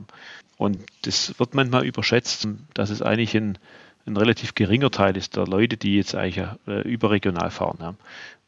Und 0.57 0.79
das 1.03 1.37
wird 1.37 1.53
manchmal 1.53 1.85
überschätzt, 1.85 2.47
dass 2.73 2.89
es 2.89 3.03
eigentlich 3.03 3.35
ein, 3.37 3.59
ein 4.07 4.17
relativ 4.17 4.55
geringer 4.55 4.89
Teil 4.89 5.15
ist 5.15 5.35
der 5.35 5.45
Leute, 5.45 5.77
die 5.77 5.97
jetzt 5.97 6.15
eigentlich 6.15 6.43
äh, 6.67 6.81
überregional 6.81 7.51
fahren. 7.51 7.77
Ja. 7.79 7.95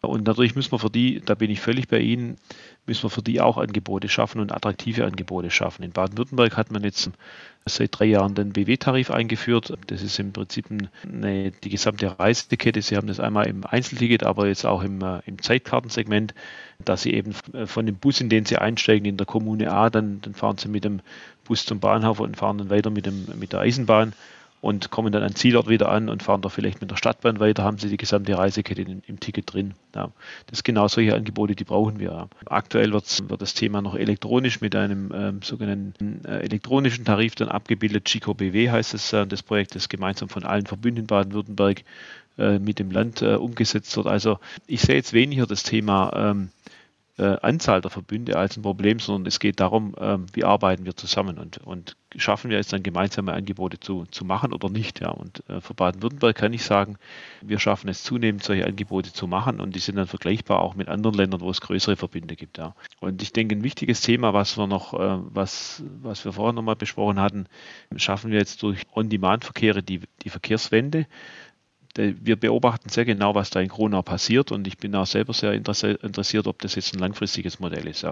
Und 0.02 0.26
natürlich 0.26 0.56
müssen 0.56 0.72
wir 0.72 0.80
für 0.80 0.90
die, 0.90 1.22
da 1.24 1.36
bin 1.36 1.52
ich 1.52 1.62
völlig 1.62 1.88
bei 1.88 2.00
Ihnen, 2.00 2.38
müssen 2.88 3.04
wir 3.04 3.12
für 3.12 3.22
die 3.22 3.40
auch 3.40 3.58
Angebote 3.58 4.10
schaffen 4.10 4.42
und 4.42 4.52
attraktive 4.52 5.06
Angebote 5.06 5.52
schaffen. 5.52 5.84
In 5.84 5.92
Baden-Württemberg 5.92 6.58
hat 6.58 6.72
man 6.72 6.84
jetzt 6.84 7.12
seit 7.68 8.00
drei 8.00 8.06
Jahren 8.06 8.34
den 8.34 8.52
BW-Tarif 8.52 9.12
eingeführt. 9.12 9.78
Das 9.86 10.02
ist 10.02 10.18
im 10.18 10.34
Prinzip 10.34 10.66
eine, 11.04 11.52
die 11.52 11.70
gesamte 11.70 12.20
Reisekette. 12.20 12.82
Sie 12.82 12.98
haben 12.98 13.06
das 13.06 13.20
einmal 13.20 13.46
im 13.46 13.64
Einzelticket, 13.64 14.24
aber 14.24 14.48
jetzt 14.48 14.66
auch 14.66 14.82
im, 14.82 15.04
äh, 15.04 15.20
im 15.28 15.40
Zeitkartensegment, 15.40 16.34
dass 16.84 17.04
Sie 17.04 17.14
eben 17.14 17.34
von 17.68 17.86
dem 17.86 17.96
Bus, 17.96 18.22
in 18.22 18.30
den 18.30 18.46
Sie 18.46 18.58
einsteigen, 18.58 19.06
in 19.06 19.18
der 19.18 19.28
Kommune 19.28 19.72
A, 19.72 19.92
dann, 19.92 20.20
dann 20.22 20.34
fahren 20.34 20.58
Sie 20.58 20.68
mit 20.68 20.84
dem 20.84 21.02
Bus 21.44 21.64
zum 21.64 21.80
Bahnhof 21.80 22.20
und 22.20 22.38
fahren 22.38 22.58
dann 22.58 22.72
weiter 22.72 22.90
mit, 22.90 23.06
dem, 23.06 23.28
mit 23.38 23.54
der 23.54 23.60
Eisenbahn 23.60 24.14
und 24.62 24.92
kommen 24.92 25.12
dann 25.12 25.24
an 25.24 25.36
Zielort 25.36 25.68
wieder 25.68 25.90
an 25.90 26.08
und 26.08 26.22
fahren 26.22 26.42
da 26.42 26.50
vielleicht 26.50 26.82
mit 26.82 26.92
der 26.92 26.96
Stadtbahn 26.96 27.40
weiter, 27.40 27.64
haben 27.64 27.80
sie 27.80 27.90
die 27.90 27.98
gesamte 27.98 28.38
Reisekette 28.38 28.84
im, 28.84 29.02
im 29.08 29.20
Ticket 29.20 29.52
drin. 29.52 29.74
Ja. 29.96 30.12
Das 30.46 30.60
sind 30.60 30.66
genau 30.66 30.88
solche 30.88 31.16
Angebote, 31.16 31.56
die 31.56 31.64
brauchen 31.64 32.00
wir. 32.00 32.30
Aktuell 32.46 32.94
wird 32.94 33.42
das 33.42 33.54
Thema 33.56 33.82
noch 33.82 33.96
elektronisch 33.96 34.62
mit 34.62 34.76
einem 34.76 35.12
ähm, 35.14 35.42
sogenannten 35.42 36.24
äh, 36.26 36.40
elektronischen 36.40 37.06
Tarif 37.06 37.34
dann 37.36 37.50
abgebildet. 37.50 38.06
Chico 38.06 38.36
BW 38.36 38.70
heißt 38.70 38.94
es, 38.94 39.12
äh, 39.14 39.26
das 39.26 39.42
Projekt, 39.42 39.74
das 39.74 39.90
gemeinsam 39.90 40.30
von 40.30 40.44
allen 40.44 40.68
Verbünden 40.68 41.02
in 41.02 41.08
Baden-Württemberg 41.08 41.84
äh, 42.38 42.60
mit 42.60 42.78
dem 42.78 42.92
Land 42.92 43.24
äh, 43.24 43.36
umgesetzt 43.36 43.98
wird. 43.98 44.06
Also 44.06 44.40
ich 44.68 44.82
sehe 44.82 44.96
jetzt 44.96 45.14
weniger 45.14 45.48
das 45.48 45.64
Thema 45.64 46.14
ähm, 46.16 46.50
äh, 47.22 47.38
Anzahl 47.42 47.82
der 47.82 47.92
Verbünde 47.92 48.38
als 48.38 48.58
ein 48.58 48.64
Problem, 48.64 49.00
sondern 49.00 49.28
es 49.28 49.40
geht 49.40 49.60
darum, 49.60 49.94
äh, 49.96 50.18
wie 50.34 50.44
arbeiten 50.44 50.86
wir 50.86 50.96
zusammen 50.96 51.38
und, 51.38 51.60
und 51.60 51.96
schaffen 52.18 52.50
wir 52.50 52.60
es 52.60 52.68
dann 52.68 52.84
gemeinsame 52.84 53.34
Angebote 53.34 53.80
zu, 53.80 54.06
zu 54.10 54.26
machen 54.26 54.54
oder 54.54 54.70
nicht. 54.70 55.00
Ja. 55.00 55.10
Und 55.10 55.48
äh, 55.48 55.62
für 55.62 55.74
Baden-Württemberg 55.74 56.36
kann 56.36 56.52
ich 56.52 56.64
sagen, 56.64 56.98
wir 57.42 57.60
schaffen 57.60 57.90
es 57.90 58.04
zunehmend, 58.04 58.44
solche 58.44 58.66
Angebote 58.66 59.14
zu 59.14 59.28
machen 59.28 59.62
und 59.62 59.76
die 59.76 59.80
sind 59.80 59.96
dann 59.96 60.08
vergleichbar 60.08 60.60
auch 60.60 60.76
mit 60.76 60.90
anderen 60.90 61.16
Ländern, 61.16 61.42
wo 61.42 61.50
es 61.50 61.62
größere 61.62 61.96
Verbünde 61.96 62.36
gibt. 62.36 62.58
Ja. 62.58 62.76
Und 63.00 63.22
ich 63.22 63.32
denke, 63.32 63.56
ein 63.56 63.64
wichtiges 63.64 64.02
Thema, 64.02 64.34
was 64.34 64.58
wir 64.58 64.68
noch, 64.68 64.94
äh, 64.94 65.20
was, 65.32 65.84
was 66.02 66.26
wir 66.26 66.34
vorher 66.34 66.54
nochmal 66.54 66.76
besprochen 66.76 67.20
hatten, 67.20 67.46
schaffen 67.96 68.32
wir 68.32 68.40
jetzt 68.40 68.64
durch 68.64 68.82
On-Demand-Verkehre 68.96 69.84
die, 69.84 70.02
die 70.24 70.30
Verkehrswende 70.30 71.06
wir 71.96 72.36
beobachten 72.36 72.90
sehr 72.90 73.06
genau, 73.06 73.36
was 73.36 73.50
da 73.50 73.60
in 73.60 73.70
Kronau 73.70 74.02
passiert 74.02 74.52
und 74.52 74.68
ich 74.68 74.78
bin 74.78 74.96
auch 74.96 75.06
selber 75.06 75.34
sehr 75.34 75.54
interessiert, 75.54 76.48
ob 76.48 76.60
das 76.60 76.76
jetzt 76.76 76.94
ein 76.94 77.00
langfristiges 77.00 77.60
Modell 77.60 77.88
ist. 77.88 78.06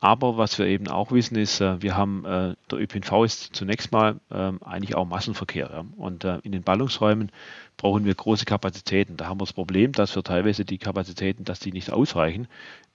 Aber 0.00 0.36
was 0.36 0.58
wir 0.58 0.66
eben 0.66 0.88
auch 0.88 1.10
wissen 1.10 1.36
ist, 1.36 1.60
äh, 1.60 1.80
wir 1.80 1.96
haben, 1.96 2.24
äh, 2.26 2.54
der 2.70 2.78
ÖPNV 2.78 3.24
ist 3.24 3.56
zunächst 3.56 3.92
mal 3.92 4.20
ähm, 4.30 4.62
eigentlich 4.62 4.94
auch 4.94 5.06
Massenverkehr 5.06 5.86
und 5.96 6.24
äh, 6.24 6.38
in 6.42 6.52
den 6.52 6.62
Ballungsräumen 6.62 7.32
brauchen 7.78 8.04
wir 8.04 8.14
große 8.14 8.44
Kapazitäten. 8.44 9.16
Da 9.16 9.26
haben 9.26 9.40
wir 9.40 9.46
das 9.46 9.54
Problem, 9.54 9.92
dass 9.92 10.14
wir 10.14 10.22
teilweise 10.22 10.64
die 10.64 10.78
Kapazitäten, 10.78 11.44
dass 11.44 11.60
die 11.60 11.72
nicht 11.72 11.92
ausreichen, 11.92 12.48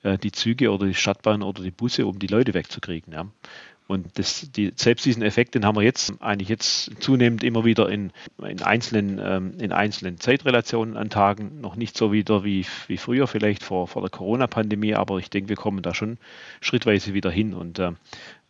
die 0.04 0.32
Züge 0.32 0.72
oder 0.72 0.88
die 0.88 0.96
Stadtbahn 0.96 1.44
oder 1.44 1.62
die 1.62 1.70
Busse, 1.70 2.08
um 2.08 2.18
die 2.18 2.26
Leute 2.26 2.56
wegzukriegen. 2.56 3.32
Und 3.88 4.18
das, 4.18 4.50
die, 4.52 4.72
selbst 4.76 5.06
diesen 5.06 5.22
Effekt, 5.22 5.54
den 5.54 5.66
haben 5.66 5.76
wir 5.76 5.82
jetzt 5.82 6.14
eigentlich 6.22 6.48
jetzt 6.48 6.92
zunehmend 7.02 7.44
immer 7.44 7.66
wieder 7.66 7.90
in, 7.90 8.12
in, 8.42 8.62
einzelnen, 8.62 9.20
ähm, 9.22 9.54
in 9.60 9.74
einzelnen 9.74 10.18
Zeitrelationen 10.18 10.96
an 10.96 11.10
Tagen, 11.10 11.60
noch 11.60 11.76
nicht 11.76 11.98
so 11.98 12.14
wieder 12.14 12.46
wie, 12.46 12.66
wie 12.88 12.98
früher, 12.98 13.28
vielleicht 13.28 13.64
vor, 13.64 13.88
vor 13.88 14.02
der 14.02 14.10
Corona-Pandemie, 14.10 14.96
aber 14.96 15.18
ich 15.18 15.30
denke, 15.30 15.50
wir 15.50 15.58
kommen 15.58 15.82
da 15.82 15.94
schon 15.94 16.18
schrittweise 16.62 17.14
wieder 17.14 17.32
hin. 17.32 17.54
Und, 17.54 17.80
äh, 17.80 17.92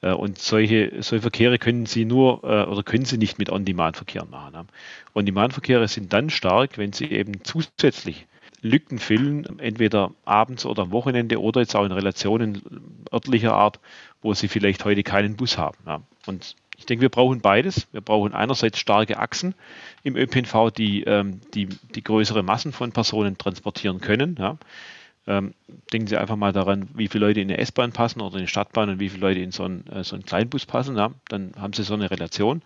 äh 0.01 0.11
und 0.11 0.37
solche, 0.37 1.01
solche 1.01 1.23
Verkehre 1.23 1.57
können 1.57 1.87
Sie 1.87 2.05
nur 2.05 2.43
äh, 2.43 2.69
oder 2.69 2.83
können 2.83 3.05
Sie 3.05 3.17
nicht 3.17 3.39
mit 3.39 3.49
On-Demand-Verkehren 3.49 4.29
machen. 4.29 4.67
On-Demand-Verkehre 5.15 5.87
sind 5.87 6.13
dann 6.13 6.29
stark, 6.29 6.77
wenn 6.77 6.93
sie 6.93 7.11
eben 7.11 7.43
zusätzlich 7.43 8.27
Lücken 8.61 8.99
füllen, 8.99 9.59
entweder 9.59 10.11
abends 10.23 10.65
oder 10.65 10.83
am 10.83 10.91
Wochenende 10.91 11.41
oder 11.41 11.61
jetzt 11.61 11.75
auch 11.75 11.85
in 11.85 11.91
Relationen 11.91 12.61
örtlicher 13.11 13.53
Art, 13.53 13.79
wo 14.21 14.33
sie 14.33 14.47
vielleicht 14.47 14.85
heute 14.85 15.03
keinen 15.03 15.35
Bus 15.35 15.57
haben. 15.57 15.77
Ja. 15.85 16.01
Und 16.27 16.55
ich 16.77 16.85
denke, 16.85 17.01
wir 17.01 17.09
brauchen 17.09 17.41
beides. 17.41 17.87
Wir 17.91 18.01
brauchen 18.01 18.33
einerseits 18.33 18.79
starke 18.79 19.19
Achsen 19.19 19.53
im 20.03 20.15
ÖPNV, 20.15 20.71
die, 20.71 21.03
ähm, 21.03 21.41
die, 21.53 21.67
die 21.67 22.03
größere 22.03 22.43
Massen 22.43 22.71
von 22.71 22.91
Personen 22.91 23.37
transportieren 23.37 24.01
können. 24.01 24.35
Ja. 24.39 24.57
Ähm, 25.27 25.53
denken 25.93 26.07
Sie 26.07 26.17
einfach 26.17 26.35
mal 26.35 26.51
daran, 26.51 26.89
wie 26.95 27.07
viele 27.07 27.27
Leute 27.27 27.41
in 27.41 27.49
eine 27.49 27.59
S-Bahn 27.59 27.91
passen 27.91 28.21
oder 28.21 28.35
in 28.35 28.39
eine 28.39 28.47
Stadtbahn 28.47 28.89
und 28.89 28.99
wie 28.99 29.09
viele 29.09 29.21
Leute 29.21 29.41
in 29.41 29.51
so 29.51 29.63
einen, 29.63 29.85
äh, 29.87 30.03
so 30.03 30.15
einen 30.15 30.25
Kleinbus 30.25 30.65
passen. 30.65 30.97
Ja. 30.97 31.11
Dann 31.29 31.53
haben 31.55 31.73
Sie 31.73 31.83
so 31.83 31.93
eine 31.93 32.09
Relation. 32.09 32.63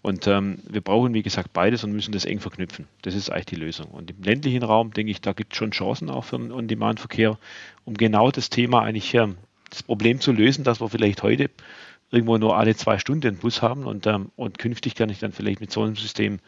Und 0.00 0.26
ähm, 0.26 0.58
wir 0.68 0.80
brauchen, 0.80 1.12
wie 1.14 1.22
gesagt, 1.22 1.52
beides 1.52 1.82
und 1.82 1.92
müssen 1.92 2.12
das 2.12 2.24
eng 2.24 2.40
verknüpfen. 2.40 2.86
Das 3.02 3.14
ist 3.14 3.30
eigentlich 3.30 3.46
die 3.46 3.56
Lösung. 3.56 3.86
Und 3.86 4.10
im 4.10 4.22
ländlichen 4.22 4.62
Raum, 4.62 4.92
denke 4.92 5.10
ich, 5.10 5.20
da 5.20 5.32
gibt 5.32 5.52
es 5.52 5.58
schon 5.58 5.72
Chancen 5.72 6.08
auch 6.08 6.24
für 6.24 6.38
den 6.38 6.52
On-Demand-Verkehr, 6.52 7.36
um 7.84 7.94
genau 7.94 8.30
das 8.30 8.48
Thema 8.48 8.82
eigentlich, 8.82 9.12
äh, 9.14 9.28
das 9.70 9.82
Problem 9.82 10.20
zu 10.20 10.32
lösen, 10.32 10.64
dass 10.64 10.80
wir 10.80 10.88
vielleicht 10.88 11.22
heute 11.22 11.50
irgendwo 12.10 12.38
nur 12.38 12.56
alle 12.56 12.74
zwei 12.74 12.98
Stunden 12.98 13.28
einen 13.28 13.36
Bus 13.38 13.62
haben 13.62 13.84
und, 13.84 14.06
ähm, 14.06 14.30
und 14.36 14.58
künftig 14.58 14.94
kann 14.94 15.10
ich 15.10 15.18
dann 15.18 15.32
vielleicht 15.32 15.60
mit 15.60 15.70
so 15.70 15.82
einem 15.82 15.96
System 15.96 16.38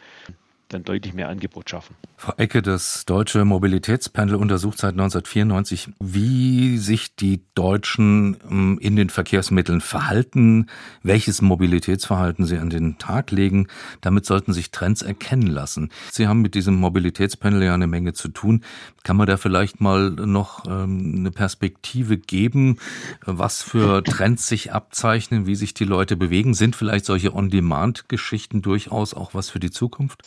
dann 0.73 0.85
deutlich 0.85 1.15
mehr 1.15 1.29
Angebot 1.29 1.69
schaffen. 1.69 1.95
Frau 2.17 2.35
Ecke, 2.37 2.63
das 2.63 3.05
deutsche 3.07 3.45
Mobilitätspanel 3.45 4.35
untersucht 4.35 4.79
seit 4.79 4.93
1994, 4.93 5.89
wie 6.01 6.79
sich 6.79 7.17
die 7.17 7.43
Deutschen 7.55 8.37
ähm, 8.49 8.79
in 8.81 8.97
den 8.97 9.11
Verkehrsmitteln 9.11 9.81
verhalten, 9.81 10.67
welches 11.03 11.43
Mobilitätsverhalten 11.43 12.45
sie 12.45 12.59
an 12.59 12.71
den 12.71 12.99
Tag 12.99 13.31
legen. 13.31 13.69
Damit 14.01 14.27
sollten 14.27 14.53
sich 14.53 14.71
Trends 14.71 15.03
erkennen 15.03 15.47
lassen. 15.47 15.91
Sie 16.11 16.29
haben 16.29 16.43
mit 16.43 16.55
diesem 16.55 16.75
Mobilitätspanel 16.77 17.63
ja 17.63 17.75
eine 17.75 17.87
Menge 17.87 18.13
zu 18.13 18.29
tun. 18.29 18.65
Kann 19.03 19.17
man 19.17 19.27
da 19.27 19.37
vielleicht 19.37 19.81
mal 19.81 20.11
noch 20.11 20.67
ähm, 20.67 21.15
eine 21.17 21.31
Perspektive 21.31 22.19
geben, 22.19 22.79
was 23.25 23.63
für 23.63 24.05
Trends 24.05 24.47
sich 24.47 24.73
abzeichnen, 24.73 25.47
wie 25.47 25.55
sich 25.55 25.75
die 25.75 25.85
Leute 25.85 26.17
bewegen? 26.17 26.55
Sind 26.55 26.77
vielleicht 26.77 27.05
solche 27.07 27.35
On-Demand-Geschichten 27.35 28.63
durchaus 28.63 29.15
auch 29.15 29.35
was 29.35 29.51
für 29.51 29.61
die 29.61 29.71
Zukunft? 29.71 30.23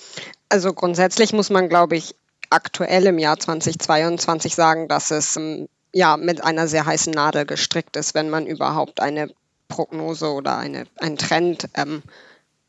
Also 0.50 0.74
grundsätzlich 0.74 1.34
muss 1.34 1.50
man, 1.50 1.70
glaube 1.70 1.96
ich, 1.96 2.16
aktuell 2.50 3.08
im 3.08 3.20
Jahr 3.20 3.40
2022 3.40 4.54
sagen, 4.56 4.88
dass 4.88 5.12
es 5.12 5.36
ähm, 5.38 5.68
ja 5.92 6.18
mit 6.18 6.44
einer 6.44 6.68
sehr 6.68 6.86
heißen 6.86 7.14
Nadel 7.14 7.46
gestrickt 7.46 7.96
ist, 7.96 8.14
wenn 8.14 8.30
man 8.30 8.46
überhaupt 8.46 9.00
eine 9.00 9.30
Prognose 9.68 10.32
oder 10.32 10.58
eine, 10.58 10.86
einen 11.00 11.18
Trend 11.18 11.70
ähm, 11.76 12.04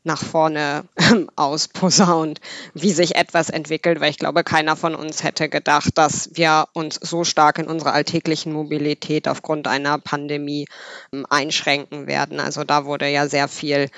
nach 0.05 0.23
vorne 0.23 0.85
ähm, 0.97 1.29
ausposaunt, 1.35 2.39
wie 2.73 2.91
sich 2.91 3.15
etwas 3.15 3.49
entwickelt, 3.49 3.99
weil 3.99 4.11
ich 4.11 4.19
glaube, 4.19 4.43
keiner 4.43 4.75
von 4.75 4.95
uns 4.95 5.23
hätte 5.23 5.49
gedacht, 5.49 5.97
dass 5.97 6.29
wir 6.33 6.67
uns 6.73 6.95
so 6.95 7.23
stark 7.23 7.57
in 7.57 7.67
unserer 7.67 7.93
alltäglichen 7.93 8.53
Mobilität 8.53 9.27
aufgrund 9.27 9.67
einer 9.67 9.97
Pandemie 9.97 10.67
ähm, 11.11 11.25
einschränken 11.29 12.07
werden. 12.07 12.39
Also 12.39 12.63
da 12.63 12.85
wurde 12.85 13.07
ja 13.09 13.27
sehr 13.27 13.47
viel 13.47 13.89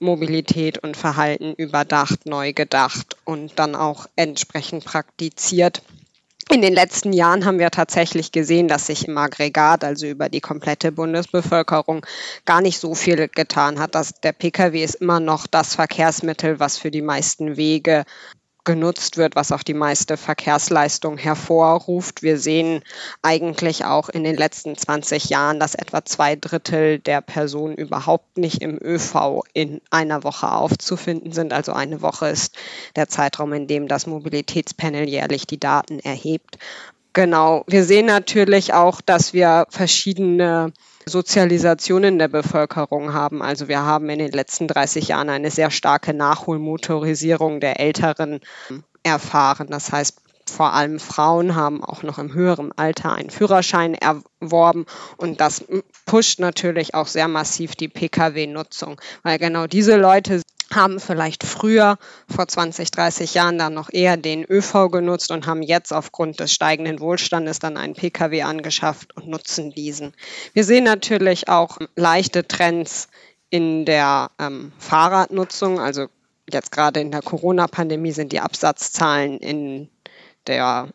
Mobilität 0.00 0.78
und 0.78 0.96
Verhalten 0.96 1.54
überdacht, 1.54 2.26
neu 2.26 2.52
gedacht 2.52 3.16
und 3.24 3.58
dann 3.58 3.74
auch 3.74 4.06
entsprechend 4.16 4.84
praktiziert. 4.84 5.82
In 6.52 6.62
den 6.62 6.74
letzten 6.74 7.12
Jahren 7.12 7.44
haben 7.44 7.60
wir 7.60 7.70
tatsächlich 7.70 8.32
gesehen, 8.32 8.66
dass 8.66 8.86
sich 8.86 9.06
im 9.06 9.16
Aggregat, 9.16 9.84
also 9.84 10.06
über 10.06 10.28
die 10.28 10.40
komplette 10.40 10.90
Bundesbevölkerung, 10.90 12.04
gar 12.44 12.60
nicht 12.60 12.80
so 12.80 12.96
viel 12.96 13.28
getan 13.28 13.78
hat. 13.78 13.94
Dass 13.94 14.20
der 14.20 14.32
Pkw 14.32 14.82
ist 14.82 14.96
immer 14.96 15.20
noch 15.20 15.46
das 15.46 15.76
Verkehrsmittel, 15.76 16.58
was 16.58 16.76
für 16.76 16.90
die 16.90 17.02
meisten 17.02 17.56
Wege 17.56 18.04
genutzt 18.70 19.16
wird, 19.16 19.34
was 19.34 19.50
auch 19.50 19.64
die 19.64 19.74
meiste 19.74 20.16
Verkehrsleistung 20.16 21.18
hervorruft. 21.18 22.22
Wir 22.22 22.38
sehen 22.38 22.82
eigentlich 23.20 23.84
auch 23.84 24.08
in 24.08 24.22
den 24.22 24.36
letzten 24.36 24.76
20 24.76 25.28
Jahren, 25.28 25.58
dass 25.58 25.74
etwa 25.74 26.04
zwei 26.04 26.36
Drittel 26.36 27.00
der 27.00 27.20
Personen 27.20 27.74
überhaupt 27.74 28.38
nicht 28.38 28.62
im 28.62 28.78
ÖV 28.80 29.42
in 29.54 29.80
einer 29.90 30.22
Woche 30.22 30.52
aufzufinden 30.52 31.32
sind. 31.32 31.52
Also 31.52 31.72
eine 31.72 32.00
Woche 32.00 32.28
ist 32.28 32.54
der 32.94 33.08
Zeitraum, 33.08 33.52
in 33.54 33.66
dem 33.66 33.88
das 33.88 34.06
Mobilitätspanel 34.06 35.08
jährlich 35.08 35.48
die 35.48 35.58
Daten 35.58 35.98
erhebt. 35.98 36.56
Genau. 37.12 37.64
Wir 37.66 37.82
sehen 37.82 38.06
natürlich 38.06 38.72
auch, 38.72 39.00
dass 39.00 39.32
wir 39.32 39.66
verschiedene 39.68 40.72
Sozialisation 41.10 42.04
in 42.04 42.18
der 42.18 42.28
Bevölkerung 42.28 43.12
haben. 43.12 43.42
Also 43.42 43.68
wir 43.68 43.82
haben 43.82 44.08
in 44.08 44.18
den 44.18 44.32
letzten 44.32 44.68
30 44.68 45.08
Jahren 45.08 45.28
eine 45.28 45.50
sehr 45.50 45.70
starke 45.70 46.14
Nachholmotorisierung 46.14 47.60
der 47.60 47.80
Älteren 47.80 48.40
erfahren. 49.02 49.66
Das 49.68 49.92
heißt, 49.92 50.22
vor 50.50 50.72
allem 50.72 50.98
Frauen 50.98 51.54
haben 51.54 51.84
auch 51.84 52.02
noch 52.02 52.18
im 52.18 52.34
höheren 52.34 52.72
Alter 52.76 53.14
einen 53.14 53.30
Führerschein 53.30 53.94
erworben 53.94 54.86
und 55.16 55.40
das 55.40 55.64
pusht 56.06 56.40
natürlich 56.40 56.94
auch 56.94 57.06
sehr 57.06 57.28
massiv 57.28 57.76
die 57.76 57.88
Pkw-Nutzung, 57.88 59.00
weil 59.22 59.38
genau 59.38 59.66
diese 59.66 59.96
Leute 59.96 60.42
haben 60.72 61.00
vielleicht 61.00 61.44
früher, 61.44 61.98
vor 62.28 62.46
20, 62.46 62.90
30 62.90 63.34
Jahren, 63.34 63.58
dann 63.58 63.74
noch 63.74 63.90
eher 63.92 64.16
den 64.16 64.44
ÖV 64.44 64.90
genutzt 64.90 65.30
und 65.30 65.46
haben 65.46 65.62
jetzt 65.62 65.92
aufgrund 65.92 66.40
des 66.40 66.52
steigenden 66.52 67.00
Wohlstandes 67.00 67.58
dann 67.58 67.76
einen 67.76 67.94
Pkw 67.94 68.42
angeschafft 68.42 69.16
und 69.16 69.28
nutzen 69.28 69.70
diesen. 69.70 70.14
Wir 70.52 70.64
sehen 70.64 70.84
natürlich 70.84 71.48
auch 71.48 71.78
leichte 71.96 72.46
Trends 72.46 73.08
in 73.50 73.84
der 73.84 74.30
ähm, 74.38 74.72
Fahrradnutzung. 74.78 75.80
Also 75.80 76.06
jetzt 76.50 76.72
gerade 76.72 77.00
in 77.00 77.10
der 77.10 77.22
Corona-Pandemie 77.22 78.12
sind 78.12 78.32
die 78.32 78.40
Absatzzahlen 78.40 79.38
in 79.38 79.88
der 80.46 80.88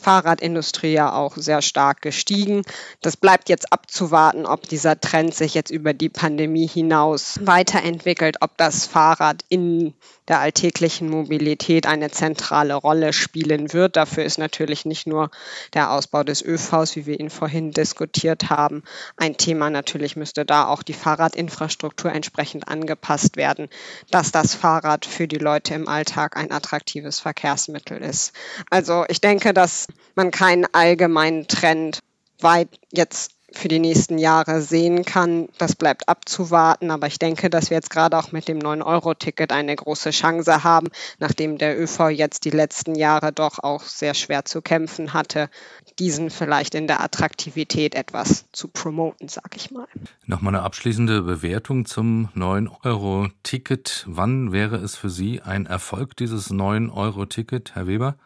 Fahrradindustrie 0.00 0.92
ja 0.92 1.12
auch 1.12 1.36
sehr 1.36 1.62
stark 1.62 2.02
gestiegen. 2.02 2.62
Das 3.02 3.16
bleibt 3.16 3.48
jetzt 3.48 3.72
abzuwarten, 3.72 4.46
ob 4.46 4.68
dieser 4.68 5.00
Trend 5.00 5.34
sich 5.34 5.54
jetzt 5.54 5.70
über 5.70 5.94
die 5.94 6.08
Pandemie 6.08 6.66
hinaus 6.66 7.38
weiterentwickelt, 7.42 8.38
ob 8.40 8.56
das 8.56 8.86
Fahrrad 8.86 9.44
in 9.48 9.94
der 10.30 10.38
alltäglichen 10.38 11.10
Mobilität 11.10 11.86
eine 11.86 12.08
zentrale 12.08 12.74
Rolle 12.74 13.12
spielen 13.12 13.72
wird. 13.72 13.96
Dafür 13.96 14.24
ist 14.24 14.38
natürlich 14.38 14.84
nicht 14.84 15.08
nur 15.08 15.30
der 15.74 15.90
Ausbau 15.90 16.22
des 16.22 16.40
ÖVs, 16.40 16.94
wie 16.94 17.04
wir 17.04 17.18
ihn 17.18 17.30
vorhin 17.30 17.72
diskutiert 17.72 18.48
haben, 18.48 18.84
ein 19.16 19.36
Thema. 19.36 19.70
Natürlich 19.70 20.14
müsste 20.14 20.44
da 20.44 20.68
auch 20.68 20.84
die 20.84 20.92
Fahrradinfrastruktur 20.92 22.12
entsprechend 22.12 22.68
angepasst 22.68 23.36
werden, 23.36 23.68
dass 24.12 24.30
das 24.30 24.54
Fahrrad 24.54 25.04
für 25.04 25.26
die 25.26 25.38
Leute 25.38 25.74
im 25.74 25.88
Alltag 25.88 26.36
ein 26.36 26.52
attraktives 26.52 27.18
Verkehrsmittel 27.18 27.98
ist. 27.98 28.32
Also 28.70 29.04
ich 29.08 29.20
denke, 29.20 29.52
dass 29.52 29.88
man 30.14 30.30
keinen 30.30 30.66
allgemeinen 30.72 31.46
Trend 31.46 32.00
weit 32.40 32.68
jetzt 32.92 33.32
für 33.52 33.68
die 33.68 33.78
nächsten 33.78 34.18
Jahre 34.18 34.60
sehen 34.60 35.04
kann. 35.04 35.48
Das 35.58 35.74
bleibt 35.74 36.08
abzuwarten. 36.08 36.90
Aber 36.90 37.06
ich 37.06 37.18
denke, 37.18 37.50
dass 37.50 37.70
wir 37.70 37.76
jetzt 37.76 37.90
gerade 37.90 38.16
auch 38.16 38.32
mit 38.32 38.48
dem 38.48 38.58
9-Euro-Ticket 38.58 39.52
eine 39.52 39.74
große 39.74 40.10
Chance 40.10 40.64
haben, 40.64 40.88
nachdem 41.18 41.58
der 41.58 41.80
ÖV 41.80 42.10
jetzt 42.10 42.44
die 42.44 42.50
letzten 42.50 42.94
Jahre 42.94 43.32
doch 43.32 43.58
auch 43.58 43.82
sehr 43.82 44.14
schwer 44.14 44.44
zu 44.44 44.62
kämpfen 44.62 45.12
hatte, 45.12 45.50
diesen 45.98 46.30
vielleicht 46.30 46.74
in 46.74 46.86
der 46.86 47.02
Attraktivität 47.02 47.94
etwas 47.94 48.46
zu 48.52 48.68
promoten, 48.68 49.28
sag 49.28 49.56
ich 49.56 49.70
mal. 49.70 49.86
Nochmal 50.26 50.54
eine 50.54 50.64
abschließende 50.64 51.22
Bewertung 51.22 51.86
zum 51.86 52.28
9-Euro-Ticket. 52.36 54.04
Wann 54.08 54.52
wäre 54.52 54.76
es 54.76 54.96
für 54.96 55.10
Sie 55.10 55.42
ein 55.42 55.66
Erfolg, 55.66 56.16
dieses 56.16 56.50
9-Euro-Ticket, 56.50 57.74
Herr 57.74 57.86
Weber? 57.86 58.16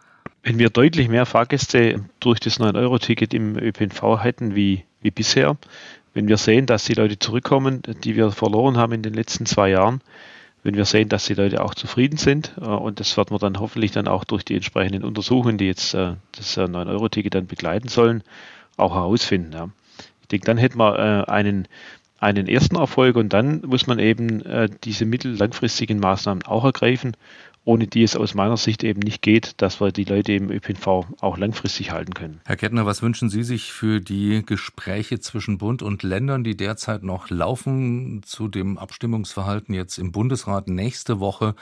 Wenn 0.42 0.58
wir 0.58 0.70
deutlich 0.70 1.08
mehr 1.08 1.26
Fahrgäste 1.26 2.04
durch 2.20 2.38
das 2.38 2.60
9-Euro-Ticket 2.60 3.32
im 3.32 3.56
ÖPNV 3.56 4.22
hätten 4.22 4.54
wie, 4.54 4.84
wie 5.00 5.10
bisher, 5.10 5.56
wenn 6.12 6.28
wir 6.28 6.36
sehen, 6.36 6.66
dass 6.66 6.84
die 6.84 6.94
Leute 6.94 7.18
zurückkommen, 7.18 7.82
die 8.04 8.14
wir 8.14 8.30
verloren 8.30 8.76
haben 8.76 8.92
in 8.92 9.02
den 9.02 9.14
letzten 9.14 9.46
zwei 9.46 9.70
Jahren, 9.70 10.00
wenn 10.62 10.76
wir 10.76 10.86
sehen, 10.86 11.08
dass 11.08 11.26
die 11.26 11.34
Leute 11.34 11.62
auch 11.62 11.74
zufrieden 11.74 12.16
sind, 12.16 12.54
äh, 12.60 12.64
und 12.64 12.98
das 12.98 13.16
werden 13.16 13.32
wir 13.32 13.38
dann 13.38 13.60
hoffentlich 13.60 13.92
dann 13.92 14.08
auch 14.08 14.24
durch 14.24 14.44
die 14.44 14.54
entsprechenden 14.54 15.04
Untersuchungen, 15.04 15.58
die 15.58 15.66
jetzt 15.66 15.94
äh, 15.94 16.14
das 16.32 16.56
9-Euro-Ticket 16.56 17.34
dann 17.34 17.46
begleiten 17.46 17.88
sollen, 17.88 18.22
auch 18.76 18.94
herausfinden. 18.94 19.72
Ich 20.22 20.28
denke, 20.28 20.46
dann 20.46 20.56
hätten 20.56 20.78
wir 20.78 20.98
äh, 20.98 21.30
einen, 21.30 21.68
einen 22.18 22.48
ersten 22.48 22.76
Erfolg 22.76 23.16
und 23.16 23.32
dann 23.32 23.60
muss 23.66 23.86
man 23.86 23.98
eben 23.98 24.42
diese 24.82 25.04
mittel-langfristigen 25.04 26.00
Maßnahmen 26.00 26.44
auch 26.44 26.64
ergreifen 26.64 27.14
ohne 27.64 27.86
die 27.86 28.02
es 28.02 28.16
aus 28.16 28.34
meiner 28.34 28.56
Sicht 28.56 28.84
eben 28.84 29.00
nicht 29.00 29.22
geht, 29.22 29.60
dass 29.62 29.80
wir 29.80 29.90
die 29.90 30.04
Leute 30.04 30.32
im 30.32 30.50
ÖPNV 30.50 30.86
auch 31.20 31.38
langfristig 31.38 31.90
halten 31.90 32.14
können. 32.14 32.40
Herr 32.44 32.56
Kettner, 32.56 32.86
was 32.86 33.02
wünschen 33.02 33.30
Sie 33.30 33.42
sich 33.42 33.72
für 33.72 34.00
die 34.00 34.42
Gespräche 34.44 35.20
zwischen 35.20 35.58
Bund 35.58 35.82
und 35.82 36.02
Ländern, 36.02 36.44
die 36.44 36.56
derzeit 36.56 37.02
noch 37.02 37.30
laufen, 37.30 38.22
zu 38.24 38.48
dem 38.48 38.78
Abstimmungsverhalten 38.78 39.74
jetzt 39.74 39.98
im 39.98 40.12
Bundesrat 40.12 40.68
nächste 40.68 41.20
Woche, 41.20 41.54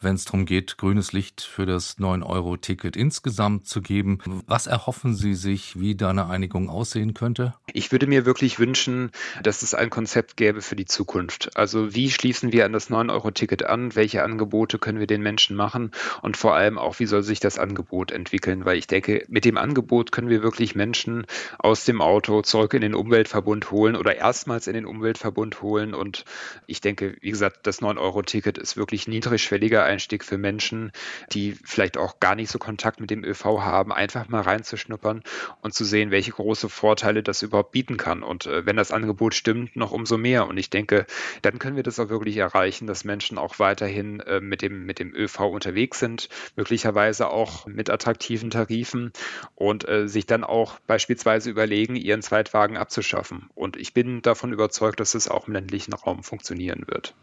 wenn 0.00 0.14
es 0.14 0.24
darum 0.24 0.46
geht, 0.46 0.78
grünes 0.78 1.12
Licht 1.12 1.42
für 1.42 1.66
das 1.66 1.98
9-Euro-Ticket 1.98 2.96
insgesamt 2.96 3.66
zu 3.66 3.82
geben? 3.82 4.18
Was 4.46 4.66
erhoffen 4.66 5.14
Sie 5.14 5.34
sich, 5.34 5.78
wie 5.78 5.94
da 5.94 6.10
eine 6.10 6.28
Einigung 6.28 6.70
aussehen 6.70 7.14
könnte? 7.14 7.54
Ich 7.72 7.92
würde 7.92 8.06
mir 8.06 8.24
wirklich 8.24 8.58
wünschen, 8.58 9.10
dass 9.42 9.62
es 9.62 9.74
ein 9.74 9.90
Konzept 9.90 10.36
gäbe 10.36 10.62
für 10.62 10.76
die 10.76 10.86
Zukunft. 10.86 11.56
Also 11.56 11.94
wie 11.94 12.10
schließen 12.10 12.52
wir 12.52 12.64
an 12.64 12.72
das 12.72 12.90
9-Euro-Ticket 12.90 13.64
an? 13.64 13.94
Welche 13.94 14.22
Angebote 14.22 14.78
können 14.78 14.98
wir 14.98 15.06
den 15.06 15.22
Menschen 15.22 15.49
Menschen 15.50 15.56
machen 15.56 15.90
und 16.22 16.36
vor 16.36 16.54
allem 16.54 16.78
auch, 16.78 16.98
wie 16.98 17.06
soll 17.06 17.22
sich 17.22 17.40
das 17.40 17.58
Angebot 17.58 18.12
entwickeln, 18.12 18.64
weil 18.64 18.76
ich 18.76 18.86
denke, 18.86 19.24
mit 19.28 19.44
dem 19.44 19.56
Angebot 19.56 20.12
können 20.12 20.28
wir 20.28 20.42
wirklich 20.42 20.74
Menschen 20.74 21.26
aus 21.58 21.84
dem 21.84 22.00
Auto 22.00 22.42
zurück 22.42 22.74
in 22.74 22.80
den 22.80 22.94
Umweltverbund 22.94 23.70
holen 23.70 23.96
oder 23.96 24.16
erstmals 24.16 24.66
in 24.66 24.74
den 24.74 24.86
Umweltverbund 24.86 25.62
holen. 25.62 25.94
Und 25.94 26.24
ich 26.66 26.80
denke, 26.80 27.16
wie 27.20 27.30
gesagt, 27.30 27.66
das 27.66 27.82
9-Euro-Ticket 27.82 28.58
ist 28.58 28.76
wirklich 28.76 29.08
niedrigschwelliger 29.08 29.84
Einstieg 29.84 30.24
für 30.24 30.38
Menschen, 30.38 30.92
die 31.32 31.56
vielleicht 31.64 31.98
auch 31.98 32.20
gar 32.20 32.34
nicht 32.34 32.50
so 32.50 32.58
Kontakt 32.58 33.00
mit 33.00 33.10
dem 33.10 33.24
ÖV 33.24 33.44
haben, 33.60 33.92
einfach 33.92 34.28
mal 34.28 34.42
reinzuschnuppern 34.42 35.22
und 35.62 35.74
zu 35.74 35.84
sehen, 35.84 36.10
welche 36.10 36.32
große 36.32 36.68
Vorteile 36.68 37.22
das 37.22 37.42
überhaupt 37.42 37.72
bieten 37.72 37.96
kann. 37.96 38.22
Und 38.22 38.46
äh, 38.46 38.66
wenn 38.66 38.76
das 38.76 38.92
Angebot 38.92 39.34
stimmt, 39.34 39.76
noch 39.76 39.92
umso 39.92 40.16
mehr. 40.16 40.46
Und 40.46 40.56
ich 40.58 40.70
denke, 40.70 41.06
dann 41.42 41.58
können 41.58 41.76
wir 41.76 41.82
das 41.82 41.98
auch 41.98 42.08
wirklich 42.08 42.36
erreichen, 42.36 42.86
dass 42.86 43.04
Menschen 43.04 43.38
auch 43.38 43.58
weiterhin 43.58 44.20
äh, 44.20 44.40
mit 44.40 44.62
dem, 44.62 44.86
mit 44.86 44.98
dem 44.98 45.14
ÖV 45.14 45.39
unterwegs 45.48 45.98
sind, 45.98 46.28
möglicherweise 46.56 47.30
auch 47.30 47.66
mit 47.66 47.90
attraktiven 47.90 48.50
Tarifen 48.50 49.12
und 49.54 49.88
äh, 49.88 50.08
sich 50.08 50.26
dann 50.26 50.44
auch 50.44 50.78
beispielsweise 50.86 51.50
überlegen, 51.50 51.96
ihren 51.96 52.22
Zweitwagen 52.22 52.76
abzuschaffen. 52.76 53.48
Und 53.54 53.76
ich 53.76 53.94
bin 53.94 54.22
davon 54.22 54.52
überzeugt, 54.52 55.00
dass 55.00 55.14
es 55.14 55.28
auch 55.28 55.48
im 55.48 55.54
ländlichen 55.54 55.94
Raum 55.94 56.22
funktionieren 56.22 56.84
wird. 56.86 57.14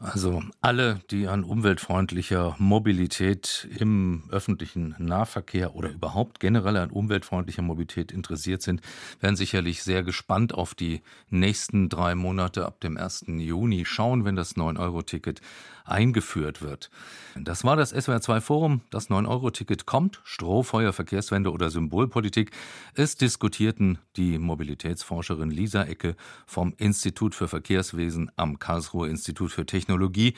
Also 0.00 0.42
alle, 0.62 1.00
die 1.10 1.28
an 1.28 1.44
umweltfreundlicher 1.44 2.56
Mobilität 2.58 3.68
im 3.78 4.22
öffentlichen 4.30 4.94
Nahverkehr 4.98 5.74
oder 5.74 5.90
überhaupt 5.90 6.40
generell 6.40 6.78
an 6.78 6.90
umweltfreundlicher 6.90 7.60
Mobilität 7.60 8.10
interessiert 8.10 8.62
sind, 8.62 8.80
werden 9.20 9.36
sicherlich 9.36 9.82
sehr 9.82 10.02
gespannt 10.02 10.54
auf 10.54 10.74
die 10.74 11.02
nächsten 11.28 11.90
drei 11.90 12.14
Monate 12.14 12.64
ab 12.64 12.80
dem 12.80 12.96
1. 12.96 13.26
Juni 13.26 13.84
schauen, 13.84 14.24
wenn 14.24 14.36
das 14.36 14.56
9-Euro-Ticket 14.56 15.42
eingeführt 15.90 16.62
wird. 16.62 16.90
Das 17.36 17.64
war 17.64 17.76
das 17.76 17.94
SWR2 17.94 18.40
Forum. 18.40 18.82
Das 18.90 19.10
9-Euro-Ticket 19.10 19.86
kommt. 19.86 20.20
Strohfeuer, 20.24 20.92
Verkehrswende 20.92 21.52
oder 21.52 21.70
Symbolpolitik. 21.70 22.50
Es 22.94 23.16
diskutierten 23.16 23.98
die 24.16 24.38
Mobilitätsforscherin 24.38 25.50
Lisa 25.50 25.84
Ecke 25.84 26.16
vom 26.46 26.74
Institut 26.76 27.34
für 27.34 27.48
Verkehrswesen 27.48 28.30
am 28.36 28.58
Karlsruher 28.58 29.08
Institut 29.08 29.52
für 29.52 29.66
Technologie, 29.66 30.34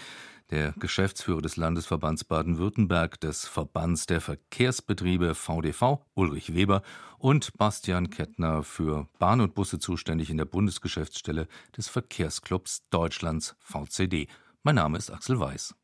der 0.53 0.73
Geschäftsführer 0.79 1.41
des 1.41 1.57
Landesverbands 1.57 2.25
Baden-Württemberg 2.25 3.19
des 3.21 3.47
Verbands 3.47 4.07
der 4.07 4.21
Verkehrsbetriebe 4.21 5.35
VDV, 5.35 6.05
Ulrich 6.15 6.55
Weber, 6.55 6.83
und 7.19 7.57
Bastian 7.57 8.11
Kettner 8.11 8.63
für 8.63 9.09
Bahn 9.19 9.41
und 9.41 9.55
Busse 9.55 9.79
zuständig 9.79 10.29
in 10.29 10.37
der 10.37 10.45
Bundesgeschäftsstelle 10.45 11.49
des 11.77 11.89
Verkehrsclubs 11.89 12.83
Deutschlands 12.91 13.57
VCD. 13.61 14.29
Mein 14.65 14.77
Name 14.77 14.97
ist 14.97 15.11
Axel 15.11 15.41
Weiß. 15.41 15.75